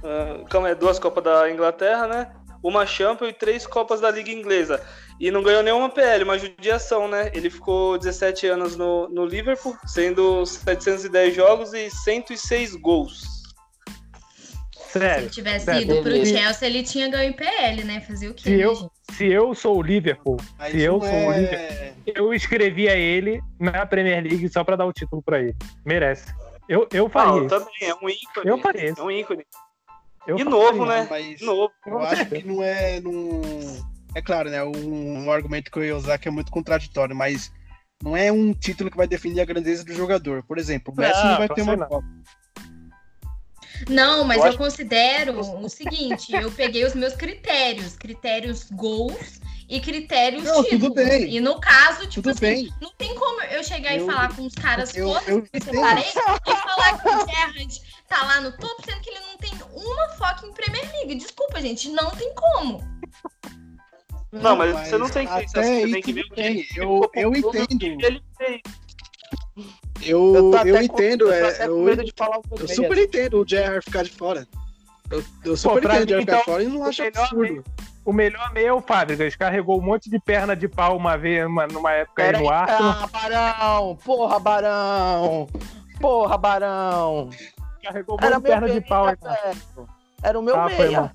ah, 0.04 0.44
calma 0.50 0.68
aí, 0.68 0.74
duas 0.74 0.98
Copas 0.98 1.24
da 1.24 1.50
Inglaterra, 1.50 2.06
né? 2.06 2.30
Uma 2.62 2.86
Champions 2.86 3.30
e 3.30 3.32
três 3.32 3.66
Copas 3.66 4.00
da 4.00 4.10
Liga 4.10 4.30
Inglesa. 4.30 4.80
E 5.18 5.30
não 5.30 5.42
ganhou 5.42 5.62
nenhuma 5.62 5.88
PL, 5.88 6.24
uma 6.24 6.38
judiação, 6.38 7.08
né? 7.08 7.30
Ele 7.34 7.48
ficou 7.48 7.96
17 7.96 8.46
anos 8.48 8.76
no, 8.76 9.08
no 9.08 9.24
Liverpool, 9.24 9.76
sendo 9.86 10.44
710 10.44 11.34
jogos 11.34 11.72
e 11.72 11.90
106 11.90 12.76
gols. 12.76 13.33
Se 14.94 14.98
Sério. 15.00 15.22
ele 15.24 15.30
tivesse 15.30 15.64
sério. 15.64 15.82
ido 15.82 16.02
pro. 16.02 16.26
Chelsea, 16.26 16.68
ele 16.68 16.82
tinha 16.82 17.08
ganho 17.08 17.30
em 17.30 17.32
PL, 17.32 17.84
né? 17.84 18.00
Fazer 18.00 18.28
o 18.28 18.34
quê? 18.34 18.42
Se 18.44 18.56
né, 18.56 18.64
eu, 18.64 18.74
gente? 18.74 18.90
se 19.12 19.26
eu 19.26 19.54
sou 19.54 19.78
o 19.78 19.82
Liverpool, 19.82 20.36
Mas 20.58 20.72
se 20.72 20.80
eu 20.82 20.92
não 20.92 21.00
sou 21.00 21.08
o 21.10 21.32
é- 21.32 21.40
Liverpool, 21.40 22.02
eu 22.14 22.34
escrevia 22.34 22.96
ele 22.96 23.40
na 23.58 23.84
Premier 23.86 24.22
League 24.22 24.48
só 24.48 24.62
pra 24.62 24.76
dar 24.76 24.86
o 24.86 24.92
título 24.92 25.22
pra 25.22 25.40
ele. 25.40 25.56
Merece. 25.84 26.32
Eu, 26.68 26.86
eu 26.92 27.06
Ah, 27.06 27.10
faria 27.10 27.32
eu 27.32 27.46
isso. 27.46 27.48
também, 27.58 27.74
é 27.90 27.94
um 27.94 28.08
ícone. 28.08 28.50
Eu 28.50 28.58
faria. 28.58 28.94
É 28.96 29.02
um 29.02 29.10
ícone. 29.10 29.44
Eu 30.26 30.38
E 30.38 30.44
novo, 30.44 30.86
né? 30.86 31.06
Mas 31.10 31.40
Novo. 31.42 31.72
eu 31.86 31.98
acho 31.98 32.26
que 32.26 32.42
não 32.46 32.62
é 32.62 33.00
num. 33.00 33.42
É 34.14 34.22
claro, 34.22 34.48
né? 34.48 34.62
Um, 34.64 35.24
um 35.24 35.32
argumento 35.32 35.70
que 35.70 35.78
eu 35.78 35.84
ia 35.84 35.96
usar 35.96 36.16
que 36.18 36.28
é 36.28 36.30
muito 36.30 36.50
contraditório, 36.52 37.14
mas 37.16 37.52
não 38.02 38.16
é 38.16 38.30
um 38.32 38.54
título 38.54 38.90
que 38.90 38.96
vai 38.96 39.06
definir 39.08 39.40
a 39.40 39.44
grandeza 39.44 39.84
do 39.84 39.92
jogador. 39.92 40.42
Por 40.44 40.56
exemplo, 40.56 40.94
o 40.94 40.96
Messi 40.96 41.20
Não, 41.22 41.30
não 41.32 41.38
vai 41.38 41.48
ter 41.48 41.62
uma 41.62 41.76
não. 41.76 41.86
Copa. 41.88 42.06
Não, 43.88 44.24
mas 44.24 44.38
Eu 44.44 44.52
eu, 44.52 44.58
considero 44.58 45.38
o 45.40 45.68
seguinte: 45.68 46.32
eu 46.32 46.50
peguei 46.50 46.84
os 46.84 46.94
meus 46.94 47.14
critérios, 47.14 47.96
critérios 47.96 48.70
gols 48.72 49.40
e 49.68 49.80
critérios 49.80 50.44
Não, 50.44 50.56
tudo 50.62 50.68
títulos. 50.68 50.94
bem. 50.94 51.34
E 51.36 51.40
no 51.40 51.58
caso, 51.60 52.00
tipo 52.06 52.22
Tudo 52.22 52.30
assim, 52.30 52.40
bem. 52.40 52.74
não 52.80 52.92
tem 52.96 53.14
como 53.14 53.40
eu 53.42 53.64
chegar 53.64 53.96
Eu- 53.96 54.02
e 54.04 54.06
falar 54.10 54.34
com 54.36 54.44
os 54.46 54.54
caras 54.54 54.94
eu- 54.94 55.06
todos 55.06 55.28
eu 55.28 55.42
que 55.42 55.50
eu 55.54 55.62
separei 55.62 56.04
e 56.04 56.12
falar 56.56 56.98
que 57.02 57.08
o 57.08 57.26
Gerrard 57.26 57.82
tá 58.08 58.22
lá 58.24 58.40
no 58.42 58.52
topo, 58.52 58.82
sendo 58.84 59.00
que 59.00 59.10
ele 59.10 59.20
não 59.20 59.36
tem 59.38 59.52
uma 59.72 60.08
foca 60.10 60.46
em 60.46 60.52
Premier 60.52 60.90
League. 60.92 61.14
Desculpa, 61.16 61.60
gente, 61.60 61.88
não 61.90 62.10
tem 62.10 62.32
como. 62.34 62.82
Não, 64.30 64.56
mas 64.56 64.88
você 64.88 64.98
não 64.98 65.08
tem 65.08 65.26
que 65.26 65.32
até 65.32 65.42
pensar 65.42 65.62
você 65.62 65.68
aí 65.70 65.92
tem 65.92 66.02
que 66.02 66.12
ver 66.12 66.22
tudo 66.24 66.32
o 66.32 66.34
que 66.34 66.40
ele 66.40 66.66
Eu, 66.76 67.10
eu 67.14 67.32
tudo 67.42 67.58
entendo. 67.70 67.98
que 67.98 68.06
ele 68.06 68.22
fez. 68.36 68.60
Eu, 70.02 70.34
Eu 70.34 70.52
eu, 70.66 70.74
com- 70.76 70.82
entendo. 70.82 71.24
eu 71.26 71.32
é, 71.32 71.54
com 71.54 71.62
eu, 71.64 71.78
medo 71.82 72.04
de 72.04 72.12
falar 72.16 72.38
o 72.38 72.42
que 72.42 72.48
eu 72.48 72.58
eu 72.58 72.66
queria. 72.66 72.74
super 72.74 72.98
entendo 72.98 73.40
o 73.40 73.48
Gerrard 73.48 73.84
ficar 73.84 74.02
de 74.02 74.10
fora. 74.10 74.46
Eu, 75.10 75.24
eu 75.44 75.56
super 75.56 75.82
pra 75.82 76.02
entendo 76.02 76.10
o 76.10 76.16
mim, 76.18 76.24
Gerrard 76.26 76.26
ficar 76.26 76.36
de 76.36 76.40
então, 76.42 76.44
fora 76.44 76.62
e 76.62 76.66
não 76.68 76.84
acho 76.84 77.02
melhor 77.02 77.22
absurdo. 77.24 77.64
O 78.04 78.12
melhor 78.12 78.52
meio 78.52 78.66
é 78.68 78.72
o 78.72 78.82
Fábricas. 78.82 79.34
Carregou 79.36 79.78
um 79.78 79.82
monte 79.82 80.10
de 80.10 80.18
perna 80.18 80.54
de 80.54 80.68
pau 80.68 80.94
uma 80.96 81.16
vez, 81.16 81.46
uma- 81.46 81.66
numa 81.66 81.92
época 81.92 82.22
aí 82.22 82.32
Pera 82.32 82.38
no 82.42 82.50
aí, 82.50 82.54
Arsenal. 82.56 82.90
ah, 83.02 83.06
Barão! 83.06 83.96
Porra, 84.04 84.38
Barão! 84.38 85.48
Porra, 86.00 86.36
Barão! 86.36 87.30
Carregou 87.82 88.16
um 88.20 88.24
Era 88.24 88.34
monte 88.36 88.42
de 88.44 88.48
perna 88.50 88.68
de 88.70 88.80
pau 88.82 89.06
aí. 89.06 89.16
velho. 89.22 89.88
Era 90.22 90.38
o 90.38 90.42
meu 90.42 90.54
Ah, 90.58 90.68
foi 90.68 90.86
meia. 90.88 91.12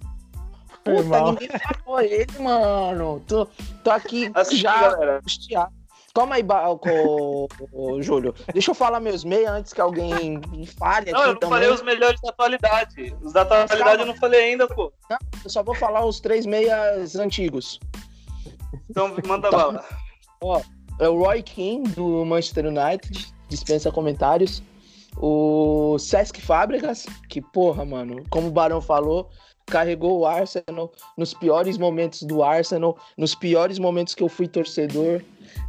Puta, 0.84 1.22
ninguém 1.24 1.50
falou 1.84 2.02
ele, 2.02 2.40
mano. 2.40 3.24
Tô, 3.28 3.46
tô 3.84 3.92
aqui 3.92 4.32
Assim, 4.34 4.56
já 4.56 4.80
galera. 4.90 5.18
angustiado. 5.18 5.72
Calma 6.14 6.36
aí, 6.36 6.44
ba- 6.44 6.70
ô, 6.72 7.48
ô, 7.72 8.02
Júlio. 8.02 8.34
Deixa 8.52 8.72
eu 8.72 8.76
falar 8.76 9.00
meus 9.00 9.24
meias 9.24 9.52
antes 9.52 9.74
que 9.74 9.80
alguém 9.82 10.42
fale 10.78 11.12
Não, 11.12 11.22
eu 11.22 11.28
não 11.30 11.36
também. 11.36 11.50
falei 11.60 11.70
os 11.74 11.82
melhores 11.84 12.20
da 12.22 12.30
atualidade. 12.30 13.16
Os 13.22 13.32
da 13.34 13.42
atualidade 13.44 14.02
eu 14.02 14.06
não 14.08 14.16
falei 14.16 14.40
ainda, 14.52 14.68
pô. 14.68 14.92
Eu 15.44 15.50
só 15.50 15.62
vou 15.64 15.76
falar 15.76 16.04
os 16.06 16.20
três 16.20 16.46
meias 16.46 17.16
antigos. 17.16 17.80
Então 18.90 19.16
manda 19.28 19.50
Tá. 19.50 19.58
bala. 19.58 19.86
É 21.00 21.08
o 21.08 21.18
Roy 21.18 21.42
Keane, 21.44 21.88
do 21.90 22.26
Manchester 22.26 22.66
United, 22.66 23.34
dispensa 23.48 23.92
comentários. 23.92 24.62
O 25.18 25.98
Sesc 26.00 26.42
Fábricas, 26.42 27.06
que 27.30 27.42
porra, 27.42 27.84
mano, 27.86 28.24
como 28.30 28.48
o 28.48 28.52
Barão 28.52 28.82
falou, 28.82 29.30
carregou 29.66 30.20
o 30.20 30.26
Arsenal 30.26 30.92
nos 31.18 31.34
piores 31.34 31.78
momentos 31.78 32.24
do 32.24 32.44
Arsenal, 32.44 32.98
nos 33.18 33.36
piores 33.36 33.80
momentos 33.80 34.16
que 34.16 34.24
eu 34.24 34.30
fui 34.30 34.48
torcedor, 34.48 35.22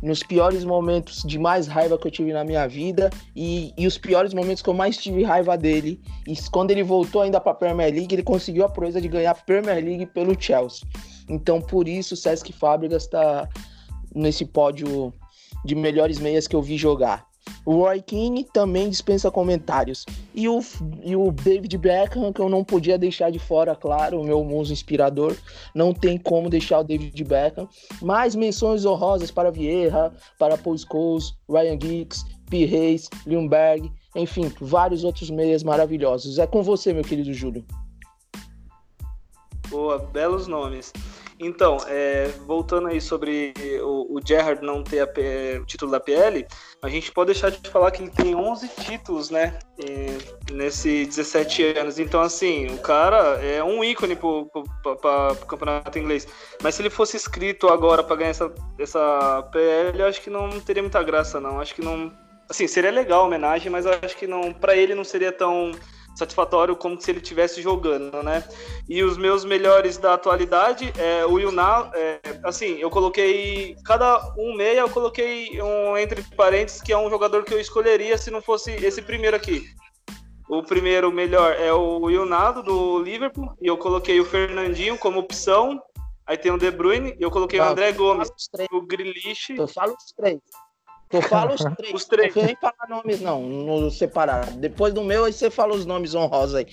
nos 0.02 0.22
piores 0.22 0.64
momentos 0.64 1.22
de 1.22 1.38
mais 1.38 1.66
raiva 1.66 1.98
que 1.98 2.06
eu 2.06 2.10
tive 2.10 2.32
na 2.32 2.44
minha 2.44 2.66
vida 2.66 3.10
e, 3.34 3.72
e 3.76 3.86
os 3.86 3.98
piores 3.98 4.32
momentos 4.32 4.62
que 4.62 4.68
eu 4.68 4.74
mais 4.74 4.96
tive 4.96 5.22
raiva 5.22 5.56
dele. 5.56 6.00
E 6.26 6.34
quando 6.50 6.70
ele 6.70 6.82
voltou 6.82 7.22
ainda 7.22 7.40
para 7.40 7.52
a 7.52 7.54
Premier 7.54 7.92
League, 7.92 8.14
ele 8.14 8.22
conseguiu 8.22 8.64
a 8.64 8.68
proeza 8.68 9.00
de 9.00 9.08
ganhar 9.08 9.32
a 9.32 9.34
Premier 9.34 9.82
League 9.84 10.06
pelo 10.06 10.40
Chelsea. 10.40 10.86
Então, 11.28 11.60
por 11.60 11.86
isso, 11.86 12.14
o 12.14 12.16
Sesc 12.16 12.52
Fábricas 12.52 13.04
está 13.04 13.48
nesse 14.14 14.44
pódio 14.44 15.12
de 15.64 15.74
melhores 15.74 16.18
meias 16.18 16.46
que 16.46 16.56
eu 16.56 16.62
vi 16.62 16.76
jogar. 16.76 17.29
O 17.64 17.72
Roy 17.72 18.00
Keane 18.00 18.44
também 18.44 18.88
dispensa 18.88 19.30
comentários. 19.30 20.04
E 20.34 20.48
o, 20.48 20.60
e 21.02 21.14
o 21.14 21.30
David 21.30 21.76
Beckham, 21.78 22.32
que 22.32 22.40
eu 22.40 22.48
não 22.48 22.64
podia 22.64 22.98
deixar 22.98 23.30
de 23.30 23.38
fora, 23.38 23.74
claro, 23.74 24.20
o 24.20 24.24
meu 24.24 24.42
muso 24.42 24.72
inspirador. 24.72 25.36
Não 25.74 25.92
tem 25.92 26.18
como 26.18 26.48
deixar 26.48 26.80
o 26.80 26.84
David 26.84 27.22
Beckham. 27.24 27.68
Mais 28.00 28.34
menções 28.34 28.84
honrosas 28.84 29.30
para 29.30 29.50
Vieira, 29.50 30.12
para 30.38 30.56
Paul 30.56 30.76
Scholes, 30.78 31.34
Ryan 31.48 31.78
Giggs, 31.80 32.24
P. 32.48 32.64
Reis, 32.64 33.08
enfim, 34.16 34.52
vários 34.60 35.04
outros 35.04 35.30
meias 35.30 35.62
maravilhosos. 35.62 36.38
É 36.38 36.46
com 36.46 36.62
você, 36.62 36.92
meu 36.92 37.04
querido 37.04 37.32
Júlio. 37.32 37.64
Boa, 39.68 39.98
belos 39.98 40.48
nomes. 40.48 40.92
Então, 41.42 41.78
é, 41.88 42.28
voltando 42.46 42.88
aí 42.88 43.00
sobre 43.00 43.54
o, 43.82 44.18
o 44.18 44.20
Gerrard 44.22 44.62
não 44.64 44.84
ter 44.84 45.00
a 45.00 45.06
P- 45.06 45.58
o 45.62 45.64
título 45.64 45.90
da 45.90 45.98
PL, 45.98 46.46
a 46.82 46.88
gente 46.88 47.10
pode 47.10 47.32
deixar 47.32 47.50
de 47.50 47.70
falar 47.70 47.90
que 47.90 48.02
ele 48.02 48.10
tem 48.10 48.34
11 48.34 48.68
títulos, 48.68 49.30
né? 49.30 49.58
é, 49.82 50.52
nesse 50.52 51.06
17 51.06 51.78
anos. 51.78 51.98
Então, 51.98 52.20
assim, 52.20 52.66
o 52.66 52.78
cara 52.78 53.40
é 53.42 53.64
um 53.64 53.82
ícone 53.82 54.14
pro, 54.16 54.46
pro, 54.46 54.64
pro- 54.82 54.96
pro 55.36 55.46
campeonato 55.46 55.98
inglês. 55.98 56.28
Mas 56.62 56.74
se 56.74 56.82
ele 56.82 56.90
fosse 56.90 57.16
inscrito 57.16 57.68
agora 57.68 58.02
para 58.02 58.16
ganhar 58.16 58.30
essa, 58.30 58.52
essa 58.78 59.48
PL, 59.50 59.98
eu 59.98 60.06
acho 60.06 60.20
que 60.20 60.30
não 60.30 60.60
teria 60.60 60.82
muita 60.82 61.02
graça, 61.02 61.40
não. 61.40 61.58
Acho 61.60 61.74
que 61.74 61.82
não. 61.82 62.12
Assim, 62.48 62.66
seria 62.66 62.90
legal 62.90 63.22
a 63.22 63.26
homenagem, 63.26 63.70
mas 63.70 63.86
acho 63.86 64.16
que 64.16 64.26
não. 64.26 64.52
para 64.52 64.76
ele 64.76 64.94
não 64.94 65.04
seria 65.04 65.32
tão 65.32 65.70
satisfatório 66.20 66.76
como 66.76 67.00
se 67.00 67.10
ele 67.10 67.20
estivesse 67.20 67.60
jogando, 67.60 68.22
né? 68.22 68.44
E 68.88 69.02
os 69.02 69.16
meus 69.16 69.44
melhores 69.44 69.96
da 69.96 70.14
atualidade 70.14 70.92
é 70.98 71.24
o 71.24 71.38
Yunal, 71.38 71.90
é, 71.94 72.20
assim, 72.44 72.76
eu 72.78 72.90
coloquei 72.90 73.76
cada 73.84 74.34
um 74.38 74.54
meia, 74.54 74.80
eu 74.80 74.90
coloquei 74.90 75.60
um 75.60 75.96
entre 75.96 76.22
parênteses 76.36 76.82
que 76.82 76.92
é 76.92 76.98
um 76.98 77.10
jogador 77.10 77.44
que 77.44 77.54
eu 77.54 77.60
escolheria 77.60 78.16
se 78.18 78.30
não 78.30 78.40
fosse 78.40 78.70
esse 78.72 79.02
primeiro 79.02 79.36
aqui. 79.36 79.64
O 80.48 80.62
primeiro 80.62 81.12
melhor 81.12 81.52
é 81.52 81.72
o 81.72 82.10
Yunado 82.10 82.62
do 82.62 82.98
Liverpool 82.98 83.52
e 83.62 83.68
eu 83.68 83.78
coloquei 83.78 84.20
o 84.20 84.24
Fernandinho 84.24 84.98
como 84.98 85.20
opção. 85.20 85.80
Aí 86.26 86.36
tem 86.36 86.50
o 86.50 86.58
De 86.58 86.70
Bruyne 86.70 87.16
e 87.18 87.22
eu 87.22 87.30
coloquei 87.30 87.60
o 87.60 87.64
Não, 87.64 87.70
André 87.70 87.92
Gomes, 87.92 88.28
o 88.72 88.82
Grealish. 88.82 89.54
Eu 89.56 89.68
falo 89.68 89.94
os 89.94 90.12
três. 90.12 90.40
Eu 91.12 91.22
falo 91.22 91.54
os 91.54 91.64
três. 91.76 91.94
Os 91.94 92.04
três. 92.04 92.34
Não 92.34 92.44
vem 92.44 92.56
falar 92.56 92.88
nomes, 92.88 93.20
não, 93.20 93.42
no 93.42 93.90
separado. 93.90 94.52
Depois 94.58 94.94
do 94.94 95.02
meu, 95.02 95.24
aí 95.24 95.32
você 95.32 95.50
fala 95.50 95.74
os 95.74 95.84
nomes 95.84 96.14
honrosos 96.14 96.54
aí. 96.54 96.66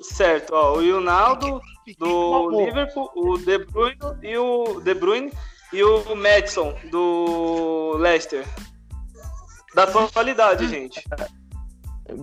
Certo, 0.00 0.54
ó, 0.54 0.76
o 0.76 0.82
Yunaldo 0.82 1.60
do. 1.98 2.50
Liverpool, 2.64 3.10
o 3.14 3.38
De 3.38 3.58
Bruyne 3.58 3.98
e 4.22 4.36
o 4.36 4.80
De 4.80 4.94
Bruyne 4.94 5.32
e 5.72 5.82
o 5.82 6.14
Madison 6.16 6.74
do 6.90 7.96
Leicester. 7.98 8.44
Da 9.74 9.84
atualidade, 9.84 10.68
gente. 10.68 11.02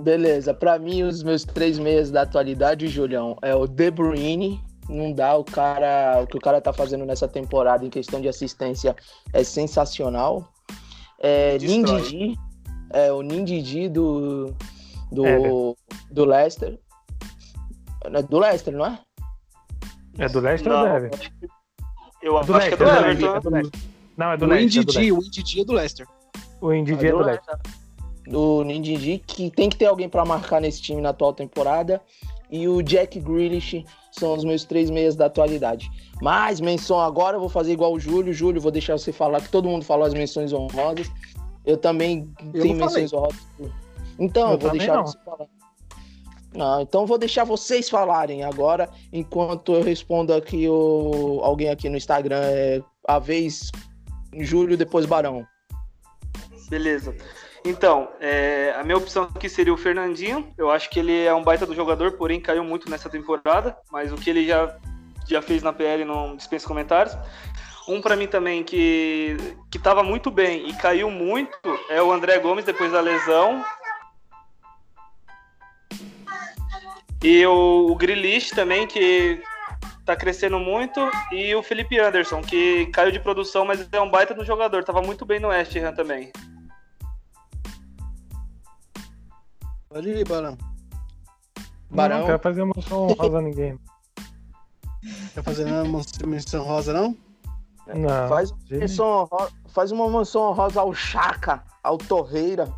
Beleza, 0.04 0.54
pra 0.54 0.78
mim, 0.78 1.04
os 1.04 1.24
meus 1.24 1.46
três 1.46 1.80
meias 1.80 2.12
da 2.12 2.24
atualidade, 2.24 2.88
Julião, 2.88 3.38
é 3.42 3.56
o 3.56 3.66
De 3.66 3.90
Bruyne. 3.90 4.62
Não 4.90 5.12
dá, 5.12 5.36
o 5.36 5.44
cara. 5.44 6.22
O 6.24 6.28
que 6.28 6.38
o 6.38 6.42
cara 6.42 6.62
tá 6.62 6.72
fazendo 6.72 7.06
nessa 7.06 7.28
temporada 7.28 7.86
em 7.86 7.90
questão 7.90 8.22
de 8.22 8.28
assistência 8.28 8.96
é 9.34 9.44
sensacional. 9.44 10.48
É. 11.20 11.58
Lindy 11.58 12.38
É 12.92 13.12
o 13.12 13.22
Nindidi 13.22 13.90
do. 13.90 14.54
Do. 15.12 15.26
Éder. 15.26 15.76
Do 16.12 16.26
Leicester. 16.26 16.80
É 18.04 18.22
Do 18.22 18.40
Leicester, 18.40 18.74
não 18.74 18.86
é? 18.86 19.00
É 20.18 20.28
do 20.28 20.40
Leicester 20.40 20.72
ou 20.72 20.78
Não, 20.80 20.90
do 20.90 20.96
Everton? 20.96 21.18
Eu 22.22 22.40
É 22.40 22.44
do 22.44 22.56
acho 22.56 22.68
que 22.70 22.74
é 22.74 22.78
do 22.78 22.84
Leicester, 22.86 23.08
é 23.08 23.12
Everton. 23.12 23.36
É 23.36 23.40
do 23.40 23.50
Leicester. 23.50 23.82
Não, 24.18 24.32
é 24.32 24.38
do 24.38 24.46
Leicester. 24.46 24.82
é 24.82 24.86
Leicester. 24.86 25.14
o 25.14 25.24
Indidi 25.24 25.62
é 25.62 25.66
do 25.66 25.74
Leicester. 25.74 26.08
O 26.62 26.74
Indidi 26.74 27.08
é 27.08 27.12
do 27.12 27.18
Leicester. 27.20 27.60
Do 28.26 28.64
Nindidi, 28.64 29.24
que 29.26 29.52
tem 29.52 29.70
que 29.70 29.78
ter 29.78 29.86
alguém 29.86 30.10
pra 30.10 30.26
marcar 30.26 30.60
nesse 30.60 30.82
time 30.82 31.02
na 31.02 31.10
atual 31.10 31.34
temporada. 31.34 32.02
E 32.50 32.68
o 32.68 32.82
Jack 32.82 33.20
Grealish 33.20 33.86
são 34.20 34.34
os 34.36 34.44
meus 34.44 34.64
três 34.64 34.90
meias 34.90 35.16
da 35.16 35.26
atualidade. 35.28 35.90
Mas, 36.22 36.60
menção 36.60 37.00
agora, 37.00 37.36
eu 37.38 37.40
vou 37.40 37.50
fazer 37.50 37.74
igual 37.74 37.94
o 37.94 38.00
Júlio. 38.00 38.34
Júlio, 38.34 38.62
vou 38.62 38.72
deixar 38.72 38.98
você 38.98 39.12
falar, 39.12 39.42
que 39.42 39.50
todo 39.50 39.70
mundo 39.70 39.86
falou 39.86 40.06
as 40.06 40.14
menções 40.14 40.52
honrosas. 40.54 41.10
Eu 41.66 41.78
também 41.78 42.30
Eu 42.54 42.62
tenho 42.62 42.78
falei. 42.78 43.04
menções 43.04 43.14
honrosas. 43.14 43.40
Então, 44.20 44.54
Eu 44.54 44.58
vou 44.58 44.72
deixar 44.72 44.96
não. 44.96 45.06
você 45.06 45.18
falar. 45.24 45.48
Não, 46.54 46.82
então 46.82 47.02
eu 47.02 47.08
vou 47.08 47.18
deixar 47.20 47.44
vocês 47.44 47.88
falarem 47.88 48.44
agora, 48.44 48.90
enquanto 49.14 49.74
eu 49.74 49.84
respondo 49.84 50.34
aqui 50.34 50.68
o... 50.68 51.40
alguém 51.44 51.70
aqui 51.70 51.88
no 51.88 51.98
Instagram. 51.98 52.40
É 52.42 52.82
a 53.08 53.20
vez 53.20 53.70
Júlio, 54.40 54.76
depois 54.78 55.06
Barão. 55.06 55.46
Beleza. 56.70 57.16
Então, 57.66 58.10
é, 58.20 58.74
a 58.78 58.84
minha 58.84 58.98
opção 58.98 59.30
aqui 59.36 59.50
seria 59.50 59.74
o 59.74 59.78
Fernandinho. 59.78 60.54
Eu 60.58 60.72
acho 60.72 60.90
que 60.90 61.00
ele 61.00 61.26
é 61.26 61.34
um 61.34 61.44
baita 61.44 61.66
do 61.66 61.76
jogador, 61.76 62.14
porém 62.14 62.40
caiu 62.40 62.64
muito 62.64 62.90
nessa 62.90 63.10
temporada. 63.10 63.78
Mas 63.92 64.12
o 64.12 64.16
que 64.16 64.30
ele 64.30 64.46
já, 64.46 64.76
já 65.28 65.42
fez 65.42 65.64
na 65.64 65.74
PL 65.74 66.06
não 66.06 66.36
dispensa 66.36 66.68
comentários. 66.68 67.18
Um 67.88 68.02
pra 68.02 68.16
mim 68.18 68.28
também 68.28 68.64
que, 68.64 69.38
que 69.72 69.80
tava 69.80 70.04
muito 70.04 70.30
bem 70.30 70.70
e 70.70 70.74
caiu 70.74 71.10
muito 71.10 71.58
é 71.90 72.02
o 72.02 72.12
André 72.12 72.38
Gomes 72.40 72.66
depois 72.66 72.92
da 72.92 73.00
lesão. 73.00 73.64
E 77.24 77.46
o, 77.46 77.88
o 77.90 77.96
Grealish 77.96 78.52
também, 78.52 78.86
que 78.86 79.42
tá 80.06 80.16
crescendo 80.16 80.60
muito. 80.60 81.00
E 81.32 81.54
o 81.56 81.64
Felipe 81.64 82.00
Anderson, 82.00 82.42
que 82.42 82.88
caiu 82.88 83.12
de 83.12 83.20
produção, 83.20 83.66
mas 83.66 83.88
é 83.92 84.02
um 84.02 84.10
baita 84.10 84.34
do 84.34 84.46
jogador. 84.46 84.84
Tava 84.84 85.02
muito 85.02 85.26
bem 85.26 85.40
no 85.40 85.50
West 85.50 85.76
Ham 85.76 85.94
também. 85.94 86.32
Pode 89.98 90.10
ir, 90.10 90.28
Barão. 90.28 90.56
Barão. 91.90 92.20
Não 92.20 92.26
quero 92.28 92.40
fazer 92.40 92.62
emoção 92.62 93.08
honrosa 93.08 93.40
a 93.40 93.42
ninguém. 93.42 93.80
Quer 95.34 95.44
fazer 95.44 95.66
uma 95.66 96.02
menção 96.28 96.64
rosa, 96.64 96.94
não? 96.94 97.18
Não. 97.88 98.30
Faz 98.30 98.52
uma, 98.52 98.60
menção 98.70 99.28
faz 99.70 99.92
uma 99.92 100.08
menção 100.08 100.52
honrosa 100.52 100.82
ao 100.82 100.94
Chaka, 100.94 101.64
ao 101.84 101.98
Torreira. 101.98 102.72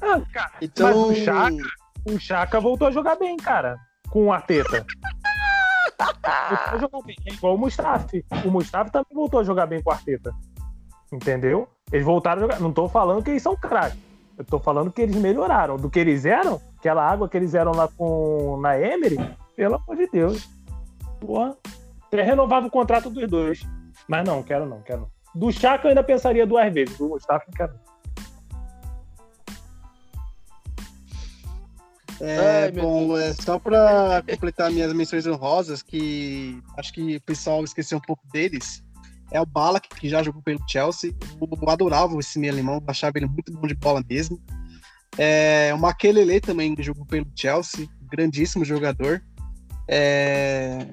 Ah, 0.00 0.20
cara, 0.32 0.52
Então. 0.62 0.86
Mas 0.86 0.96
o 1.18 1.24
Chaka- 1.24 1.68
o 2.06 2.18
Chaka 2.20 2.60
voltou 2.60 2.86
a 2.86 2.90
jogar 2.92 3.16
bem, 3.16 3.36
cara. 3.36 3.76
Com 4.08 4.26
o 4.26 4.32
Arteta. 4.32 4.86
Voltou 5.98 6.30
a 6.30 6.78
jogar 6.78 7.02
bem. 7.02 7.16
É 7.26 7.32
igual 7.32 7.56
o 7.56 7.58
Mustafi. 7.58 8.24
O 8.44 8.50
Mustafi 8.52 8.92
também 8.92 9.16
voltou 9.16 9.40
a 9.40 9.42
jogar 9.42 9.66
bem 9.66 9.82
com 9.82 9.90
o 9.90 9.92
Arteta. 9.92 10.32
Entendeu? 11.12 11.68
Eles 11.90 12.06
voltaram 12.06 12.38
a 12.38 12.42
jogar. 12.42 12.60
Não 12.60 12.72
tô 12.72 12.88
falando 12.88 13.20
que 13.20 13.30
eles 13.30 13.42
são 13.42 13.56
craques. 13.56 14.13
Eu 14.36 14.44
tô 14.44 14.58
falando 14.58 14.90
que 14.90 15.02
eles 15.02 15.16
melhoraram. 15.16 15.76
Do 15.76 15.90
que 15.90 15.98
eles 15.98 16.24
eram, 16.24 16.60
aquela 16.78 17.08
água 17.08 17.28
que 17.28 17.36
eles 17.36 17.54
eram 17.54 17.72
lá 17.72 17.88
com 17.88 18.58
na 18.60 18.78
Emery, 18.78 19.16
pelo 19.56 19.76
amor 19.76 19.96
de 19.96 20.08
Deus. 20.08 20.48
Porra. 21.20 21.56
Até 22.06 22.22
renovava 22.22 22.66
o 22.66 22.70
contrato 22.70 23.10
dos 23.10 23.28
dois. 23.28 23.62
Mas 24.08 24.26
não, 24.26 24.42
quero 24.42 24.66
não, 24.66 24.82
quero 24.82 25.02
não. 25.02 25.08
Do 25.34 25.50
Chaka 25.50 25.86
eu 25.86 25.88
ainda 25.90 26.02
pensaria 26.02 26.46
duas 26.46 26.72
vezes. 26.72 26.96
Do 26.96 27.08
Mustafi, 27.08 27.46
não 27.48 27.54
quero. 27.54 27.72
não. 27.72 27.94
É, 32.20 32.64
Ai, 32.64 32.72
bom, 32.72 33.18
é, 33.18 33.32
só 33.32 33.58
pra 33.58 34.22
completar 34.30 34.70
minhas 34.70 34.92
menções 34.92 35.26
honrosas, 35.26 35.82
que 35.82 36.62
acho 36.78 36.92
que 36.92 37.16
o 37.16 37.20
pessoal 37.22 37.64
esqueceu 37.64 37.98
um 37.98 38.00
pouco 38.00 38.22
deles, 38.32 38.82
é 39.30 39.40
o 39.40 39.46
Balak, 39.46 39.88
que 39.88 40.08
já 40.08 40.22
jogou 40.22 40.42
pelo 40.42 40.60
Chelsea. 40.68 41.14
Eu 41.40 41.68
adorava 41.68 42.18
esse 42.18 42.38
meio 42.38 42.52
alemão, 42.52 42.82
achava 42.86 43.18
ele 43.18 43.26
muito 43.26 43.52
bom 43.52 43.66
de 43.66 43.74
bola 43.74 44.02
mesmo. 44.08 44.40
É, 45.16 45.72
o 45.74 45.78
Makelele 45.78 46.40
também 46.40 46.74
jogou 46.80 47.06
pelo 47.06 47.26
Chelsea, 47.36 47.88
grandíssimo 48.10 48.64
jogador. 48.64 49.22
É, 49.88 50.86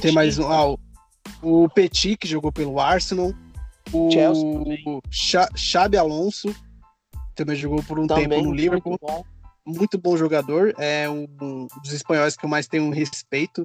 tem 0.00 0.12
mais 0.12 0.38
um, 0.38 0.50
ah, 0.50 0.70
o, 0.70 0.78
o 1.42 1.68
Petit, 1.68 2.16
que 2.16 2.28
jogou 2.28 2.52
pelo 2.52 2.80
Arsenal. 2.80 3.32
O 3.92 4.10
Chelsea 4.10 4.44
Xa- 5.10 5.50
Xabi 5.54 5.96
Alonso, 5.96 6.54
também 7.34 7.54
jogou 7.56 7.82
por 7.82 7.98
um 7.98 8.06
Também 8.06 8.28
tempo 8.28 8.36
no 8.36 8.48
muito 8.48 8.60
Liverpool 8.60 8.98
bom. 9.00 9.24
muito 9.66 9.98
bom 9.98 10.16
jogador, 10.16 10.74
é 10.78 11.08
um 11.08 11.26
dos 11.82 11.92
espanhóis 11.92 12.36
que 12.36 12.44
eu 12.44 12.48
mais 12.48 12.66
tenho 12.66 12.90
respeito. 12.90 13.64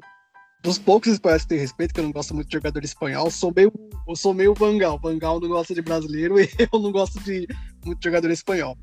Dos 0.62 0.78
poucos 0.78 1.14
espanhóis 1.14 1.44
que 1.44 1.50
tenho 1.50 1.62
respeito, 1.62 1.94
que 1.94 2.00
eu 2.00 2.04
não 2.04 2.12
gosto 2.12 2.36
muito 2.36 2.50
de 2.50 2.54
jogador 2.54 2.84
espanhol, 2.84 3.32
sou 3.32 3.54
meio, 3.56 3.72
eu 4.08 4.16
sou 4.16 4.34
meio 4.34 4.54
Vangal. 4.54 5.00
Vangal 5.00 5.40
não 5.40 5.48
gosta 5.48 5.74
de 5.74 5.82
brasileiro 5.82 6.40
e 6.42 6.50
eu 6.72 6.80
não 6.80 6.92
gosto 6.92 7.20
de 7.22 7.48
muito 7.86 8.04
jogador 8.04 8.30
espanhol. 8.30 8.78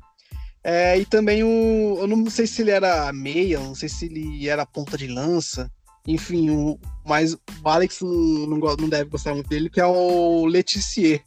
É, 0.63 0.97
e 0.99 1.05
também 1.05 1.43
o. 1.43 1.97
Eu 1.99 2.07
não 2.07 2.29
sei 2.29 2.47
se 2.47 2.61
ele 2.61 2.71
era 2.71 3.13
meia, 3.13 3.59
não 3.59 3.75
sei 3.75 3.87
se 3.87 4.05
ele 4.05 4.49
era 4.49 4.65
ponta 4.65 4.97
de 4.97 5.07
lança. 5.07 5.71
Enfim, 6.07 6.49
o, 6.49 6.79
mas 7.05 7.33
o 7.33 7.39
Alex 7.69 8.01
não, 8.01 8.47
não, 8.47 8.57
não 8.57 8.89
deve 8.89 9.09
gostar 9.09 9.33
muito 9.33 9.49
dele, 9.49 9.69
que 9.69 9.79
é 9.79 9.85
o 9.85 10.45
Letizier. 10.45 11.21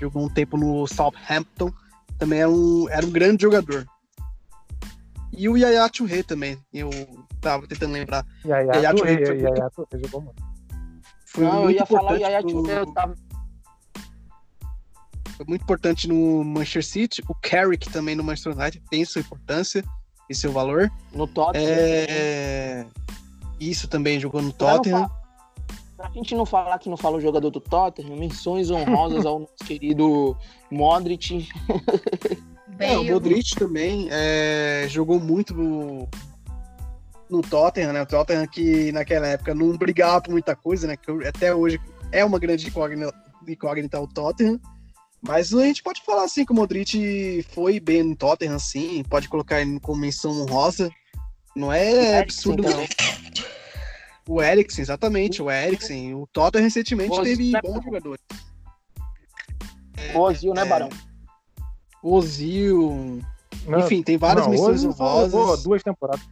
Jogou 0.00 0.24
um 0.24 0.28
tempo 0.28 0.56
no 0.56 0.86
Southampton. 0.86 1.72
Também 2.18 2.40
era 2.40 2.50
um, 2.50 2.88
era 2.88 3.04
um 3.04 3.10
grande 3.10 3.42
jogador. 3.42 3.86
E 5.32 5.48
o 5.48 5.56
Yaya 5.56 5.88
Touré 5.88 6.22
também. 6.22 6.58
Eu 6.72 6.90
tava 7.40 7.66
tentando 7.66 7.92
lembrar. 7.92 8.24
Yaya 8.44 8.90
a 8.90 8.94
Touré 8.94 9.16
Touré, 9.16 9.26
foi 9.26 9.46
aí, 9.52 9.60
a 9.60 9.70
Touré 9.70 9.98
jogou 10.04 10.20
muito. 10.22 10.42
Foi 11.26 11.44
Não, 11.44 11.54
eu 11.56 11.62
muito 11.64 11.78
ia 11.80 11.86
falar 11.86 12.00
o 12.12 12.16
importante 12.16 12.22
Yaya 12.22 12.40
pro- 12.42 12.52
Touré, 12.52 12.78
eu 12.80 12.92
tava... 12.92 13.14
Foi 15.36 15.46
muito 15.46 15.62
importante 15.62 16.08
no 16.08 16.42
Manchester 16.42 16.84
City. 16.84 17.22
O 17.28 17.34
Carrick 17.34 17.88
também 17.90 18.16
no 18.16 18.24
Manchester 18.24 18.56
United 18.58 18.82
tem 18.90 19.04
sua 19.04 19.20
importância 19.20 19.84
e 20.28 20.34
seu 20.34 20.50
valor. 20.50 20.90
no 21.12 21.26
Tottenham. 21.28 21.66
É... 21.68 22.86
Isso 23.60 23.86
também 23.86 24.18
jogou 24.18 24.42
no 24.42 24.52
Tottenham. 24.52 25.08
Pra 25.96 26.10
gente 26.10 26.34
não 26.34 26.46
falar 26.46 26.78
que 26.78 26.88
não 26.88 26.96
fala 26.96 27.16
o 27.18 27.20
jogador 27.20 27.50
do 27.50 27.60
Tottenham, 27.60 28.16
menções 28.16 28.70
honrosas 28.70 29.26
ao 29.26 29.40
nosso 29.40 29.54
querido 29.64 30.36
Modric. 30.70 31.48
É, 32.78 32.96
o. 32.96 33.04
Modric 33.04 33.54
também 33.56 34.08
é, 34.10 34.86
jogou 34.88 35.18
muito 35.20 35.54
no, 35.54 36.08
no 37.28 37.42
Tottenham, 37.42 37.92
né? 37.92 38.02
O 38.02 38.06
Tottenham 38.06 38.46
que 38.46 38.92
naquela 38.92 39.26
época 39.26 39.54
não 39.54 39.76
brigava 39.76 40.22
por 40.22 40.32
muita 40.32 40.54
coisa, 40.54 40.86
né? 40.86 40.96
Que 40.96 41.10
até 41.26 41.54
hoje 41.54 41.80
é 42.12 42.24
uma 42.24 42.38
grande 42.38 42.68
incógnita, 42.68 43.14
incógnita 43.46 44.00
o 44.00 44.06
Tottenham. 44.06 44.60
Mas 45.20 45.52
a 45.52 45.64
gente 45.64 45.82
pode 45.82 46.02
falar 46.04 46.24
assim 46.24 46.44
que 46.44 46.52
o 46.52 46.54
Modric 46.54 47.44
foi 47.50 47.80
bem 47.80 48.04
no 48.04 48.16
Tottenham, 48.16 48.58
sim. 48.58 49.02
Pode 49.02 49.28
colocar 49.28 49.60
ele 49.60 49.80
como 49.80 50.00
menção 50.00 50.30
honrosa. 50.30 50.90
Não 51.56 51.72
é 51.72 52.20
absurdo, 52.20 52.62
Então, 52.62 52.80
não. 52.80 52.86
O 54.28 54.42
Eriksen, 54.42 54.82
exatamente, 54.82 55.42
o 55.42 55.50
Eriksen. 55.50 56.14
O 56.14 56.26
Tottenham 56.26 56.64
recentemente 56.64 57.20
teve 57.22 57.50
né, 57.50 57.60
bons 57.62 57.82
jogadores. 57.82 58.20
Ozil, 60.14 60.54
né, 60.54 60.62
É. 60.62 60.64
Barão? 60.66 60.90
Ozil. 62.12 63.20
Não, 63.66 63.80
Enfim, 63.80 64.02
tem 64.02 64.16
várias 64.16 64.46
não, 64.46 64.52
levou 64.52 64.92
honrosas. 64.92 65.62
duas 65.62 65.82
temporadas. 65.82 66.26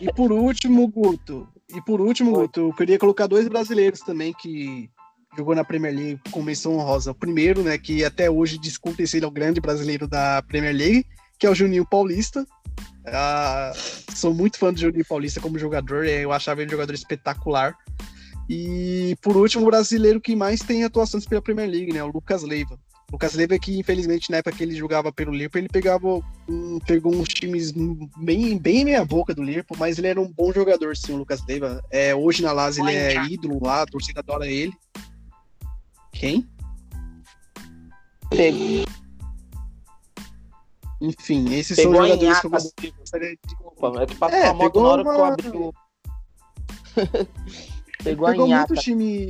E 0.00 0.12
por 0.12 0.32
último, 0.32 0.86
Guto. 0.88 1.48
E 1.74 1.80
por 1.82 2.00
último, 2.00 2.30
Oi. 2.32 2.42
Guto, 2.42 2.60
eu 2.60 2.72
queria 2.72 2.98
colocar 2.98 3.26
dois 3.26 3.48
brasileiros 3.48 4.00
também 4.00 4.32
que 4.32 4.90
jogou 5.36 5.54
na 5.54 5.64
Premier 5.64 5.94
League 5.94 6.20
com 6.30 6.42
menção 6.42 6.76
honrosa. 6.76 7.10
O 7.10 7.14
primeiro, 7.14 7.62
né, 7.62 7.78
que 7.78 8.04
até 8.04 8.30
hoje 8.30 8.58
discutem 8.58 9.06
se 9.06 9.18
ele 9.18 9.24
é 9.24 9.28
o 9.28 9.32
grande 9.32 9.60
brasileiro 9.60 10.08
da 10.08 10.42
Premier 10.42 10.74
League, 10.74 11.06
que 11.38 11.46
é 11.46 11.50
o 11.50 11.54
Juninho 11.54 11.86
Paulista. 11.86 12.46
Ah, 13.06 13.72
sou 14.14 14.34
muito 14.34 14.58
fã 14.58 14.72
do 14.72 14.80
Juninho 14.80 15.04
Paulista 15.04 15.40
como 15.40 15.58
jogador, 15.58 16.04
eh, 16.04 16.24
eu 16.24 16.32
achava 16.32 16.60
ele 16.60 16.68
um 16.68 16.72
jogador 16.72 16.94
espetacular. 16.94 17.76
E 18.48 19.16
por 19.22 19.36
último, 19.36 19.64
o 19.64 19.66
brasileiro 19.66 20.20
que 20.20 20.34
mais 20.34 20.60
tem 20.60 20.82
atuações 20.82 21.26
pela 21.26 21.42
Premier 21.42 21.68
League, 21.68 21.92
né, 21.92 22.02
o 22.02 22.08
Lucas 22.08 22.42
Leiva. 22.42 22.78
O 23.10 23.12
Lucas 23.14 23.32
Leiva 23.34 23.58
que, 23.58 23.78
infelizmente, 23.78 24.30
na 24.30 24.36
época 24.38 24.54
que 24.56 24.62
ele 24.62 24.74
jogava 24.74 25.10
pelo 25.10 25.32
Liverpool, 25.32 25.60
ele 25.60 25.68
pegava 25.68 26.06
um- 26.46 26.78
pegou 26.86 27.14
uns 27.14 27.28
times 27.28 27.72
bem, 28.18 28.58
bem 28.58 28.84
meia 28.84 29.02
boca 29.04 29.34
do 29.34 29.42
Liverpool, 29.42 29.78
mas 29.78 29.96
ele 29.98 30.08
era 30.08 30.20
um 30.20 30.30
bom 30.30 30.52
jogador, 30.52 30.94
sim, 30.94 31.12
o 31.12 31.16
Lucas 31.16 31.42
Leiva. 31.48 31.82
É, 31.90 32.14
hoje 32.14 32.42
na 32.42 32.52
Lazio 32.52 32.86
ele 32.86 32.96
é 32.98 33.24
ídolo 33.24 33.58
lá, 33.64 33.82
a 33.82 33.86
torcida 33.86 34.20
adora 34.20 34.46
ele. 34.46 34.74
Quem? 36.12 36.46
Pegou, 38.28 38.84
Enfim, 41.00 41.54
esses 41.54 41.76
pegou 41.76 41.94
são 41.94 42.02
a 42.02 42.08
jogadores 42.08 42.40
que 42.40 42.86
eu 42.88 42.92
gostaria 42.98 43.30
do... 43.30 43.38
Desculpa, 43.46 44.02
é 44.02 44.06
que 44.06 44.14
passou 44.16 44.36
É, 44.38 44.48
a 44.48 44.52
moto 44.52 44.72
pegou 44.72 44.82
na 44.82 44.88
hora 44.90 45.02
que 45.04 45.08
eu 45.08 45.14
uma- 45.14 45.28
abri 45.32 45.48
o... 45.48 45.72
pegou 48.04 48.26
a 48.26 48.30
Pegou 48.32 48.46
nhaca. 48.48 48.66
muito 48.74 48.82
time 48.82 49.28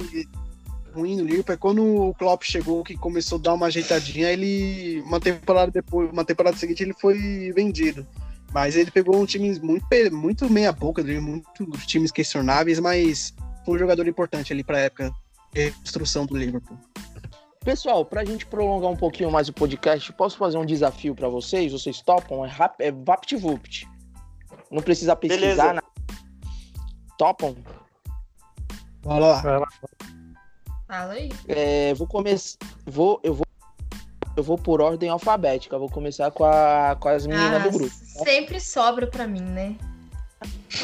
ruim 0.98 1.16
no 1.16 1.24
Liverpool. 1.24 1.52
Aí 1.52 1.58
quando 1.58 1.84
o 1.84 2.14
Klopp 2.14 2.42
chegou, 2.42 2.84
que 2.84 2.96
começou 2.96 3.38
a 3.38 3.42
dar 3.42 3.54
uma 3.54 3.66
ajeitadinha, 3.66 4.30
ele 4.30 5.00
uma 5.06 5.20
temporada 5.20 5.70
depois, 5.70 6.10
uma 6.10 6.24
temporada 6.24 6.56
seguinte 6.56 6.82
ele 6.82 6.94
foi 6.94 7.52
vendido. 7.52 8.06
Mas 8.52 8.76
ele 8.76 8.90
pegou 8.90 9.20
um 9.20 9.26
time 9.26 9.58
muito 9.60 9.86
muito 10.12 10.50
meia 10.50 10.72
boca, 10.72 11.02
muitos 11.02 11.86
times 11.86 12.10
questionáveis, 12.10 12.80
mas 12.80 13.34
foi 13.64 13.76
um 13.76 13.78
jogador 13.78 14.06
importante 14.08 14.52
ali 14.52 14.64
para 14.64 14.78
a 14.78 14.80
época 14.80 15.12
de 15.52 15.70
construção 15.72 16.24
do 16.26 16.36
Liverpool. 16.36 16.78
Pessoal, 17.64 18.04
pra 18.04 18.24
gente 18.24 18.46
prolongar 18.46 18.90
um 18.90 18.96
pouquinho 18.96 19.30
mais 19.30 19.48
o 19.48 19.52
podcast, 19.52 20.10
posso 20.14 20.38
fazer 20.38 20.56
um 20.56 20.64
desafio 20.64 21.14
para 21.14 21.28
vocês? 21.28 21.72
Vocês 21.72 22.00
topam? 22.00 22.44
É, 22.44 22.48
rap, 22.48 22.80
é 22.80 22.90
VaptVupt. 22.90 23.86
Não 24.70 24.82
precisa 24.82 25.14
pesquisar. 25.14 25.74
Nada. 25.74 25.86
Topam? 27.18 27.56
Bora 29.02 29.58
lá. 29.58 29.68
Fala 30.88 31.12
aí. 31.12 31.30
É, 31.46 31.92
vou 31.94 32.06
começar. 32.06 32.58
Vou, 32.86 33.20
eu 33.22 33.34
vou. 33.34 33.44
Eu 34.36 34.42
vou 34.42 34.56
por 34.56 34.80
ordem 34.80 35.10
alfabética. 35.10 35.78
Vou 35.78 35.88
começar 35.90 36.30
com, 36.30 36.44
a, 36.44 36.96
com 36.98 37.08
as 37.08 37.26
meninas 37.26 37.54
Ah, 37.60 37.68
do 37.68 37.70
grupo. 37.78 37.92
Sempre 38.24 38.60
sobra 38.60 39.06
pra 39.06 39.26
mim, 39.26 39.42
né? 39.42 39.74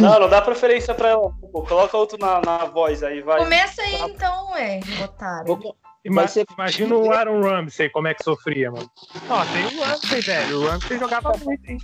Não, 0.00 0.18
não 0.18 0.28
dá 0.28 0.42
preferência 0.42 0.92
pra 0.92 1.10
ela. 1.10 1.30
Pô, 1.52 1.62
coloca 1.62 1.96
outro 1.96 2.18
na, 2.18 2.40
na 2.40 2.64
voz 2.64 3.02
aí, 3.04 3.22
vai. 3.22 3.38
Começa 3.38 3.80
aí 3.82 3.94
então, 4.10 4.50
ué, 4.50 4.80
otário. 5.04 5.46
Vou 5.46 5.76
Ima- 6.04 6.26
ser- 6.26 6.44
Imagina 6.58 6.96
o 6.96 7.12
Aaron 7.12 7.40
Ramsey, 7.40 7.88
como 7.90 8.08
é 8.08 8.14
que 8.14 8.24
sofria, 8.24 8.70
mano. 8.72 8.90
Ó, 9.30 9.44
tem 9.46 9.78
o 9.78 9.82
Ramsey, 9.84 10.20
velho. 10.20 10.60
O 10.62 10.68
Ramsey 10.68 10.98
jogava 10.98 11.32
muito, 11.44 11.70
hein? 11.70 11.78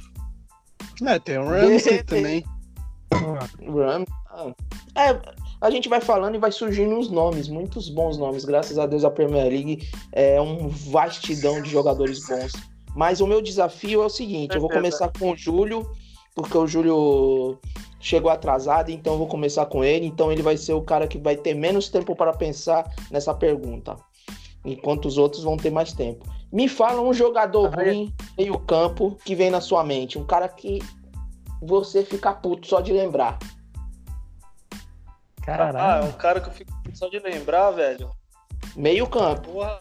É, 1.07 1.19
tem 1.21 1.39
o 1.39 1.49
Ramsey 1.49 2.03
também. 2.05 2.45
Ram. 3.13 4.05
ah. 4.31 4.53
É, 4.97 5.13
a 5.61 5.71
gente 5.71 5.89
vai 5.89 6.01
falando 6.01 6.35
e 6.37 6.39
vai 6.39 6.51
surgindo 6.51 6.95
uns 6.95 7.11
nomes, 7.11 7.49
muitos 7.49 7.89
bons 7.89 8.17
nomes. 8.17 8.45
Graças 8.45 8.79
a 8.79 8.87
Deus 8.87 9.05
a 9.05 9.11
Premier 9.11 9.49
League 9.49 9.89
é 10.13 10.41
um 10.41 10.69
vastidão 10.69 11.61
de 11.61 11.69
jogadores 11.69 12.27
bons. 12.27 12.53
Mas 12.95 13.21
o 13.21 13.27
meu 13.27 13.43
desafio 13.43 14.03
é 14.03 14.07
o 14.07 14.11
seguinte: 14.11 14.55
eu 14.55 14.61
vou 14.61 14.71
começar 14.71 15.11
com 15.19 15.33
o 15.33 15.37
Júlio, 15.37 15.91
porque 16.35 16.57
o 16.57 16.67
Júlio 16.67 17.59
chegou 18.01 18.31
atrasado, 18.31 18.91
então 18.91 19.13
eu 19.13 19.19
vou 19.19 19.29
começar 19.29 19.67
com 19.67 19.85
ele. 19.85 20.07
Então 20.07 20.33
ele 20.33 20.43
vai 20.43 20.57
ser 20.57 20.73
o 20.73 20.83
cara 20.83 21.07
que 21.07 21.19
vai 21.19 21.37
ter 21.37 21.55
menos 21.55 21.89
tempo 21.89 22.17
para 22.17 22.33
pensar 22.33 22.91
nessa 23.11 23.35
pergunta, 23.35 23.97
enquanto 24.65 25.07
os 25.07 25.19
outros 25.19 25.43
vão 25.43 25.59
ter 25.59 25.71
mais 25.71 25.93
tempo. 25.93 26.27
Me 26.51 26.69
fala 26.69 27.01
um 27.01 27.13
jogador 27.13 27.71
Ah, 27.79 27.85
ruim 27.85 28.13
meio 28.37 28.59
campo 28.59 29.17
que 29.25 29.35
vem 29.35 29.51
na 29.51 29.61
sua 29.61 29.85
mente, 29.85 30.19
um 30.19 30.25
cara 30.25 30.49
que 30.49 30.81
você 31.63 32.03
fica 32.03 32.33
puto 32.33 32.67
só 32.67 32.81
de 32.81 32.93
lembrar. 32.93 33.39
Ah, 35.53 35.57
Caralho. 35.57 36.05
um 36.07 36.13
cara 36.13 36.41
que 36.41 36.49
eu 36.49 36.53
fico 36.53 36.73
só 36.95 37.09
de 37.09 37.19
lembrar, 37.19 37.71
velho. 37.73 38.11
Meio 38.77 39.07
campo. 39.07 39.53
Porra. 39.53 39.81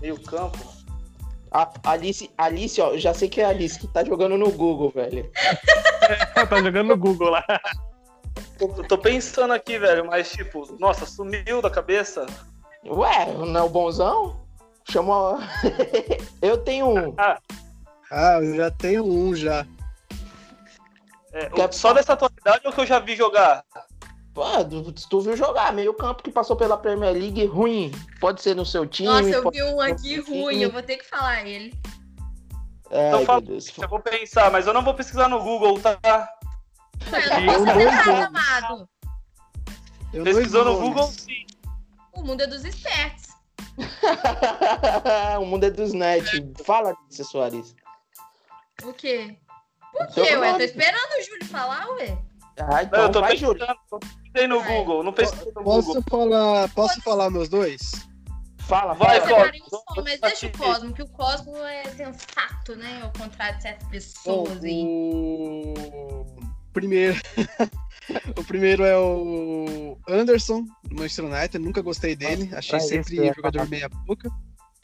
Meio 0.00 0.18
campo. 0.20 0.58
A 1.52 1.68
Alice, 1.84 2.30
Alice, 2.38 2.80
ó, 2.80 2.90
eu 2.92 2.98
já 2.98 3.12
sei 3.12 3.28
que 3.28 3.40
é 3.40 3.44
a 3.44 3.48
Alice 3.48 3.78
que 3.78 3.88
tá 3.88 4.04
jogando 4.04 4.38
no 4.38 4.50
Google, 4.52 4.90
velho. 4.94 5.30
tá 6.48 6.62
jogando 6.62 6.88
no 6.88 6.96
Google 6.96 7.30
lá. 7.30 7.44
Tô, 8.58 8.68
tô 8.84 8.96
pensando 8.98 9.52
aqui, 9.52 9.78
velho, 9.78 10.06
mas 10.06 10.30
tipo, 10.30 10.76
nossa, 10.78 11.04
sumiu 11.06 11.60
da 11.60 11.68
cabeça. 11.70 12.24
Ué, 12.84 13.26
não 13.34 13.60
é 13.60 13.62
o 13.64 13.68
bonzão? 13.68 14.40
Chamou. 14.90 15.38
eu 16.40 16.56
tenho 16.58 16.88
um. 16.88 17.14
Ah, 17.18 18.38
eu 18.40 18.54
já 18.56 18.70
tenho 18.70 19.04
um 19.04 19.34
já. 19.34 19.66
É, 21.32 21.48
o- 21.52 21.72
só 21.72 21.92
dessa 21.92 22.12
atualidade 22.12 22.60
ou 22.64 22.72
que 22.72 22.80
eu 22.80 22.86
já 22.86 22.98
vi 22.98 23.16
jogar? 23.16 23.64
Pô, 24.40 24.64
tu, 25.10 25.20
viu 25.20 25.36
jogar, 25.36 25.70
meio 25.70 25.92
campo 25.92 26.22
que 26.22 26.30
passou 26.30 26.56
pela 26.56 26.78
Premier 26.78 27.12
League 27.12 27.44
ruim. 27.44 27.92
Pode 28.18 28.40
ser 28.40 28.56
no 28.56 28.64
seu 28.64 28.86
time. 28.86 29.06
Nossa, 29.06 29.28
eu 29.28 29.42
pode- 29.42 29.58
vi 29.58 29.62
um 29.62 29.78
aqui 29.78 30.18
ruim, 30.18 30.62
eu 30.62 30.72
vou 30.72 30.82
ter 30.82 30.96
que 30.96 31.04
falar 31.04 31.46
ele. 31.46 31.78
Ai, 32.90 33.08
Então 33.08 33.26
fala, 33.26 33.42
Deus. 33.42 33.70
eu 33.76 33.86
vou 33.86 34.00
pensar, 34.00 34.50
mas 34.50 34.66
eu 34.66 34.72
não 34.72 34.82
vou 34.82 34.94
pesquisar 34.94 35.28
no 35.28 35.42
Google, 35.42 35.78
tá? 35.78 35.98
Eu 37.12 37.20
Eu 37.20 37.66
não 37.66 37.74
posso 37.74 37.84
nada, 37.84 38.26
amado. 38.28 38.88
Eu 40.10 40.24
Pesquisou 40.24 40.64
no 40.64 40.80
Google, 40.80 41.06
sim. 41.08 41.44
O 42.14 42.22
mundo 42.22 42.40
é 42.40 42.46
dos 42.46 42.64
espertos. 42.64 43.28
o 45.38 45.44
mundo 45.44 45.64
é 45.64 45.70
dos 45.70 45.92
net. 45.92 46.24
Fala 46.64 46.96
Soares. 47.10 47.76
O 48.84 48.94
quê? 48.94 49.36
Por 49.92 50.06
quê, 50.06 50.34
ué? 50.34 50.54
Tô 50.54 50.60
esperando 50.60 51.18
o 51.18 51.22
Júlio 51.22 51.44
falar, 51.46 51.86
ué. 51.90 52.29
Ah, 52.58 52.64
Não, 52.66 52.82
então 52.82 53.02
eu 53.02 53.12
tô 53.12 53.20
vai, 53.20 53.36
Júlio. 53.36 53.66
não 53.66 53.98
pesquisei 53.98 54.46
no. 54.46 54.62
Google, 54.62 55.02
não 55.02 55.12
pesquisei 55.12 55.52
no 55.54 55.62
Google. 55.62 55.82
Posso 55.82 56.02
falar, 56.02 56.68
posso 56.70 57.02
falar 57.02 57.30
meus 57.30 57.48
dois? 57.48 58.08
Fala, 58.70 58.94
Vai. 58.94 59.20
Cosmo. 59.20 59.82
Um 59.98 60.04
mas 60.04 60.20
deixa 60.20 60.46
o. 60.46 60.56
Cosmo, 60.56 60.92
que 60.92 61.02
o 61.02 61.08
Cosmo 61.08 61.56
é 61.56 61.84
sensato, 61.86 62.76
né? 62.76 63.00
Ao 63.02 63.12
contrário 63.12 63.56
de 63.56 63.62
certas 63.62 63.88
pessoas 63.88 64.62
aí. 64.62 64.84
O 66.70 66.72
primeiro, 66.72 67.20
o 68.38 68.44
primeiro 68.44 68.84
é 68.84 68.96
o 68.96 69.98
Anderson 70.08 70.64
do 70.84 70.94
Manchester 70.94 71.24
United. 71.24 71.58
Nunca 71.58 71.82
gostei 71.82 72.14
dele. 72.14 72.48
Achei 72.54 72.78
sempre 72.78 73.16
esse, 73.16 73.28
é, 73.28 73.34
jogador 73.34 73.68
meia 73.68 73.88
boca. 73.88 74.30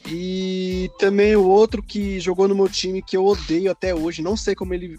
E 0.05 0.91
também 0.99 1.37
o 1.37 1.47
outro 1.47 1.81
que 1.81 2.19
jogou 2.19 2.49
no 2.49 2.57
meu 2.57 2.69
time 2.69 3.01
que 3.01 3.17
eu 3.17 3.25
odeio 3.25 3.71
até 3.71 3.95
hoje. 3.95 4.21
Não 4.21 4.37
sei 4.37 4.57
como 4.57 4.75
ele 4.75 4.97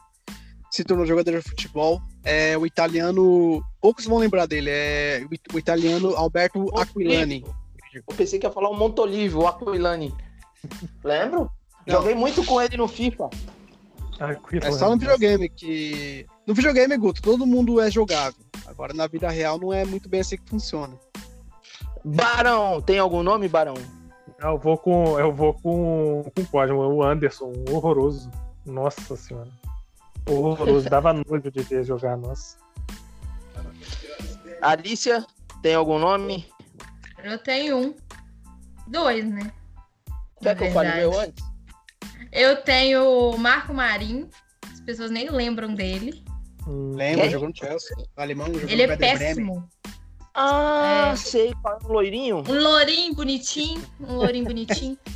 se 0.71 0.83
tornou 0.83 1.05
jogador 1.05 1.37
de 1.41 1.49
futebol. 1.49 2.01
É 2.23 2.57
o 2.57 2.65
italiano. 2.65 3.63
Poucos 3.81 4.05
vão 4.05 4.17
lembrar 4.17 4.45
dele. 4.45 4.69
É 4.69 5.21
o 5.25 5.31
it- 5.31 5.53
o 5.53 5.57
italiano 5.59 6.15
Alberto 6.15 6.65
Aquilani. 6.77 7.43
Eu 7.93 8.03
pensei 8.15 8.37
que 8.39 8.45
ia 8.45 8.51
falar 8.51 8.69
o 8.69 8.75
Montolivio, 8.75 9.39
o 9.39 9.47
Aquilani. 9.47 10.13
Lembro? 11.03 11.49
Não. 11.85 11.93
Joguei 11.95 12.13
muito 12.15 12.43
com 12.45 12.61
ele 12.61 12.75
no 12.77 12.87
FIFA. 12.87 13.29
É 14.61 14.71
só 14.71 14.89
no 14.89 14.97
videogame 14.97 15.47
que. 15.47 16.25
No 16.45 16.53
videogame, 16.53 16.97
Guto, 16.97 17.21
todo 17.21 17.45
mundo 17.45 17.79
é 17.79 17.89
jogável. 17.91 18.39
Agora 18.65 18.93
na 18.93 19.07
vida 19.07 19.29
real 19.29 19.57
não 19.59 19.71
é 19.71 19.85
muito 19.85 20.09
bem 20.09 20.19
assim 20.21 20.37
que 20.37 20.49
funciona. 20.49 20.93
Barão, 22.03 22.81
tem 22.81 22.99
algum 22.99 23.21
nome, 23.23 23.47
Barão? 23.47 23.75
Eu 24.39 24.57
vou 24.57 24.77
com. 24.77 25.19
Eu 25.19 25.31
vou 25.33 25.53
com, 25.53 26.23
com 26.35 26.41
o 26.41 26.45
Cosmo, 26.47 26.77
o 26.79 27.03
Anderson, 27.03 27.51
horroroso. 27.71 28.29
Nossa 28.65 29.15
senhora. 29.15 29.49
Horroroso. 30.27 30.89
Dava 30.89 31.13
nojo 31.13 31.51
de 31.51 31.61
ver 31.63 31.83
jogar, 31.83 32.17
nossa. 32.17 32.57
Alicia, 34.61 35.25
tem 35.61 35.75
algum 35.75 35.99
nome? 35.99 36.45
Eu 37.23 37.37
tenho 37.39 37.77
um. 37.77 37.95
Dois, 38.87 39.25
né? 39.25 39.51
Quer 40.41 40.55
que 40.57 40.63
eu 40.65 40.71
fale 40.71 40.93
meu 40.95 41.19
antes? 41.19 41.43
Eu 42.31 42.61
tenho 42.61 43.03
o 43.31 43.37
Marco 43.37 43.73
Marinho. 43.73 44.29
As 44.71 44.79
pessoas 44.81 45.11
nem 45.11 45.29
lembram 45.29 45.73
dele. 45.73 46.23
Hum, 46.67 46.93
Lembra? 46.95 47.23
Quem? 47.23 47.31
Jogou 47.31 47.49
no 47.49 47.55
Chelsea. 47.55 47.95
O 47.97 48.21
alemão 48.21 48.47
jogou 48.47 48.61
Ele 48.69 48.75
no 48.75 48.81
é 48.83 48.87
Werder 48.87 48.97
Bremen. 48.97 49.17
péssimo. 49.27 49.69
Ah, 50.33 51.09
É. 51.13 51.15
sei, 51.15 51.53
qual 51.61 51.79
é 51.83 51.87
loirinho? 51.87 52.43
Um 52.47 52.59
lourinho 52.61 53.13
bonitinho. 53.15 53.81
Um 53.99 54.15
lourinho 54.15 54.45
bonitinho. 54.45 54.97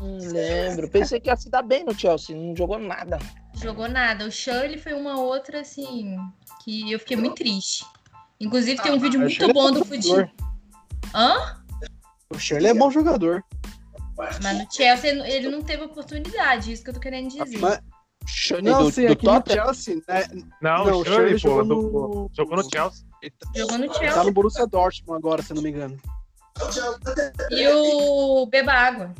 Hum, 0.00 0.18
lembro. 0.30 0.88
Pensei 0.88 1.18
que 1.18 1.28
ia 1.28 1.34
se 1.36 1.50
dar 1.50 1.62
bem 1.62 1.82
no 1.84 1.92
Chelsea, 1.92 2.36
não 2.36 2.54
jogou 2.54 2.78
nada. 2.78 3.18
Jogou 3.62 3.88
nada. 3.88 4.26
O 4.26 4.30
Shirley 4.30 4.78
foi 4.78 4.92
uma 4.94 5.18
outra, 5.20 5.60
assim, 5.60 6.16
que 6.64 6.90
eu 6.92 6.98
fiquei 6.98 7.16
muito 7.16 7.34
triste. 7.36 7.84
Inclusive, 8.40 8.80
tem 8.82 8.92
um 8.92 8.98
vídeo 8.98 9.18
o 9.18 9.22
muito 9.22 9.34
Shirley 9.34 9.50
é 9.50 9.54
bom 9.54 9.62
bom 9.64 9.72
do 9.72 9.78
jogador. 9.84 10.28
Fudi. 10.28 10.34
Hã? 11.14 11.60
O 12.30 12.38
Shirley 12.38 12.70
é 12.70 12.74
bom 12.74 12.90
jogador. 12.90 13.44
Mas 14.16 14.58
no 14.58 14.66
Chelsea 14.70 15.10
ele 15.28 15.48
não 15.48 15.62
teve 15.62 15.82
oportunidade, 15.84 16.72
isso 16.72 16.82
que 16.84 16.90
eu 16.90 16.94
tô 16.94 17.00
querendo 17.00 17.28
dizer. 17.28 17.58
Mas- 17.58 17.80
Shane 18.26 18.68
Não, 18.68 18.84
do, 18.84 18.92
sim, 18.92 19.06
do 19.06 19.12
aqui 19.14 19.24
no 19.26 19.32
Tottenham? 19.32 19.64
Chelsea, 19.64 19.94
né? 20.06 20.24
Não, 20.60 20.84
Não, 20.84 21.00
o 21.00 21.04
Shirley, 21.04 21.38
Shirley 21.38 21.40
pô, 21.40 21.48
jogou 21.48 21.64
do- 21.64 21.74
no- 21.74 22.30
jogou 22.36 22.56
no 22.58 22.62
Chelsea. 22.70 23.04
Tá- 23.38 23.50
Jogou 23.56 23.78
no 23.78 23.86
Tá 23.88 23.94
Chelsea. 23.94 24.24
no 24.24 24.32
Borussia 24.32 24.66
Dortmund 24.66 25.18
agora, 25.18 25.42
se 25.42 25.52
eu 25.52 25.56
não 25.56 25.62
me 25.62 25.70
engano. 25.70 25.98
E 27.50 27.66
o 27.68 28.46
Beba 28.46 28.72
Água. 28.72 29.14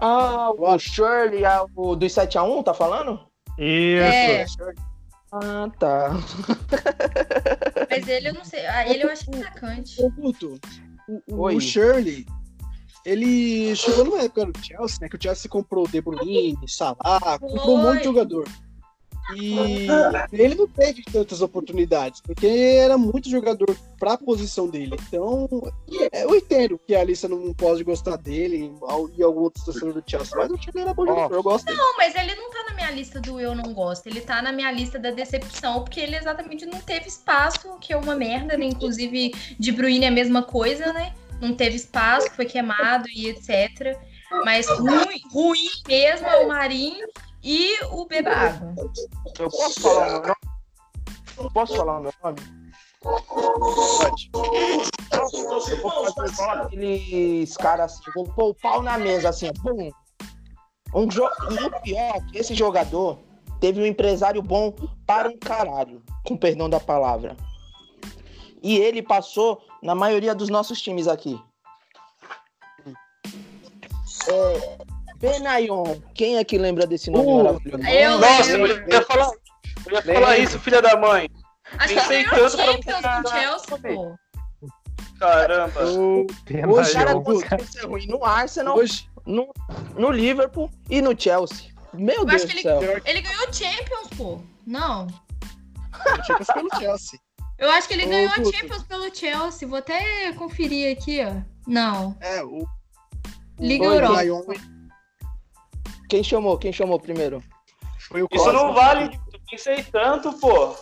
Ah, 0.00 0.50
o 0.56 0.78
Shirley, 0.78 1.44
ah, 1.44 1.64
o 1.74 1.96
dos 1.96 2.12
7x1, 2.12 2.64
tá 2.64 2.74
falando? 2.74 3.20
Isso. 3.58 4.62
É, 4.62 4.74
Ah, 5.32 5.68
tá. 5.78 6.10
mas 7.90 8.08
ele 8.08 8.28
eu 8.28 8.34
não 8.34 8.44
sei. 8.44 8.66
Ah, 8.66 8.88
ele 8.88 9.04
eu 9.04 9.10
acho 9.10 9.30
atacante. 9.30 10.02
Ô, 10.02 10.10
Guto, 10.10 10.58
o, 11.08 11.34
o 11.34 11.40
Oi. 11.42 11.60
Shirley, 11.60 12.26
ele 13.04 13.74
chegou 13.76 14.04
numa 14.04 14.22
época 14.22 14.46
no 14.46 14.52
Chelsea, 14.64 14.98
né? 15.00 15.08
Que 15.08 15.16
o 15.16 15.22
Chelsea 15.22 15.50
comprou 15.50 15.86
De 15.86 16.00
Bruyne, 16.00 16.56
Salah, 16.66 17.38
comprou 17.38 17.78
um 17.78 17.82
monte 17.82 17.98
de 17.98 18.04
jogador. 18.04 18.48
E 19.36 19.86
ele 20.32 20.54
não 20.54 20.66
teve 20.66 21.02
tantas 21.02 21.42
oportunidades, 21.42 22.20
porque 22.20 22.46
era 22.46 22.96
muito 22.96 23.28
jogador 23.28 23.76
pra 23.98 24.16
posição 24.16 24.68
dele. 24.68 24.96
Então, 25.08 25.48
é, 26.12 26.24
eu 26.24 26.34
entendo 26.34 26.80
que 26.86 26.94
a 26.94 27.00
Alissa 27.00 27.28
não 27.28 27.52
pode 27.54 27.84
gostar 27.84 28.16
dele 28.16 28.72
e 29.16 29.22
algum 29.22 29.40
outro 29.40 29.64
torcedor 29.64 29.94
do 29.94 30.04
Chelsea, 30.06 30.36
mas 30.36 30.50
o 30.50 30.56
Shirley 30.56 30.82
era 30.82 30.94
bom 30.94 31.28
eu 31.30 31.42
gosto. 31.42 31.72
Não, 31.72 31.96
mas 31.96 32.14
ele 32.14 32.34
não 32.34 32.50
tá 32.50 32.64
na 32.68 32.74
minha 32.74 32.90
lista 32.90 33.20
do 33.20 33.38
eu 33.40 33.54
não 33.54 33.74
gosto. 33.74 34.06
Ele 34.06 34.20
tá 34.20 34.40
na 34.42 34.52
minha 34.52 34.70
lista 34.70 34.98
da 34.98 35.10
decepção, 35.10 35.82
porque 35.82 36.00
ele 36.00 36.16
exatamente 36.16 36.66
não 36.66 36.80
teve 36.80 37.08
espaço, 37.08 37.76
que 37.80 37.92
é 37.92 37.96
uma 37.96 38.14
merda, 38.14 38.56
né? 38.56 38.66
Inclusive, 38.66 39.32
De 39.58 39.72
Bruyne 39.72 40.04
é 40.04 40.08
a 40.08 40.12
mesma 40.12 40.42
coisa, 40.42 40.92
né? 40.92 41.12
não 41.40 41.54
teve 41.54 41.76
espaço, 41.76 42.30
foi 42.32 42.44
queimado 42.44 43.08
e 43.08 43.28
etc. 43.28 43.98
Mas 44.44 44.68
ruim, 44.68 45.20
ruim 45.32 45.68
mesmo 45.88 46.26
é 46.26 46.44
o 46.44 46.48
Marinho 46.48 47.06
e 47.42 47.82
o 47.90 48.06
Beba 48.06 48.30
Água. 48.30 48.74
Eu 49.38 49.50
posso 49.50 49.80
falar 49.80 50.06
o 50.06 50.10
meu 50.10 50.22
nome? 50.22 50.34
Eu 51.38 51.50
posso 51.50 51.76
falar 51.76 51.98
o 51.98 52.02
meu 52.02 52.12
nome? 52.22 52.60
Pode. 53.00 54.30
Eu 55.12 55.28
vou 55.30 55.60
fazer 55.60 55.78
igual 55.78 56.06
aqueles 56.06 57.56
caras 57.56 57.92
assim, 57.92 58.10
vou 58.14 58.24
pôr 58.24 58.50
o 58.50 58.54
pau 58.54 58.82
na 58.82 58.98
mesa, 58.98 59.30
assim, 59.30 59.50
bum. 59.62 59.90
Um 60.94 61.08
jo... 61.08 61.24
E 61.50 61.64
o 61.64 61.80
pior 61.82 62.16
é 62.16 62.20
que 62.20 62.38
esse 62.38 62.54
jogador 62.54 63.18
teve 63.60 63.80
um 63.80 63.86
empresário 63.86 64.42
bom 64.42 64.74
para 65.06 65.28
um 65.28 65.38
caralho, 65.38 66.02
com 66.26 66.36
perdão 66.36 66.68
da 66.68 66.80
palavra. 66.80 67.36
E 68.62 68.76
ele 68.76 69.02
passou 69.02 69.62
na 69.82 69.94
maioria 69.94 70.34
dos 70.34 70.48
nossos 70.50 70.80
times 70.80 71.08
aqui. 71.08 71.40
É, 74.28 74.78
Benayon, 75.20 76.00
quem 76.14 76.38
é 76.38 76.44
que 76.44 76.56
lembra 76.58 76.86
desse 76.86 77.10
nome 77.10 77.26
Uh, 77.26 77.36
maravilhoso? 77.44 77.86
Eu 77.88 78.18
Nossa, 78.18 78.50
eu 78.52 78.66
ia 78.88 79.02
falar, 79.02 79.30
eu 79.86 79.92
ia 79.92 80.02
falar 80.02 80.38
isso, 80.38 80.58
filha 80.58 80.80
da 80.80 80.96
mãe. 80.96 81.28
Acho 81.78 81.88
que 81.88 81.94
pensei 82.00 82.24
ganhou 82.24 82.50
tanto 82.50 82.56
pra 82.56 82.64
Champions 82.64 83.22
você- 83.22 83.40
Chelsea, 83.40 83.78
pô. 83.94 84.14
Caramba. 85.18 85.84
O- 85.84 86.22
O 86.22 86.92
cara 86.92 87.20
conseguiu 87.20 87.66
ser 87.66 87.86
ruim 87.86 88.06
no 88.06 88.24
Arsenal, 88.24 88.76
Hoje, 88.76 89.08
no, 89.26 89.52
no 89.96 90.10
Liverpool 90.10 90.70
e 90.88 91.02
no 91.02 91.18
Chelsea. 91.18 91.70
Meu 91.92 92.16
Eu 92.20 92.24
Deus 92.24 92.42
acho 92.42 92.52
do 92.52 92.56
que 92.56 92.62
céu. 92.62 92.80
Ele 93.04 93.20
ganhou 93.20 93.52
Champions, 93.52 94.08
pô. 94.16 94.40
Não. 94.66 95.06
que 96.38 96.44
ser 96.44 96.52
pelo 96.54 96.68
Chelsea. 96.78 97.18
Eu 97.58 97.70
acho 97.72 97.86
que 97.88 97.94
ele 97.94 98.06
ganhou 98.06 98.30
a. 98.30 98.34
Champions 98.52 98.82
pelo 98.84 99.14
Chelsea. 99.14 99.68
Vou 99.68 99.78
até 99.78 100.32
conferir 100.32 100.96
aqui, 100.96 101.20
ó. 101.22 101.42
Não. 101.66 102.16
É, 102.20 102.42
o 102.42 102.64
Liga 103.58 103.84
Europa. 103.84 104.22
Quem 106.10 106.24
chamou? 106.24 106.58
Quem 106.58 106.72
chamou 106.72 106.98
primeiro? 106.98 107.40
foi 108.10 108.22
o 108.22 108.28
Isso 108.32 108.44
Cosmo. 108.44 108.58
não 108.58 108.74
vale. 108.74 109.18
Eu 109.32 109.40
pensei 109.48 109.82
tanto, 109.84 110.32
pô. 110.34 110.74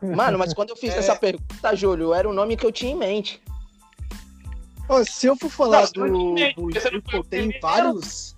Mano, 0.00 0.38
mas 0.38 0.54
quando 0.54 0.70
eu 0.70 0.76
fiz 0.76 0.94
É. 0.96 0.98
essa 0.98 1.14
pergunta, 1.14 1.76
Júlio, 1.76 2.14
era 2.14 2.28
o 2.28 2.32
nome 2.32 2.56
que 2.56 2.64
eu 2.64 2.72
tinha 2.72 2.92
em 2.92 2.96
mente. 2.96 3.42
Ó, 4.88 5.04
se 5.04 5.26
eu 5.26 5.36
for 5.36 5.50
falar 5.50 5.88
Não, 5.94 6.08
do, 6.08 6.34
do 6.56 6.68
Liverpool, 6.70 7.22
tem 7.24 7.60
vários. 7.60 8.34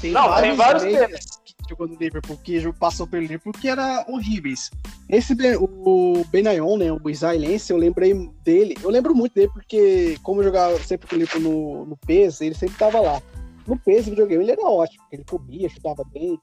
Tem 0.00 0.12
Não, 0.12 0.34
tem 0.40 0.54
vários 0.54 0.84
que 0.84 1.68
jogou 1.68 1.88
no 1.88 1.96
Liverpool, 1.96 2.38
que 2.38 2.72
passou 2.74 3.06
pelo 3.06 3.22
Liverpool, 3.22 3.52
que 3.52 3.68
era 3.68 4.04
horríveis. 4.08 4.70
Esse, 5.08 5.36
o 5.58 6.24
Benayon, 6.30 6.76
né, 6.76 6.92
o 6.92 7.10
israelense, 7.10 7.72
eu 7.72 7.76
lembrei 7.76 8.14
dele. 8.44 8.76
Eu 8.82 8.90
lembro 8.90 9.14
muito 9.14 9.34
dele 9.34 9.50
porque, 9.52 10.16
como 10.22 10.40
eu 10.40 10.44
jogava 10.44 10.78
sempre 10.80 11.08
com 11.08 11.16
o 11.16 11.18
Liverpool 11.18 11.42
no, 11.42 11.86
no 11.86 11.96
PES, 11.96 12.40
ele 12.40 12.54
sempre 12.54 12.76
tava 12.76 13.00
lá. 13.00 13.22
No 13.66 13.78
PES, 13.78 14.06
videogame, 14.08 14.44
ele 14.44 14.52
era 14.52 14.62
ótimo, 14.62 15.02
porque 15.04 15.16
ele 15.16 15.24
comia, 15.24 15.68
chutava 15.68 16.04
bem. 16.12 16.38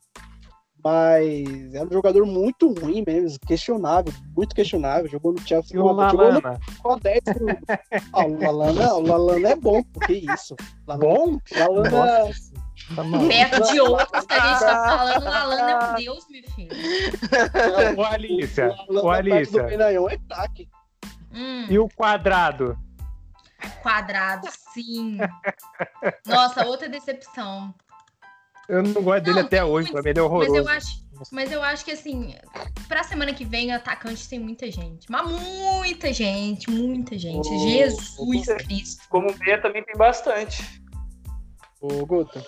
Mas 0.81 1.73
era 1.73 1.85
um 1.85 1.91
jogador 1.91 2.25
muito 2.25 2.73
ruim 2.73 3.03
mesmo, 3.05 3.37
questionável, 3.45 4.13
muito 4.35 4.55
questionável. 4.55 5.09
Jogou 5.09 5.33
no 5.33 5.39
Chelsea, 5.45 5.75
E 5.75 5.79
o 5.79 5.81
jogou 5.81 5.93
no 5.93 5.99
Lalana? 6.17 6.59
com 6.81 6.97
10 6.97 7.19
pro- 7.25 7.47
Ah, 8.13 8.25
o 8.25 8.39
Lalana, 8.39 8.93
o 8.95 9.01
Lalana 9.01 9.49
é 9.49 9.55
bom, 9.57 9.83
porque 9.83 10.13
isso. 10.13 10.55
Lalana, 10.87 11.05
Bom? 11.15 11.37
Lalana, 11.57 11.89
Nossa, 12.25 12.53
tá. 12.95 13.03
Perto 13.27 13.71
de 13.73 13.79
outros 13.81 14.25
que 14.25 14.33
a 14.33 14.39
gente 14.47 14.59
tá 14.61 14.83
falando, 14.97 15.21
o 15.21 15.25
Lalana 15.25 15.71
é 15.71 15.91
um 15.91 15.95
deus, 15.95 16.25
meu 16.29 16.43
filho. 16.55 16.71
Ô, 17.97 18.03
Alícia, 18.03 18.67
Lalana 18.87 18.99
ô, 18.99 19.01
do 19.01 19.09
Alícia. 19.09 19.61
É 19.61 20.17
craque. 20.29 20.69
Hum, 21.33 21.65
E 21.69 21.77
o 21.77 21.89
quadrado? 21.89 22.77
Quadrado, 23.81 24.47
sim. 24.73 25.17
Nossa, 26.25 26.65
outra 26.65 26.87
decepção. 26.89 27.73
Eu 28.67 28.83
não 28.83 29.01
gosto 29.01 29.23
dele 29.23 29.39
Não, 29.39 29.45
até 29.47 29.63
hoje, 29.63 29.91
muitos, 29.91 29.91
pra 29.91 30.01
mim 30.03 30.09
ele 30.09 30.19
é 30.19 30.21
Mas 30.21 30.31
horroroso. 30.31 30.55
eu 30.57 30.69
acho, 30.69 31.05
mas 31.31 31.51
eu 31.51 31.63
acho 31.63 31.83
que 31.83 31.91
assim, 31.91 32.35
pra 32.87 33.03
semana 33.03 33.33
que 33.33 33.43
vem, 33.43 33.71
atacante 33.73 34.29
tem 34.29 34.39
muita 34.39 34.69
gente. 34.69 35.09
Mas 35.09 35.27
muita 35.27 36.13
gente, 36.13 36.69
muita 36.69 37.17
gente. 37.17 37.49
Ô, 37.49 37.59
Jesus 37.59 38.63
Cristo. 38.65 39.03
Como 39.09 39.35
meia 39.39 39.59
também 39.59 39.83
tem 39.83 39.95
bastante. 39.95 40.83
Ô, 41.81 42.05
Guto, 42.05 42.39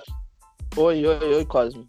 Oi, 0.78 1.06
oi, 1.06 1.34
oi, 1.36 1.46
Cosme. 1.46 1.86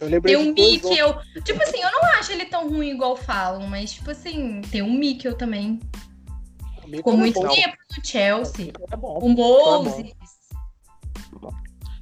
eu 0.00 0.08
lembrei 0.08 0.34
Tem 0.34 0.48
um 0.48 0.52
Mikkel. 0.52 1.20
Tipo 1.44 1.62
assim, 1.62 1.80
eu 1.80 1.92
não 1.92 2.04
acho 2.18 2.32
ele 2.32 2.46
tão 2.46 2.68
ruim 2.68 2.90
igual 2.90 3.14
falam, 3.16 3.66
mas 3.68 3.92
tipo 3.92 4.10
assim, 4.10 4.62
tem 4.62 4.82
um 4.82 4.92
Mikkel 4.92 5.36
também. 5.36 5.78
Ficou 6.98 7.16
muito 7.16 7.40
bom. 7.40 7.48
tempo 7.48 7.76
no 7.96 8.04
Chelsea. 8.04 8.72
É 8.90 8.96
bom. 8.96 9.18
O 9.18 9.28
Moses. 9.28 10.12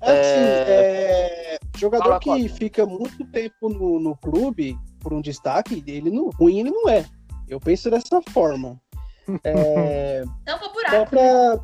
É 0.00 0.12
assim, 0.12 0.40
é, 0.70 1.58
jogador 1.76 2.04
Fala, 2.04 2.20
que 2.20 2.48
fica 2.48 2.86
muito 2.86 3.24
tempo 3.26 3.68
no, 3.68 3.98
no 3.98 4.16
clube 4.16 4.78
por 5.00 5.12
um 5.12 5.20
destaque, 5.20 5.82
ele 5.86 6.10
não, 6.10 6.30
ruim 6.30 6.60
ele 6.60 6.70
não 6.70 6.88
é. 6.88 7.04
Eu 7.48 7.58
penso 7.58 7.90
dessa 7.90 8.20
forma. 8.30 8.80
É, 9.42 10.24
Tampa 10.44 10.66
Só 10.66 10.72
buraco. 10.72 11.10
pra, 11.10 11.60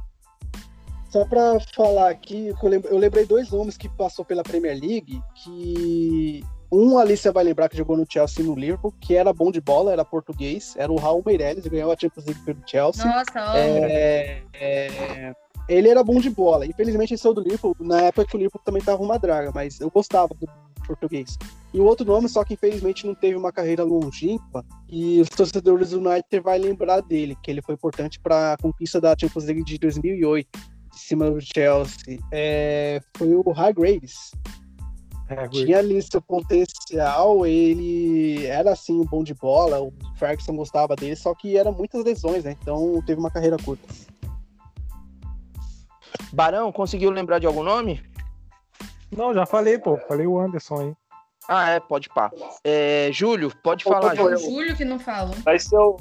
só 1.11 1.25
pra 1.27 1.61
falar 1.75 2.11
aqui, 2.11 2.49
eu 2.49 2.57
eu 2.91 2.99
lembrei 2.99 3.25
dois 3.25 3.51
nomes 3.51 3.77
que 3.77 3.89
passou 3.89 4.25
pela 4.25 4.43
Premier 4.43 4.79
League, 4.81 5.23
que 5.37 6.45
um 6.75 6.99
ali 6.99 7.17
você 7.17 7.31
vai 7.31 7.45
lembrar 7.45 7.69
que 7.69 7.77
jogou 7.77 7.97
no 7.97 8.07
Chelsea 8.09 8.45
e 8.45 8.47
no 8.47 8.55
Liverpool, 8.55 8.93
que 9.01 9.15
era 9.15 9.33
bom 9.33 9.51
de 9.51 9.61
bola, 9.61 9.93
era 9.93 10.05
português, 10.05 10.75
era 10.77 10.91
o 10.91 10.97
Raul 10.97 11.23
Meireles, 11.25 11.67
ganhou 11.67 11.93
a 11.93 11.97
Champions 11.97 12.27
League 12.27 12.41
pelo 12.45 12.59
Chelsea. 12.67 13.05
Nossa. 13.05 13.57
É, 13.57 14.43
é, 14.55 15.33
ele 15.69 15.89
era 15.89 16.03
bom 16.03 16.21
de 16.21 16.31
bola. 16.31 16.67
Infelizmente 16.67 17.13
ele 17.13 17.19
saiu 17.19 17.35
do 17.35 17.43
Liverpool, 17.43 17.77
na 17.81 18.03
época 18.03 18.27
que 18.27 18.37
o 18.37 18.39
Liverpool 18.39 18.63
também 18.65 18.83
tava 18.83 19.03
uma 19.03 19.19
draga, 19.19 19.53
mas 19.55 19.81
eu 19.81 19.91
gostava 19.91 20.35
do 20.35 20.49
português. 20.87 21.39
E 21.73 21.81
o 21.81 21.85
outro 21.85 22.05
nome, 22.07 22.29
só 22.29 22.45
que 22.45 22.55
infelizmente 22.55 23.07
não 23.07 23.15
teve 23.15 23.37
uma 23.37 23.51
carreira 23.53 23.83
longínqua, 23.83 24.65
e 24.89 25.21
os 25.21 25.29
torcedores 25.29 25.91
do 25.91 25.99
United 25.99 26.41
vai 26.41 26.59
lembrar 26.59 27.01
dele, 27.01 27.37
que 27.43 27.51
ele 27.51 27.63
foi 27.63 27.75
importante 27.75 28.21
para 28.21 28.53
a 28.53 28.57
conquista 28.57 29.01
da 29.01 29.17
Champions 29.19 29.45
League 29.45 29.65
de 29.65 29.79
2008, 29.79 30.49
em 30.57 30.97
cima 30.97 31.31
do 31.31 31.41
Chelsea. 31.41 32.19
É, 32.31 33.01
foi 33.17 33.35
o 33.35 33.43
Hargreaves. 33.51 34.33
É. 35.29 35.49
Tinha 35.49 35.79
ali 35.79 36.03
seu 36.03 36.21
potencial, 36.21 37.47
ele 37.47 38.45
era 38.47 38.73
assim 38.73 39.01
um 39.01 39.05
bom 39.05 39.25
de 39.25 39.33
bola, 39.33 39.81
o 39.81 39.93
Ferguson 40.17 40.55
gostava 40.55 40.95
dele, 40.95 41.17
só 41.17 41.35
que 41.35 41.57
era 41.57 41.73
muitas 41.73 42.05
lesões, 42.05 42.45
né? 42.45 42.57
Então 42.61 43.03
teve 43.07 43.19
uma 43.19 43.31
carreira 43.31 43.57
curta. 43.57 43.87
Barão, 46.33 46.71
conseguiu 46.71 47.11
lembrar 47.11 47.39
de 47.39 47.47
algum 47.47 47.63
nome? 47.63 48.03
Não, 49.17 49.33
já 49.33 49.47
falei, 49.47 49.79
pô. 49.79 49.97
Falei 50.09 50.27
o 50.27 50.39
Anderson 50.39 50.81
aí. 50.81 50.95
Ah, 51.49 51.71
é, 51.71 51.81
pode 51.81 52.09
pá. 52.09 52.31
É, 52.63 53.11
Júlio, 53.13 53.53
pode 53.63 53.87
Ô, 53.87 53.91
falar, 53.91 54.15
Júlio. 54.15 54.39
Júlio 54.39 54.77
que 54.77 54.85
não 54.85 54.99
falou. 54.99 55.35
Vai 55.45 55.59
ser 55.59 55.77
o, 55.77 55.97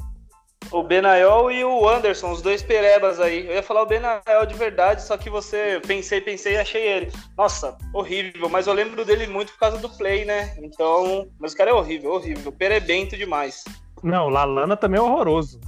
o 0.71 0.83
Benayol 0.83 1.51
e 1.51 1.63
o 1.63 1.87
Anderson, 1.87 2.31
os 2.31 2.41
dois 2.41 2.61
perebas 2.63 3.19
aí. 3.19 3.47
Eu 3.47 3.53
ia 3.53 3.63
falar 3.63 3.81
o 3.81 3.85
Benayol 3.85 4.45
de 4.47 4.55
verdade, 4.55 5.03
só 5.03 5.17
que 5.17 5.29
você 5.29 5.81
pensei, 5.85 6.21
pensei 6.21 6.53
e 6.53 6.57
achei 6.57 6.81
ele. 6.81 7.11
Nossa, 7.37 7.77
horrível, 7.93 8.49
mas 8.49 8.67
eu 8.67 8.73
lembro 8.73 9.05
dele 9.05 9.27
muito 9.27 9.51
por 9.53 9.59
causa 9.59 9.77
do 9.77 9.89
play, 9.89 10.25
né? 10.25 10.55
Então, 10.57 11.27
mas 11.39 11.53
o 11.53 11.57
cara 11.57 11.71
é 11.71 11.73
horrível, 11.73 12.13
horrível, 12.13 12.51
perebento 12.51 13.17
demais. 13.17 13.63
Não, 14.01 14.29
Lalana 14.29 14.75
também 14.75 14.99
é 14.99 15.03
horroroso. 15.03 15.59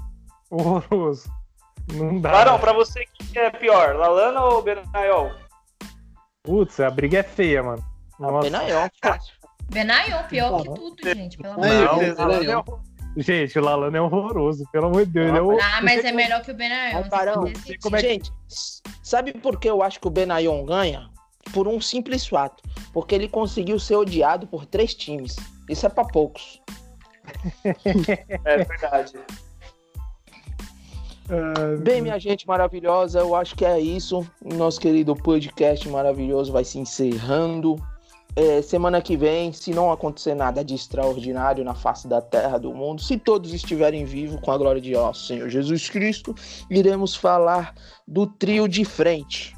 Horroroso. 0.50 1.30
Não 1.94 2.20
dá. 2.20 2.32
Barão, 2.32 2.60
pra 2.60 2.74
você 2.74 3.02
o 3.22 3.26
que 3.26 3.40
é 3.40 3.50
pior, 3.50 3.96
Lalana 3.96 4.44
ou 4.44 4.62
Benayol? 4.62 5.32
Putz, 6.44 6.80
a 6.80 6.90
briga 6.90 7.20
é 7.20 7.24
feia, 7.24 7.64
mano. 7.64 7.84
Nossa. 8.20 8.50
Benayon, 8.50 8.88
fácil. 9.04 9.34
Benayon, 9.72 10.24
pior 10.30 10.62
que 10.62 10.74
tudo, 10.74 10.96
gente. 11.04 11.38
Pelo 11.38 11.54
amor 11.54 12.00
de 12.00 12.46
Deus. 12.46 12.66
Gente, 13.18 13.58
o 13.58 13.62
Lalana 13.64 13.98
é 13.98 14.02
horroroso, 14.02 14.66
pelo 14.72 14.88
amor 14.88 15.06
de 15.06 15.12
Deus. 15.14 15.30
Ele 15.30 15.38
é 15.38 15.42
o... 15.42 15.58
Ah, 15.60 15.80
mas 15.82 16.04
é 16.04 16.12
melhor 16.12 16.42
que 16.42 16.52
o 16.52 16.54
Benayon. 16.54 17.08
Barão, 17.10 17.48
é 17.48 17.52
que- 17.54 18.00
Gente, 18.00 18.32
sabe 19.02 19.32
por 19.34 19.60
que 19.60 19.70
eu 19.70 19.82
acho 19.82 20.00
que 20.00 20.08
o 20.08 20.12
Benayon 20.12 20.66
ganha? 20.66 21.10
Por 21.54 21.68
um 21.68 21.80
simples 21.80 22.28
fato. 22.28 22.62
Porque 22.92 23.16
ele 23.16 23.30
conseguiu 23.30 23.80
ser 23.80 23.96
odiado 23.96 24.48
por 24.48 24.66
três 24.66 24.94
times. 24.94 25.36
Isso 25.70 25.86
é 25.86 25.90
pra 25.90 26.04
poucos. 26.06 26.62
É 28.46 28.58
verdade. 28.64 29.14
Ah, 31.30 31.76
Bem, 31.82 32.02
minha 32.02 32.20
gente 32.20 32.48
maravilhosa, 32.48 33.20
eu 33.20 33.34
acho 33.36 33.56
que 33.56 33.66
é 33.66 33.80
isso. 33.80 34.26
Nosso 34.44 34.80
querido 34.80 35.16
podcast 35.16 35.88
maravilhoso 35.90 36.52
vai 36.52 36.64
se 36.64 36.78
encerrando. 36.78 37.76
É, 38.38 38.62
semana 38.62 39.02
que 39.02 39.16
vem, 39.16 39.54
se 39.54 39.72
não 39.72 39.92
acontecer 39.92 40.36
nada 40.36 40.64
de 40.64 40.76
extraordinário 40.76 41.64
na 41.64 41.74
face 41.74 42.06
da 42.06 42.22
terra 42.22 42.58
do 42.58 42.74
mundo, 42.74 43.02
se 43.02 43.18
todos 43.18 43.54
estiverem 43.54 44.04
vivos 44.04 44.42
com 44.42 44.52
a 44.52 44.58
glória 44.58 44.82
de 44.82 44.92
nosso 44.92 45.28
Senhor 45.28 45.48
Jesus 45.50 45.90
Cristo, 45.90 46.36
iremos 46.70 47.16
falar 47.16 47.74
do 48.06 48.28
trio 48.28 48.68
de 48.68 48.84
frente. 48.84 49.56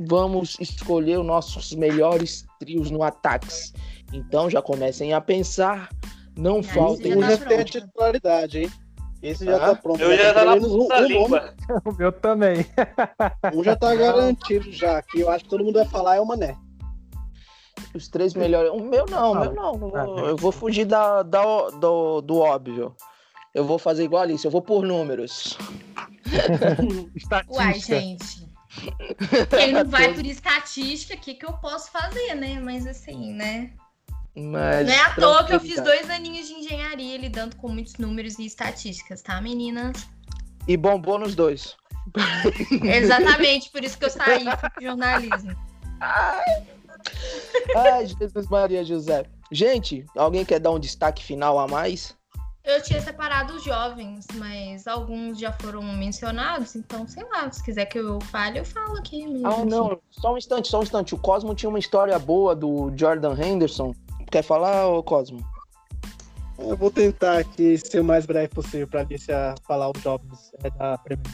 Vamos 0.00 0.56
escolher 0.58 1.20
os 1.20 1.26
nossos 1.26 1.72
melhores 1.72 2.44
trios 2.58 2.90
no 2.90 3.04
ataques. 3.04 3.72
Então 4.12 4.50
já 4.50 4.60
comecem 4.60 5.12
a 5.12 5.20
pensar. 5.20 5.88
Não 6.36 6.56
Aí 6.56 6.62
faltem 6.64 7.20
já 7.20 7.36
tá 7.38 7.46
tem 7.46 7.58
a 7.60 7.64
titularidade, 7.64 8.58
hein? 8.62 8.70
Esse 9.22 9.44
já 9.44 9.56
Ah, 9.56 9.60
tá 9.60 9.74
pronto. 9.76 10.00
Eu 10.00 10.08
né? 10.08 10.16
já 10.16 10.34
tá 10.34 10.44
na 10.44 10.54
um, 10.54 10.60
ponta 10.60 11.00
um 11.02 11.06
língua. 11.06 11.54
O 11.84 11.92
meu 11.92 12.10
também. 12.10 12.66
um 13.54 13.62
já 13.62 13.76
tá 13.76 13.94
garantido 13.94 14.72
já, 14.72 15.00
que 15.02 15.20
eu 15.20 15.30
acho 15.30 15.44
que 15.44 15.50
todo 15.50 15.62
mundo 15.62 15.74
vai 15.74 15.86
falar 15.86 16.16
é 16.16 16.20
o 16.20 16.26
Mané. 16.26 16.56
Os 17.94 18.08
três 18.08 18.34
melhores. 18.34 18.70
O 18.70 18.80
meu 18.80 19.06
não, 19.06 19.32
o 19.32 19.40
meu 19.40 19.52
não. 19.52 19.72
Eu 19.74 19.90
vou, 19.90 20.28
eu 20.28 20.36
vou 20.36 20.52
fugir 20.52 20.84
da, 20.84 21.22
da- 21.22 21.70
do, 21.70 22.20
do 22.20 22.38
óbvio. 22.38 22.94
Eu 23.54 23.64
vou 23.64 23.78
fazer 23.78 24.04
igual 24.04 24.20
a 24.20 24.24
Alice, 24.24 24.44
eu 24.44 24.50
vou 24.50 24.62
por 24.62 24.84
números. 24.84 25.58
Estatística. 27.16 27.52
Uai, 27.52 27.74
gente. 27.80 28.48
Quem 29.50 29.72
não 29.72 29.84
vai 29.84 30.14
por 30.14 30.24
estatística, 30.24 31.14
o 31.14 31.18
que, 31.18 31.34
que 31.34 31.44
eu 31.44 31.52
posso 31.54 31.90
fazer, 31.90 32.36
né? 32.36 32.60
Mas 32.62 32.86
assim, 32.86 33.32
né? 33.32 33.72
Mas 34.36 34.86
Não 34.86 34.94
é 34.94 35.00
à 35.00 35.14
toa 35.14 35.44
que 35.44 35.52
eu 35.54 35.58
fiz 35.60 35.80
dois 35.82 36.08
aninhos 36.08 36.46
de 36.46 36.54
engenharia 36.54 37.18
lidando 37.18 37.56
com 37.56 37.68
muitos 37.68 37.96
números 37.96 38.38
e 38.38 38.46
estatísticas, 38.46 39.20
tá, 39.22 39.40
meninas? 39.40 40.08
E 40.68 40.76
bombou 40.76 41.18
nos 41.18 41.34
dois. 41.34 41.76
Exatamente, 42.82 43.70
por 43.70 43.82
isso 43.82 43.98
que 43.98 44.04
eu 44.04 44.10
saí 44.10 44.44
pro 44.44 44.70
jornalismo. 44.84 45.50
Ai, 46.00 46.62
Jesus 48.06 48.48
Maria 48.48 48.84
José. 48.84 49.24
Gente, 49.52 50.04
alguém 50.16 50.44
quer 50.44 50.60
dar 50.60 50.70
um 50.70 50.78
destaque 50.78 51.22
final 51.24 51.58
a 51.58 51.66
mais? 51.66 52.16
Eu 52.62 52.82
tinha 52.82 53.00
separado 53.00 53.54
os 53.54 53.64
jovens, 53.64 54.26
mas 54.34 54.86
alguns 54.86 55.38
já 55.38 55.50
foram 55.50 55.82
mencionados, 55.82 56.76
então, 56.76 57.08
sei 57.08 57.24
lá, 57.24 57.50
se 57.50 57.64
quiser 57.64 57.86
que 57.86 57.98
eu 57.98 58.20
fale, 58.30 58.58
eu 58.58 58.64
falo 58.64 58.98
aqui. 58.98 59.26
mesmo. 59.26 59.46
Ah, 59.46 59.64
não. 59.64 59.98
Só 60.10 60.34
um 60.34 60.36
instante, 60.36 60.68
só 60.68 60.80
um 60.80 60.82
instante. 60.82 61.14
O 61.14 61.18
Cosmo 61.18 61.54
tinha 61.54 61.70
uma 61.70 61.78
história 61.78 62.18
boa 62.18 62.54
do 62.54 62.92
Jordan 62.94 63.34
Henderson. 63.34 63.94
Quer 64.30 64.42
falar, 64.42 64.86
ô 64.86 65.02
Cosmo? 65.02 65.40
Eu 66.58 66.76
vou 66.76 66.90
tentar 66.90 67.38
aqui 67.38 67.78
ser 67.78 68.00
o 68.00 68.04
mais 68.04 68.26
breve 68.26 68.48
possível 68.48 68.86
para 68.86 69.02
ver 69.04 69.18
se 69.18 69.32
a 69.32 69.54
falar 69.66 69.90
os 69.90 70.02
jogos 70.02 70.52
é 70.62 70.70
da 70.70 70.98
Premier. 70.98 71.26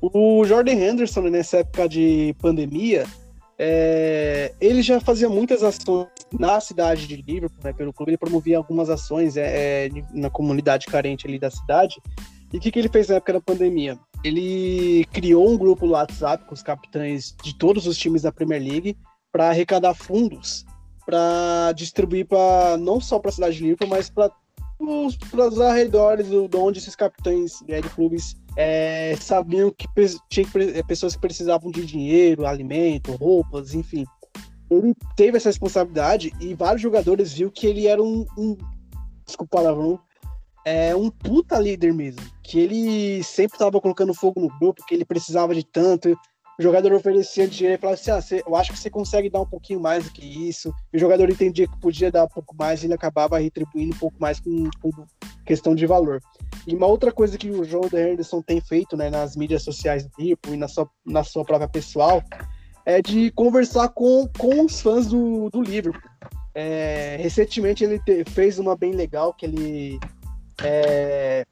O 0.00 0.44
Jordan 0.44 0.72
Henderson, 0.72 1.22
nessa 1.22 1.58
época 1.58 1.88
de 1.88 2.34
pandemia, 2.40 3.06
é, 3.58 4.54
ele 4.60 4.82
já 4.82 5.00
fazia 5.00 5.28
muitas 5.28 5.62
ações 5.62 6.06
na 6.38 6.60
cidade 6.60 7.06
de 7.06 7.16
Liverpool, 7.16 7.58
né, 7.62 7.72
pelo 7.72 7.92
clube, 7.92 8.10
ele 8.10 8.18
promovia 8.18 8.56
algumas 8.56 8.88
ações 8.88 9.36
é, 9.36 9.86
é, 9.86 9.90
na 10.12 10.30
comunidade 10.30 10.86
carente 10.86 11.26
ali 11.26 11.38
da 11.38 11.50
cidade. 11.50 12.00
E 12.52 12.58
o 12.58 12.60
que, 12.60 12.70
que 12.70 12.78
ele 12.78 12.88
fez 12.88 13.08
na 13.08 13.16
época 13.16 13.34
da 13.34 13.40
pandemia? 13.40 13.98
Ele 14.22 15.04
criou 15.12 15.48
um 15.48 15.56
grupo 15.56 15.86
no 15.86 15.92
WhatsApp 15.92 16.44
com 16.44 16.54
os 16.54 16.62
capitães 16.62 17.34
de 17.42 17.54
todos 17.56 17.86
os 17.86 17.96
times 17.96 18.22
da 18.22 18.32
Premier 18.32 18.62
League 18.62 18.96
para 19.30 19.48
arrecadar 19.48 19.94
fundos 19.94 20.64
para 21.08 21.72
distribuir 21.72 22.26
para 22.26 22.76
não 22.76 23.00
só 23.00 23.18
para 23.18 23.30
a 23.30 23.32
cidade 23.32 23.56
de 23.56 23.62
Liverpool, 23.62 23.88
mas 23.88 24.10
para 24.10 24.30
os 24.78 25.58
arredores 25.58 26.28
do, 26.28 26.46
de 26.46 26.56
onde 26.58 26.80
esses 26.80 26.94
capitães 26.94 27.62
né, 27.66 27.80
de 27.80 27.88
clubes 27.88 28.36
é, 28.60 29.14
sabiam 29.20 29.70
que 29.70 29.86
tinha 30.28 30.44
pessoas 30.84 31.14
que 31.14 31.20
precisavam 31.20 31.70
de 31.70 31.86
dinheiro, 31.86 32.44
alimento, 32.44 33.14
roupas, 33.14 33.72
enfim. 33.72 34.04
Ele 34.68 34.94
teve 35.16 35.36
essa 35.36 35.48
responsabilidade 35.48 36.32
e 36.40 36.54
vários 36.54 36.82
jogadores 36.82 37.32
viu 37.32 37.52
que 37.52 37.68
ele 37.68 37.86
era 37.86 38.02
um, 38.02 38.26
um 38.36 38.56
desculpa 39.24 39.44
o 39.44 39.62
palavrão, 39.62 40.00
é 40.64 40.94
um 40.94 41.08
puta 41.08 41.56
líder 41.56 41.94
mesmo, 41.94 42.20
que 42.42 42.58
ele 42.58 43.22
sempre 43.22 43.54
estava 43.54 43.80
colocando 43.80 44.12
fogo 44.12 44.40
no 44.40 44.48
grupo, 44.58 44.84
que 44.84 44.94
ele 44.94 45.04
precisava 45.04 45.54
de 45.54 45.64
tanto, 45.64 46.18
o 46.58 46.62
jogador 46.62 46.92
oferecia 46.92 47.46
dinheiro 47.46 47.78
e 47.78 47.80
falava 47.80 47.94
assim: 47.94 48.10
ah, 48.10 48.42
eu 48.44 48.56
acho 48.56 48.72
que 48.72 48.78
você 48.78 48.90
consegue 48.90 49.30
dar 49.30 49.40
um 49.40 49.46
pouquinho 49.46 49.78
mais 49.78 50.02
do 50.04 50.10
que 50.10 50.48
isso. 50.48 50.74
E 50.92 50.96
o 50.96 51.00
jogador 51.00 51.30
entendia 51.30 51.68
que 51.68 51.80
podia 51.80 52.10
dar 52.10 52.24
um 52.24 52.28
pouco 52.28 52.56
mais 52.56 52.82
e 52.82 52.86
ele 52.86 52.94
acabava 52.94 53.38
retribuindo 53.38 53.94
um 53.94 53.98
pouco 53.98 54.16
mais 54.20 54.40
com, 54.40 54.68
com 54.82 54.90
questão 55.48 55.74
de 55.74 55.86
valor. 55.86 56.20
E 56.66 56.74
uma 56.76 56.86
outra 56.86 57.10
coisa 57.10 57.38
que 57.38 57.50
o 57.50 57.64
João 57.64 57.84
Henderson 57.92 58.42
tem 58.42 58.60
feito 58.60 58.96
né, 58.98 59.08
nas 59.08 59.34
mídias 59.34 59.62
sociais 59.62 60.04
do 60.04 60.10
Liverpool 60.18 60.54
e 60.54 60.58
na 60.58 60.68
sua, 60.68 60.86
na 61.06 61.24
sua 61.24 61.42
própria 61.44 61.66
pessoal 61.68 62.22
é 62.84 63.00
de 63.02 63.30
conversar 63.32 63.88
com, 63.88 64.28
com 64.38 64.64
os 64.66 64.80
fãs 64.80 65.06
do, 65.06 65.48
do 65.50 65.62
Liverpool. 65.62 66.10
É, 66.54 67.16
recentemente 67.20 67.82
ele 67.84 67.98
te- 67.98 68.24
fez 68.30 68.58
uma 68.58 68.76
bem 68.76 68.92
legal 68.92 69.32
que 69.32 69.46
ele 69.46 69.98
é, 70.62 71.44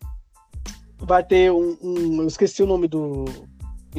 vai 0.98 1.22
ter 1.24 1.50
um, 1.50 1.76
um- 1.82 2.20
Eu 2.22 2.26
esqueci 2.26 2.62
o 2.62 2.66
nome 2.66 2.88
do, 2.88 3.24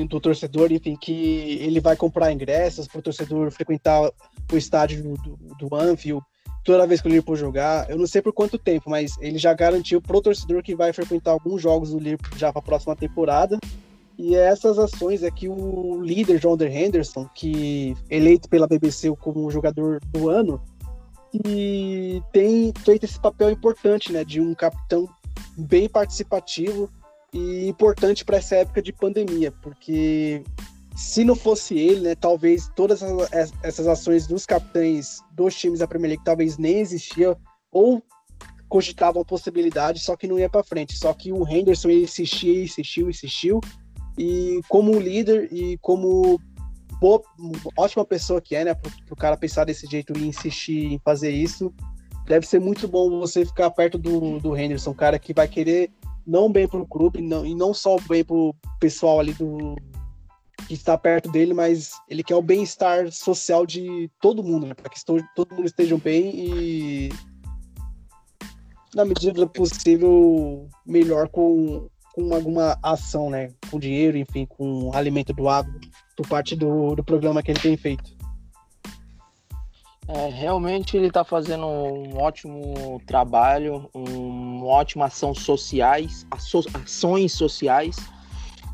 do 0.09 0.19
torcedor, 0.19 0.71
enfim, 0.71 0.95
que 0.95 1.59
ele 1.61 1.79
vai 1.79 1.95
comprar 1.95 2.31
ingressos 2.31 2.87
para 2.87 2.99
o 2.99 3.03
torcedor 3.03 3.51
frequentar 3.51 4.11
o 4.51 4.57
estádio 4.57 5.13
do, 5.23 5.37
do 5.59 5.75
Anfield 5.75 6.23
toda 6.67 6.85
vez 6.85 6.99
que 6.99 7.07
o 7.07 7.09
Liverpool 7.09 7.37
jogar. 7.37 7.89
Eu 7.89 7.97
não 7.97 8.05
sei 8.05 8.21
por 8.21 8.33
quanto 8.33 8.59
tempo, 8.59 8.89
mas 8.89 9.15
ele 9.21 9.37
já 9.37 9.53
garantiu 9.53 10.01
pro 10.01 10.21
torcedor 10.21 10.61
que 10.61 10.75
vai 10.75 10.91
frequentar 10.91 11.31
alguns 11.31 11.61
jogos 11.61 11.91
do 11.91 11.97
Liverpool 11.97 12.37
já 12.37 12.51
para 12.51 12.59
a 12.59 12.63
próxima 12.63 12.93
temporada. 12.93 13.57
E 14.17 14.35
essas 14.35 14.77
ações 14.77 15.23
é 15.23 15.31
que 15.31 15.47
o 15.47 16.01
líder 16.01 16.39
John 16.39 16.57
Der 16.57 16.75
Henderson, 16.75 17.25
que 17.33 17.95
eleito 18.09 18.49
pela 18.49 18.67
BBC 18.67 19.15
como 19.15 19.49
jogador 19.49 20.01
do 20.07 20.29
ano, 20.29 20.61
que 21.31 22.21
tem 22.33 22.73
feito 22.83 23.05
esse 23.05 23.19
papel 23.19 23.49
importante, 23.49 24.11
né, 24.11 24.25
de 24.25 24.41
um 24.41 24.53
capitão 24.53 25.07
bem 25.57 25.87
participativo 25.87 26.89
e 27.31 27.67
importante 27.69 28.25
para 28.25 28.37
essa 28.37 28.57
época 28.57 28.81
de 28.81 28.91
pandemia, 28.91 29.53
porque 29.61 30.43
se 30.97 31.23
não 31.23 31.35
fosse 31.35 31.77
ele, 31.77 32.01
né, 32.01 32.15
talvez 32.15 32.71
todas 32.75 33.03
essas- 33.61 33.87
ações 33.87 34.25
dos 34.25 34.47
capitães 34.47 35.21
dos 35.31 35.55
times 35.55 35.77
da 35.77 35.87
Premier 35.87 36.09
League 36.09 36.23
talvez 36.25 36.57
nem 36.57 36.79
existiam 36.79 37.37
ou 37.71 38.01
cogitavam 38.67 39.21
a 39.21 39.25
possibilidade, 39.25 39.99
só 39.99 40.17
que 40.17 40.27
não 40.27 40.39
ia 40.39 40.49
para 40.49 40.63
frente. 40.63 40.97
Só 40.97 41.13
que 41.13 41.31
o 41.31 41.47
Henderson 41.47 41.91
insistia, 41.91 42.63
insistiu, 42.63 43.11
insistiu 43.11 43.61
e 44.17 44.59
como 44.67 44.99
líder 44.99 45.53
e 45.53 45.77
como 45.77 46.41
boa, 46.99 47.21
ótima 47.77 48.03
pessoa 48.03 48.41
que 48.41 48.55
é, 48.55 48.65
né, 48.65 48.73
pro, 48.73 48.91
pro 49.05 49.15
cara 49.15 49.37
pensar 49.37 49.65
desse 49.65 49.85
jeito 49.85 50.17
e 50.17 50.27
insistir 50.27 50.93
em 50.93 50.99
fazer 51.05 51.29
isso, 51.29 51.71
deve 52.25 52.47
ser 52.47 52.59
muito 52.59 52.87
bom 52.87 53.19
você 53.19 53.45
ficar 53.45 53.69
perto 53.69 53.99
do, 53.99 54.39
do 54.39 54.57
Henderson, 54.57 54.95
cara 54.95 55.19
que 55.19 55.31
vai 55.31 55.47
querer 55.47 55.91
não 56.25 56.51
bem 56.51 56.67
pro 56.67 56.87
clube 56.87 57.21
não, 57.21 57.45
e 57.45 57.53
não 57.53 57.71
só 57.71 57.97
bem 58.09 58.23
pro 58.23 58.53
pessoal 58.79 59.19
ali 59.19 59.33
do 59.33 59.75
que 60.67 60.73
está 60.73 60.97
perto 60.97 61.31
dele, 61.31 61.53
mas 61.53 61.91
ele 62.09 62.23
quer 62.23 62.35
o 62.35 62.41
bem-estar 62.41 63.11
social 63.11 63.65
de 63.65 64.09
todo 64.21 64.43
mundo, 64.43 64.67
né, 64.67 64.73
para 64.73 64.89
que 64.89 65.03
todo 65.03 65.55
mundo 65.55 65.65
estejam 65.65 65.97
bem 65.97 66.31
e 66.35 67.09
na 68.95 69.05
medida 69.05 69.33
do 69.33 69.47
possível 69.47 70.67
melhor 70.85 71.29
com, 71.29 71.87
com 72.13 72.33
alguma 72.33 72.77
ação, 72.81 73.29
né, 73.29 73.53
com 73.69 73.79
dinheiro, 73.79 74.17
enfim, 74.17 74.45
com 74.45 74.91
alimento 74.93 75.33
doado 75.33 75.69
por 76.15 76.27
parte 76.27 76.55
do, 76.55 76.95
do 76.95 77.03
programa 77.03 77.43
que 77.43 77.51
ele 77.51 77.59
tem 77.59 77.77
feito. 77.77 78.17
É, 80.09 80.29
realmente 80.29 80.95
ele 80.95 81.07
está 81.07 81.23
fazendo 81.25 81.67
um 81.67 82.17
ótimo 82.17 83.01
trabalho, 83.05 83.89
um, 83.93 84.03
uma 84.57 84.65
ótima 84.65 85.05
ação 85.05 85.33
sociais, 85.33 86.25
asso- 86.31 86.63
ações 86.73 87.33
sociais 87.33 87.97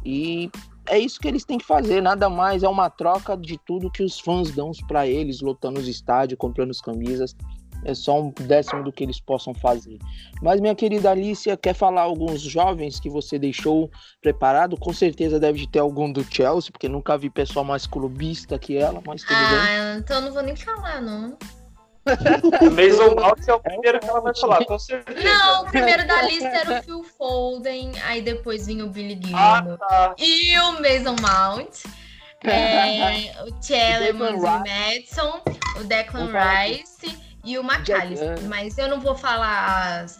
e 0.05 0.51
é 0.87 0.99
isso 0.99 1.19
que 1.19 1.27
eles 1.27 1.45
têm 1.45 1.57
que 1.57 1.65
fazer, 1.65 2.01
nada 2.01 2.29
mais 2.29 2.63
é 2.63 2.67
uma 2.67 2.89
troca 2.89 3.37
de 3.37 3.57
tudo 3.57 3.91
que 3.91 4.03
os 4.03 4.19
fãs 4.19 4.51
dão 4.51 4.71
para 4.87 5.07
eles, 5.07 5.41
lotando 5.41 5.79
os 5.79 5.87
estádios, 5.87 6.37
comprando 6.37 6.71
as 6.71 6.81
camisas. 6.81 7.35
É 7.85 7.93
só 7.93 8.21
um 8.21 8.31
décimo 8.31 8.81
do 8.81 8.93
que 8.93 9.03
eles 9.03 9.19
possam 9.19 9.53
fazer. 9.53 9.97
Mas 10.41 10.61
minha 10.61 10.73
querida 10.73 11.11
Alicia, 11.11 11.57
quer 11.57 11.73
falar 11.73 12.03
alguns 12.03 12.41
jovens 12.41 12.97
que 12.97 13.09
você 13.09 13.37
deixou 13.37 13.91
preparado? 14.21 14.77
Com 14.77 14.93
certeza 14.93 15.37
deve 15.37 15.59
de 15.59 15.67
ter 15.67 15.79
algum 15.79 16.09
do 16.09 16.23
Chelsea, 16.23 16.71
porque 16.71 16.87
nunca 16.87 17.17
vi 17.17 17.29
pessoal 17.29 17.65
mais 17.65 17.85
clubista 17.85 18.57
que 18.57 18.77
ela, 18.77 19.01
mas 19.05 19.21
tudo 19.21 19.35
bem. 19.35 19.59
Ah, 19.59 19.97
então 19.97 20.21
não 20.21 20.31
vou 20.31 20.43
nem 20.43 20.55
falar, 20.55 21.01
não. 21.01 21.37
Mason 22.75 23.15
Mount 23.15 23.47
é 23.47 23.53
o 23.53 23.59
primeiro 23.59 23.99
que 23.99 24.05
ela 24.09 24.19
vai 24.21 24.35
falar, 24.35 24.65
com 24.65 24.77
certeza. 24.77 25.23
Não, 25.23 25.63
o 25.63 25.65
primeiro 25.65 26.05
da 26.05 26.21
lista 26.23 26.47
era 26.47 26.79
o 26.79 26.83
Phil 26.83 27.03
Foden, 27.03 27.91
aí 28.03 28.21
depois 28.21 28.65
vinha 28.67 28.85
o 28.85 28.89
Billy 28.89 29.19
Ah, 29.33 29.57
Gilmore 29.61 29.77
tá. 29.79 30.15
e 30.17 30.57
o 30.59 30.71
Mason 30.73 31.15
Mount. 31.21 31.83
É, 32.45 33.33
o 33.43 33.51
Declan 33.61 34.35
o 34.35 34.59
Madison, 34.59 35.41
o 35.79 35.83
Declan 35.85 36.27
falar 36.27 36.63
Rice 36.65 37.17
e 37.45 37.57
o 37.57 37.63
McAllister. 37.63 38.41
Mas 38.49 38.77
eu 38.77 38.89
não 38.89 38.99
vou 38.99 39.15
falar 39.15 40.01
as- 40.03 40.19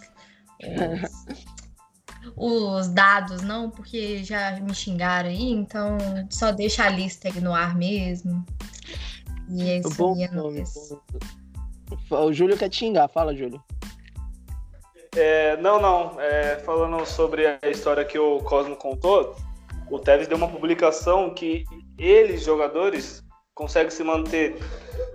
os, 0.62 1.44
os 2.82 2.88
dados, 2.88 3.42
não, 3.42 3.70
porque 3.70 4.24
já 4.24 4.52
me 4.62 4.74
xingaram 4.74 5.28
aí, 5.30 5.52
então 5.52 5.98
só 6.30 6.52
deixa 6.54 6.86
a 6.86 6.90
lista 6.90 7.28
aí 7.28 7.42
no 7.42 7.54
ar 7.54 7.76
mesmo. 7.76 8.46
E 9.50 9.70
é 9.70 9.78
isso 9.80 9.90
Bom 9.98 10.16
Anubis. 10.24 10.74
bom. 11.12 11.20
O 12.10 12.34
Júlio 12.34 12.58
quer 12.58 12.70
te 12.70 12.78
xingar, 12.78 13.08
fala, 13.08 13.36
Júlio. 13.36 13.62
É, 15.16 15.58
não, 15.58 15.80
não. 15.80 16.20
é, 16.20 16.58
falando 16.58 17.06
sobre 17.06 17.46
a 17.46 17.70
história 17.70 18.04
que 18.04 18.18
o 18.18 18.40
Cosmo 18.40 18.76
contou, 18.76 19.36
o 19.90 20.00
Tevez 20.00 20.28
deu 20.28 20.38
uma 20.38 20.48
publicação 20.48 21.34
que 21.34 21.66
eles, 21.98 22.44
jogadores, 22.44 23.24
conseguem 23.54 23.92
se 23.92 24.04
manter 24.04 24.58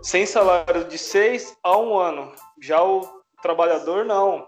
sem 0.02 0.24
salário 0.24 0.84
de 0.84 0.96
seis 0.96 1.56
a 1.62 1.76
um 1.76 1.98
ano. 1.98 2.32
Já 2.62 2.82
o 2.82 3.08
trabalhador, 3.42 4.04
não. 4.04 4.46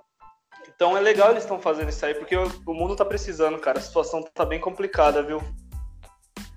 Então 0.69 0.97
é 0.97 1.01
legal 1.01 1.31
eles 1.31 1.43
estão 1.43 1.61
fazendo 1.61 1.89
isso 1.89 2.05
aí, 2.07 2.15
porque 2.15 2.37
o, 2.37 2.47
o 2.67 2.75
mundo 2.75 2.95
tá 2.97 3.05
precisando, 3.05 3.59
cara. 3.59 3.79
A 3.79 3.83
situação 3.83 4.23
tá 4.35 4.45
bem 4.45 4.61
complicada, 4.61 5.23
viu? 5.23 5.43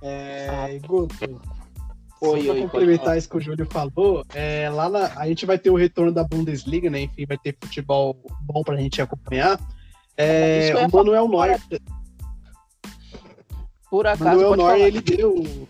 É, 0.01 0.79
Guto, 0.85 1.41
Oi, 2.27 2.39
só 2.39 2.45
pra 2.45 2.53
oi, 2.53 2.61
complementar 2.61 3.17
isso 3.17 3.29
que 3.29 3.37
o 3.37 3.41
Júlio 3.41 3.67
falou, 3.69 4.25
é, 4.33 4.69
lá 4.69 4.89
na- 4.89 5.13
a 5.17 5.27
gente 5.27 5.45
vai 5.45 5.57
ter 5.59 5.69
o 5.69 5.75
retorno 5.75 6.11
da 6.11 6.23
Bundesliga, 6.23 6.89
né? 6.89 7.01
Enfim, 7.01 7.25
vai 7.25 7.37
ter 7.37 7.55
futebol 7.61 8.17
bom 8.41 8.63
pra 8.63 8.77
gente 8.77 9.01
acompanhar. 9.01 9.59
É, 10.15 10.69
ia 10.69 10.87
o 10.87 10.91
Manuel 10.91 11.27
Neuer, 11.27 11.59
Por 13.89 14.07
acaso, 14.07 14.23
Manuel 14.23 14.55
Neuer, 14.55 14.71
falar. 14.75 14.87
ele 14.87 15.01
deu. 15.01 15.67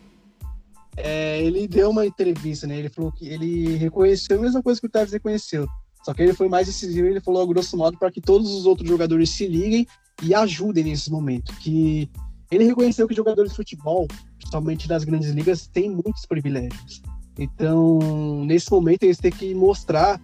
é, 0.96 1.42
ele 1.44 1.68
deu 1.68 1.90
uma 1.90 2.06
entrevista, 2.06 2.68
né? 2.68 2.78
Ele 2.78 2.90
falou 2.90 3.12
que 3.12 3.28
ele 3.28 3.76
reconheceu 3.78 4.38
a 4.38 4.42
mesma 4.42 4.62
coisa 4.62 4.80
que 4.80 4.88
o 4.88 4.90
Tevez 4.90 5.12
reconheceu. 5.12 5.68
Só 6.06 6.14
que 6.14 6.22
ele 6.22 6.34
foi 6.34 6.50
mais 6.50 6.68
decisivo, 6.68 7.08
ele 7.08 7.22
falou 7.22 7.42
a 7.42 7.46
grosso 7.46 7.78
modo 7.78 7.98
para 7.98 8.12
que 8.12 8.20
todos 8.22 8.54
os 8.54 8.66
outros 8.66 8.88
jogadores 8.88 9.30
se 9.30 9.48
liguem 9.48 9.88
e 10.22 10.36
ajudem 10.36 10.84
nesse 10.84 11.10
momento. 11.10 11.54
Que 11.58 12.10
ele 12.52 12.66
reconheceu 12.66 13.08
que 13.08 13.16
jogadores 13.16 13.52
de 13.52 13.56
futebol, 13.56 14.08
principalmente 14.54 14.88
das 14.88 15.04
grandes 15.04 15.30
ligas, 15.32 15.68
têm 15.68 15.90
muitos 15.90 16.26
privilégios. 16.26 17.02
Então, 17.38 18.46
nesse 18.46 18.72
momento, 18.72 19.04
eles 19.04 19.18
têm 19.18 19.32
que 19.32 19.54
mostrar 19.56 20.22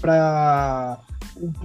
para 0.00 1.00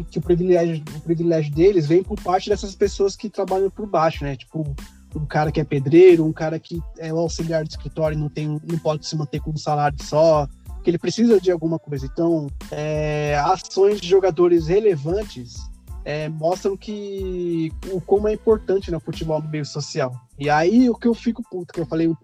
que 0.09 0.17
o 0.17 0.21
privilégio, 0.21 0.83
o 0.95 1.01
privilégio 1.01 1.53
deles 1.53 1.85
vem 1.85 2.01
por 2.01 2.19
parte 2.19 2.49
dessas 2.49 2.73
pessoas 2.73 3.15
que 3.15 3.29
trabalham 3.29 3.69
por 3.69 3.87
baixo, 3.87 4.23
né? 4.23 4.35
Tipo, 4.35 4.75
um 5.15 5.25
cara 5.25 5.51
que 5.51 5.59
é 5.59 5.63
pedreiro, 5.63 6.25
um 6.25 6.33
cara 6.33 6.59
que 6.59 6.81
é 6.97 7.13
o 7.13 7.19
auxiliar 7.19 7.63
de 7.63 7.71
escritório 7.71 8.17
e 8.17 8.19
não 8.19 8.29
tem, 8.29 8.47
não 8.47 8.79
pode 8.79 9.05
se 9.05 9.15
manter 9.15 9.39
com 9.39 9.51
um 9.51 9.57
salário 9.57 9.97
só, 10.03 10.47
que 10.83 10.89
ele 10.89 10.97
precisa 10.97 11.39
de 11.39 11.51
alguma 11.51 11.77
coisa. 11.77 12.05
Então, 12.05 12.47
é, 12.71 13.39
ações 13.45 14.01
de 14.01 14.07
jogadores 14.07 14.67
relevantes 14.67 15.57
é, 16.07 16.29
mostram 16.29 16.77
que 16.77 17.69
o 17.91 17.99
como 17.99 18.29
é 18.29 18.33
importante 18.33 18.89
no 18.89 18.97
futebol 18.97 19.41
no 19.41 19.49
meio 19.49 19.65
social. 19.65 20.15
E 20.39 20.49
aí 20.49 20.89
o 20.89 20.95
que 20.95 21.05
eu 21.05 21.13
fico 21.13 21.43
puto, 21.51 21.73
que 21.73 21.81
eu 21.81 21.85
falei 21.85 22.07
em 22.07 22.15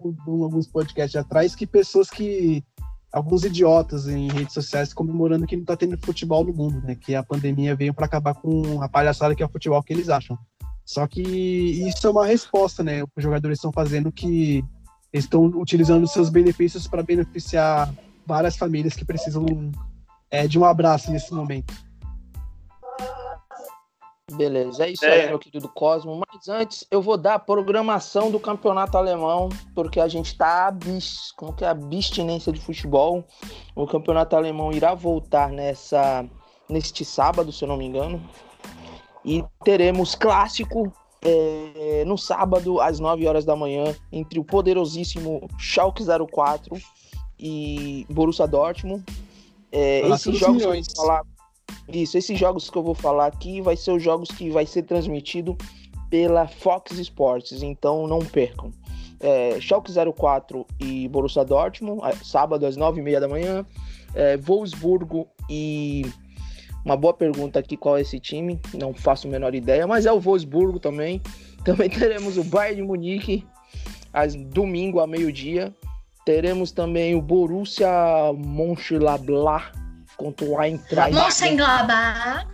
alguns 0.42 0.66
podcasts 0.66 1.14
atrás, 1.14 1.54
que 1.54 1.66
pessoas 1.66 2.08
que 2.08 2.64
alguns 3.12 3.44
idiotas 3.44 4.08
em 4.08 4.32
redes 4.32 4.54
sociais 4.54 4.94
comemorando 4.94 5.46
que 5.46 5.54
não 5.54 5.66
tá 5.66 5.76
tendo 5.76 5.98
futebol 5.98 6.42
no 6.42 6.54
mundo, 6.54 6.80
né? 6.80 6.94
Que 6.94 7.14
a 7.14 7.22
pandemia 7.22 7.76
veio 7.76 7.92
para 7.92 8.06
acabar 8.06 8.32
com 8.32 8.80
a 8.80 8.88
palhaçada 8.88 9.34
que 9.34 9.42
é 9.42 9.46
o 9.46 9.50
futebol 9.50 9.82
que 9.82 9.92
eles 9.92 10.08
acham. 10.08 10.38
Só 10.82 11.06
que 11.06 11.20
isso 11.20 12.06
é 12.06 12.10
uma 12.10 12.24
resposta, 12.24 12.82
né? 12.82 13.02
Os 13.14 13.22
jogadores 13.22 13.58
estão 13.58 13.70
fazendo 13.70 14.10
que 14.10 14.64
eles 15.12 15.26
estão 15.26 15.44
utilizando 15.44 16.08
seus 16.08 16.30
benefícios 16.30 16.88
para 16.88 17.02
beneficiar 17.02 17.94
várias 18.26 18.56
famílias 18.56 18.94
que 18.94 19.04
precisam 19.04 19.44
é, 20.30 20.48
de 20.48 20.58
um 20.58 20.64
abraço 20.64 21.12
nesse 21.12 21.34
momento. 21.34 21.74
Beleza, 24.32 24.86
é 24.86 24.90
isso 24.90 25.04
É. 25.04 25.24
aí, 25.24 25.28
meu 25.28 25.38
querido 25.38 25.68
Cosmo. 25.68 26.20
Mas 26.32 26.48
antes, 26.48 26.86
eu 26.90 27.02
vou 27.02 27.16
dar 27.18 27.34
a 27.34 27.38
programação 27.38 28.30
do 28.30 28.40
campeonato 28.40 28.96
alemão, 28.96 29.50
porque 29.74 30.00
a 30.00 30.08
gente 30.08 30.36
tá 30.36 30.68
abis, 30.68 31.30
como 31.36 31.52
que 31.52 31.64
é 31.64 31.68
abstinência 31.68 32.50
de 32.50 32.60
futebol. 32.60 33.22
O 33.76 33.86
campeonato 33.86 34.34
alemão 34.34 34.72
irá 34.72 34.94
voltar 34.94 35.50
nessa 35.50 36.24
neste 36.68 37.04
sábado, 37.04 37.52
se 37.52 37.62
eu 37.62 37.68
não 37.68 37.76
me 37.76 37.84
engano. 37.84 38.22
E 39.22 39.44
teremos 39.62 40.14
clássico 40.14 40.90
é, 41.22 42.04
no 42.06 42.16
sábado, 42.16 42.80
às 42.80 42.98
9 42.98 43.26
horas 43.26 43.44
da 43.44 43.54
manhã, 43.54 43.94
entre 44.10 44.38
o 44.38 44.44
poderosíssimo 44.44 45.46
Schalke 45.58 46.02
04 46.02 46.78
e 47.38 48.06
Borussia 48.08 48.46
Dortmund. 48.46 49.04
É, 49.70 50.08
esses 50.08 50.38
jogos 50.38 50.58
que 50.58 50.62
eu 50.62 50.70
milhões. 50.70 50.86
vou 50.96 51.04
falar 51.04 51.22
isso, 51.88 52.16
esses 52.16 52.38
jogos 52.38 52.70
que 52.70 52.76
eu 52.76 52.82
vou 52.82 52.94
falar 52.94 53.26
aqui 53.26 53.60
vai 53.60 53.76
ser 53.76 53.92
os 53.92 54.02
jogos 54.02 54.28
que 54.30 54.50
vai 54.50 54.66
ser 54.66 54.82
transmitido 54.82 55.56
pela 56.10 56.46
Fox 56.46 56.98
Sports, 56.98 57.62
então 57.62 58.06
não 58.06 58.20
percam. 58.20 58.70
É, 59.20 59.58
Schalke 59.60 59.92
04 59.92 60.66
e 60.80 61.08
Borussia 61.08 61.44
Dortmund, 61.44 62.00
sábado 62.22 62.66
às 62.66 62.76
9h30 62.76 63.20
da 63.20 63.28
manhã. 63.28 63.66
É, 64.14 64.36
Wolfsburgo 64.36 65.28
e... 65.48 66.06
Uma 66.84 66.96
boa 66.96 67.14
pergunta 67.14 67.58
aqui, 67.58 67.78
qual 67.78 67.96
é 67.96 68.02
esse 68.02 68.20
time? 68.20 68.60
Não 68.74 68.92
faço 68.92 69.26
a 69.26 69.30
menor 69.30 69.54
ideia, 69.54 69.86
mas 69.86 70.04
é 70.04 70.12
o 70.12 70.20
Wolfsburgo 70.20 70.78
também. 70.78 71.22
Também 71.64 71.88
teremos 71.88 72.36
o 72.36 72.44
Bayern 72.44 72.76
de 72.76 72.82
Munique, 72.82 73.46
às 74.12 74.34
domingo 74.34 75.00
a 75.00 75.06
meio-dia. 75.06 75.74
Teremos 76.26 76.70
também 76.72 77.14
o 77.14 77.22
Borussia 77.22 77.88
Mönchengladbach 78.36 79.72
contra 80.16 80.46
o 80.46 80.60
Eintracht. 80.60 81.12
Mönchengladbach. 81.14 82.46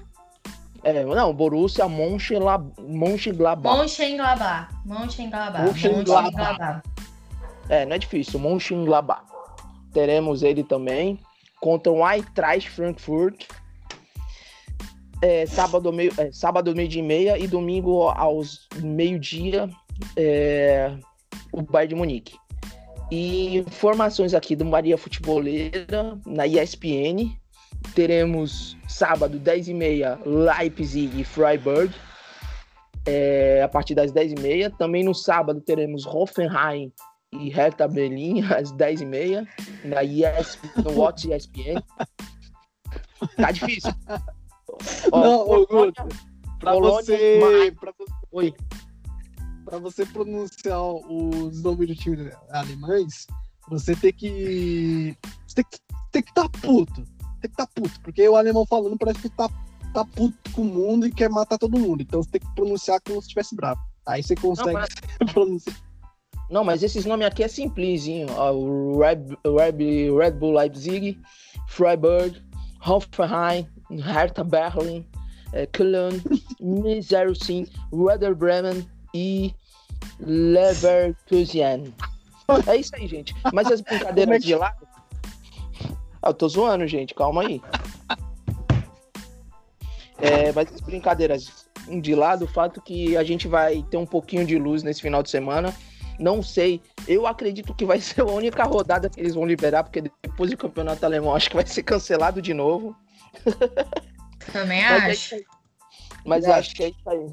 É, 0.82 1.04
não, 1.04 1.34
Borussia 1.34 1.86
Mönchengla- 1.86 2.64
Mönchengladbach. 2.78 3.76
Mönchengladbach. 3.76 4.68
Mönchengladbach. 4.84 5.62
Mönchengladbach. 5.64 6.82
É, 7.68 7.84
não 7.84 7.94
é 7.94 7.98
difícil, 7.98 8.40
Mönchengladbach. 8.40 9.22
Teremos 9.92 10.42
ele 10.42 10.64
também 10.64 11.18
contra 11.60 11.92
o 11.92 12.06
Eintracht 12.06 12.70
Frankfurt. 12.70 13.44
É, 15.22 15.44
sábado, 15.44 15.92
meio, 15.92 16.12
é, 16.16 16.32
sábado 16.32 16.74
meio 16.74 16.88
dia 16.88 17.02
e 17.02 17.04
meia 17.04 17.38
e 17.38 17.46
domingo 17.46 18.08
aos 18.08 18.66
meio-dia 18.76 19.68
é, 20.16 20.96
o 21.52 21.60
Bayern 21.60 21.90
de 21.90 21.94
Munique. 21.94 22.36
E 23.10 23.58
informações 23.58 24.32
aqui 24.32 24.56
do 24.56 24.64
Maria 24.64 24.96
Futeboleira 24.96 26.18
na 26.24 26.46
ESPN. 26.46 27.36
Teremos 27.94 28.76
sábado, 28.88 29.38
10h30, 29.40 30.18
Leipzig 30.24 31.20
e 31.20 31.24
Freiburg. 31.24 31.92
é, 33.06 33.62
a 33.62 33.68
partir 33.68 33.94
das 33.94 34.12
10h30. 34.12 34.76
Também 34.76 35.02
no 35.04 35.14
sábado 35.14 35.60
teremos 35.60 36.06
Hoffenheim 36.06 36.92
e 37.32 37.48
Hertha 37.48 37.86
Berlim 37.88 38.42
às 38.52 38.72
10h30 38.72 39.46
na 39.84 40.04
ES, 40.04 40.58
no 40.84 40.92
Watch 40.98 41.30
ESPN. 41.32 41.82
Tá 43.36 43.50
difícil. 43.50 43.92
Ó, 45.12 45.20
Não, 45.24 45.66
Guto, 45.66 46.08
Pra 46.58 46.74
você, 46.74 47.38
Mar- 47.40 47.74
pra, 47.80 47.92
vo- 47.98 48.06
Oi. 48.32 48.54
pra 49.64 49.78
você 49.78 50.04
pronunciar 50.06 50.80
os 50.82 51.62
nomes 51.62 51.88
de 51.88 51.94
times 51.96 52.34
alemães, 52.50 53.26
você 53.68 53.94
tem 53.96 54.12
que. 54.12 55.16
Você 55.46 55.54
tem 55.56 55.64
que 55.64 55.78
tem 56.12 56.22
que 56.22 56.34
tá 56.34 56.48
puto. 56.48 57.04
Tem 57.40 57.50
que 57.50 57.56
tá 57.56 57.66
puto. 57.66 58.00
Porque 58.02 58.28
o 58.28 58.36
alemão 58.36 58.66
falando 58.66 58.96
parece 58.98 59.20
que 59.20 59.28
tá, 59.30 59.48
tá 59.94 60.04
puto 60.04 60.36
com 60.52 60.62
o 60.62 60.64
mundo 60.64 61.06
e 61.06 61.12
quer 61.12 61.28
matar 61.30 61.58
todo 61.58 61.78
mundo. 61.78 62.02
Então 62.02 62.22
você 62.22 62.30
tem 62.30 62.40
que 62.40 62.54
pronunciar 62.54 63.00
como 63.00 63.20
se 63.20 63.26
estivesse 63.28 63.54
bravo. 63.56 63.80
Aí 64.06 64.22
você 64.22 64.34
consegue 64.34 64.72
mas- 64.72 64.88
pronunciar. 65.32 65.76
Não, 66.50 66.64
mas 66.64 66.82
esses 66.82 67.04
nomes 67.04 67.26
aqui 67.28 67.44
é 67.44 67.48
simplesinho. 67.48 68.26
O 68.52 68.98
Red, 68.98 69.24
Red, 69.44 70.10
Red 70.18 70.32
Bull 70.32 70.52
Leipzig, 70.52 71.16
Freiburg, 71.68 72.42
Hoffenheim, 72.84 73.68
Hertha 73.88 74.42
Berlin, 74.42 75.06
eh, 75.52 75.66
Köln, 75.66 76.20
05, 77.02 77.70
Werder 77.92 78.34
Bremen 78.34 78.84
e 79.14 79.54
Leverkusen. 80.18 81.94
É 82.66 82.76
isso 82.76 82.96
aí, 82.96 83.06
gente. 83.06 83.32
Mas 83.52 83.68
as 83.70 83.80
é 83.80 83.82
brincadeiras 83.84 84.38
que- 84.40 84.46
de 84.46 84.54
lado. 84.56 84.86
Ah, 86.22 86.30
eu 86.30 86.34
tô 86.34 86.48
zoando, 86.48 86.86
gente. 86.86 87.14
Calma 87.14 87.42
aí. 87.42 87.62
É, 90.18 90.52
mas 90.52 90.72
as 90.72 90.80
brincadeiras 90.80 91.66
de 91.88 92.14
lado, 92.14 92.44
o 92.44 92.48
fato 92.48 92.80
que 92.80 93.16
a 93.16 93.24
gente 93.24 93.48
vai 93.48 93.82
ter 93.90 93.96
um 93.96 94.06
pouquinho 94.06 94.44
de 94.44 94.58
luz 94.58 94.82
nesse 94.82 95.00
final 95.00 95.22
de 95.22 95.30
semana. 95.30 95.74
Não 96.18 96.42
sei. 96.42 96.82
Eu 97.08 97.26
acredito 97.26 97.74
que 97.74 97.86
vai 97.86 97.98
ser 98.00 98.20
a 98.20 98.26
única 98.26 98.64
rodada 98.64 99.08
que 99.08 99.18
eles 99.18 99.34
vão 99.34 99.46
liberar, 99.46 99.84
porque 99.84 100.02
depois 100.02 100.50
do 100.50 100.56
campeonato 100.56 101.04
alemão 101.04 101.34
acho 101.34 101.48
que 101.48 101.56
vai 101.56 101.66
ser 101.66 101.82
cancelado 101.82 102.42
de 102.42 102.52
novo. 102.52 102.94
Também 104.52 104.82
Mas 104.82 105.02
é 105.02 105.10
acho. 105.10 105.36
Mas 106.24 106.44
acho 106.44 106.74
que 106.74 106.84
é 106.84 106.88
isso 106.88 107.08
aí. 107.08 107.26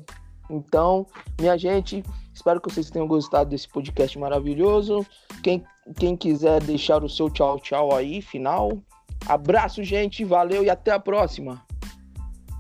Então, 0.50 1.06
minha 1.40 1.58
gente, 1.58 2.04
Espero 2.38 2.62
que 2.62 2.72
vocês 2.72 2.92
tenham 2.92 3.08
gostado 3.08 3.50
desse 3.50 3.68
podcast 3.68 4.18
maravilhoso. 4.20 5.04
Quem, 5.42 5.66
quem 5.98 6.16
quiser 6.16 6.62
deixar 6.62 7.04
o 7.04 7.10
seu 7.10 7.32
tchau, 7.32 7.60
tchau 7.60 7.96
aí, 7.96 8.22
final. 8.22 8.80
Abraço, 9.26 9.84
gente. 9.84 10.24
Valeu 10.24 10.64
e 10.64 10.70
até 10.70 10.92
a 10.92 11.00
próxima. 11.00 11.66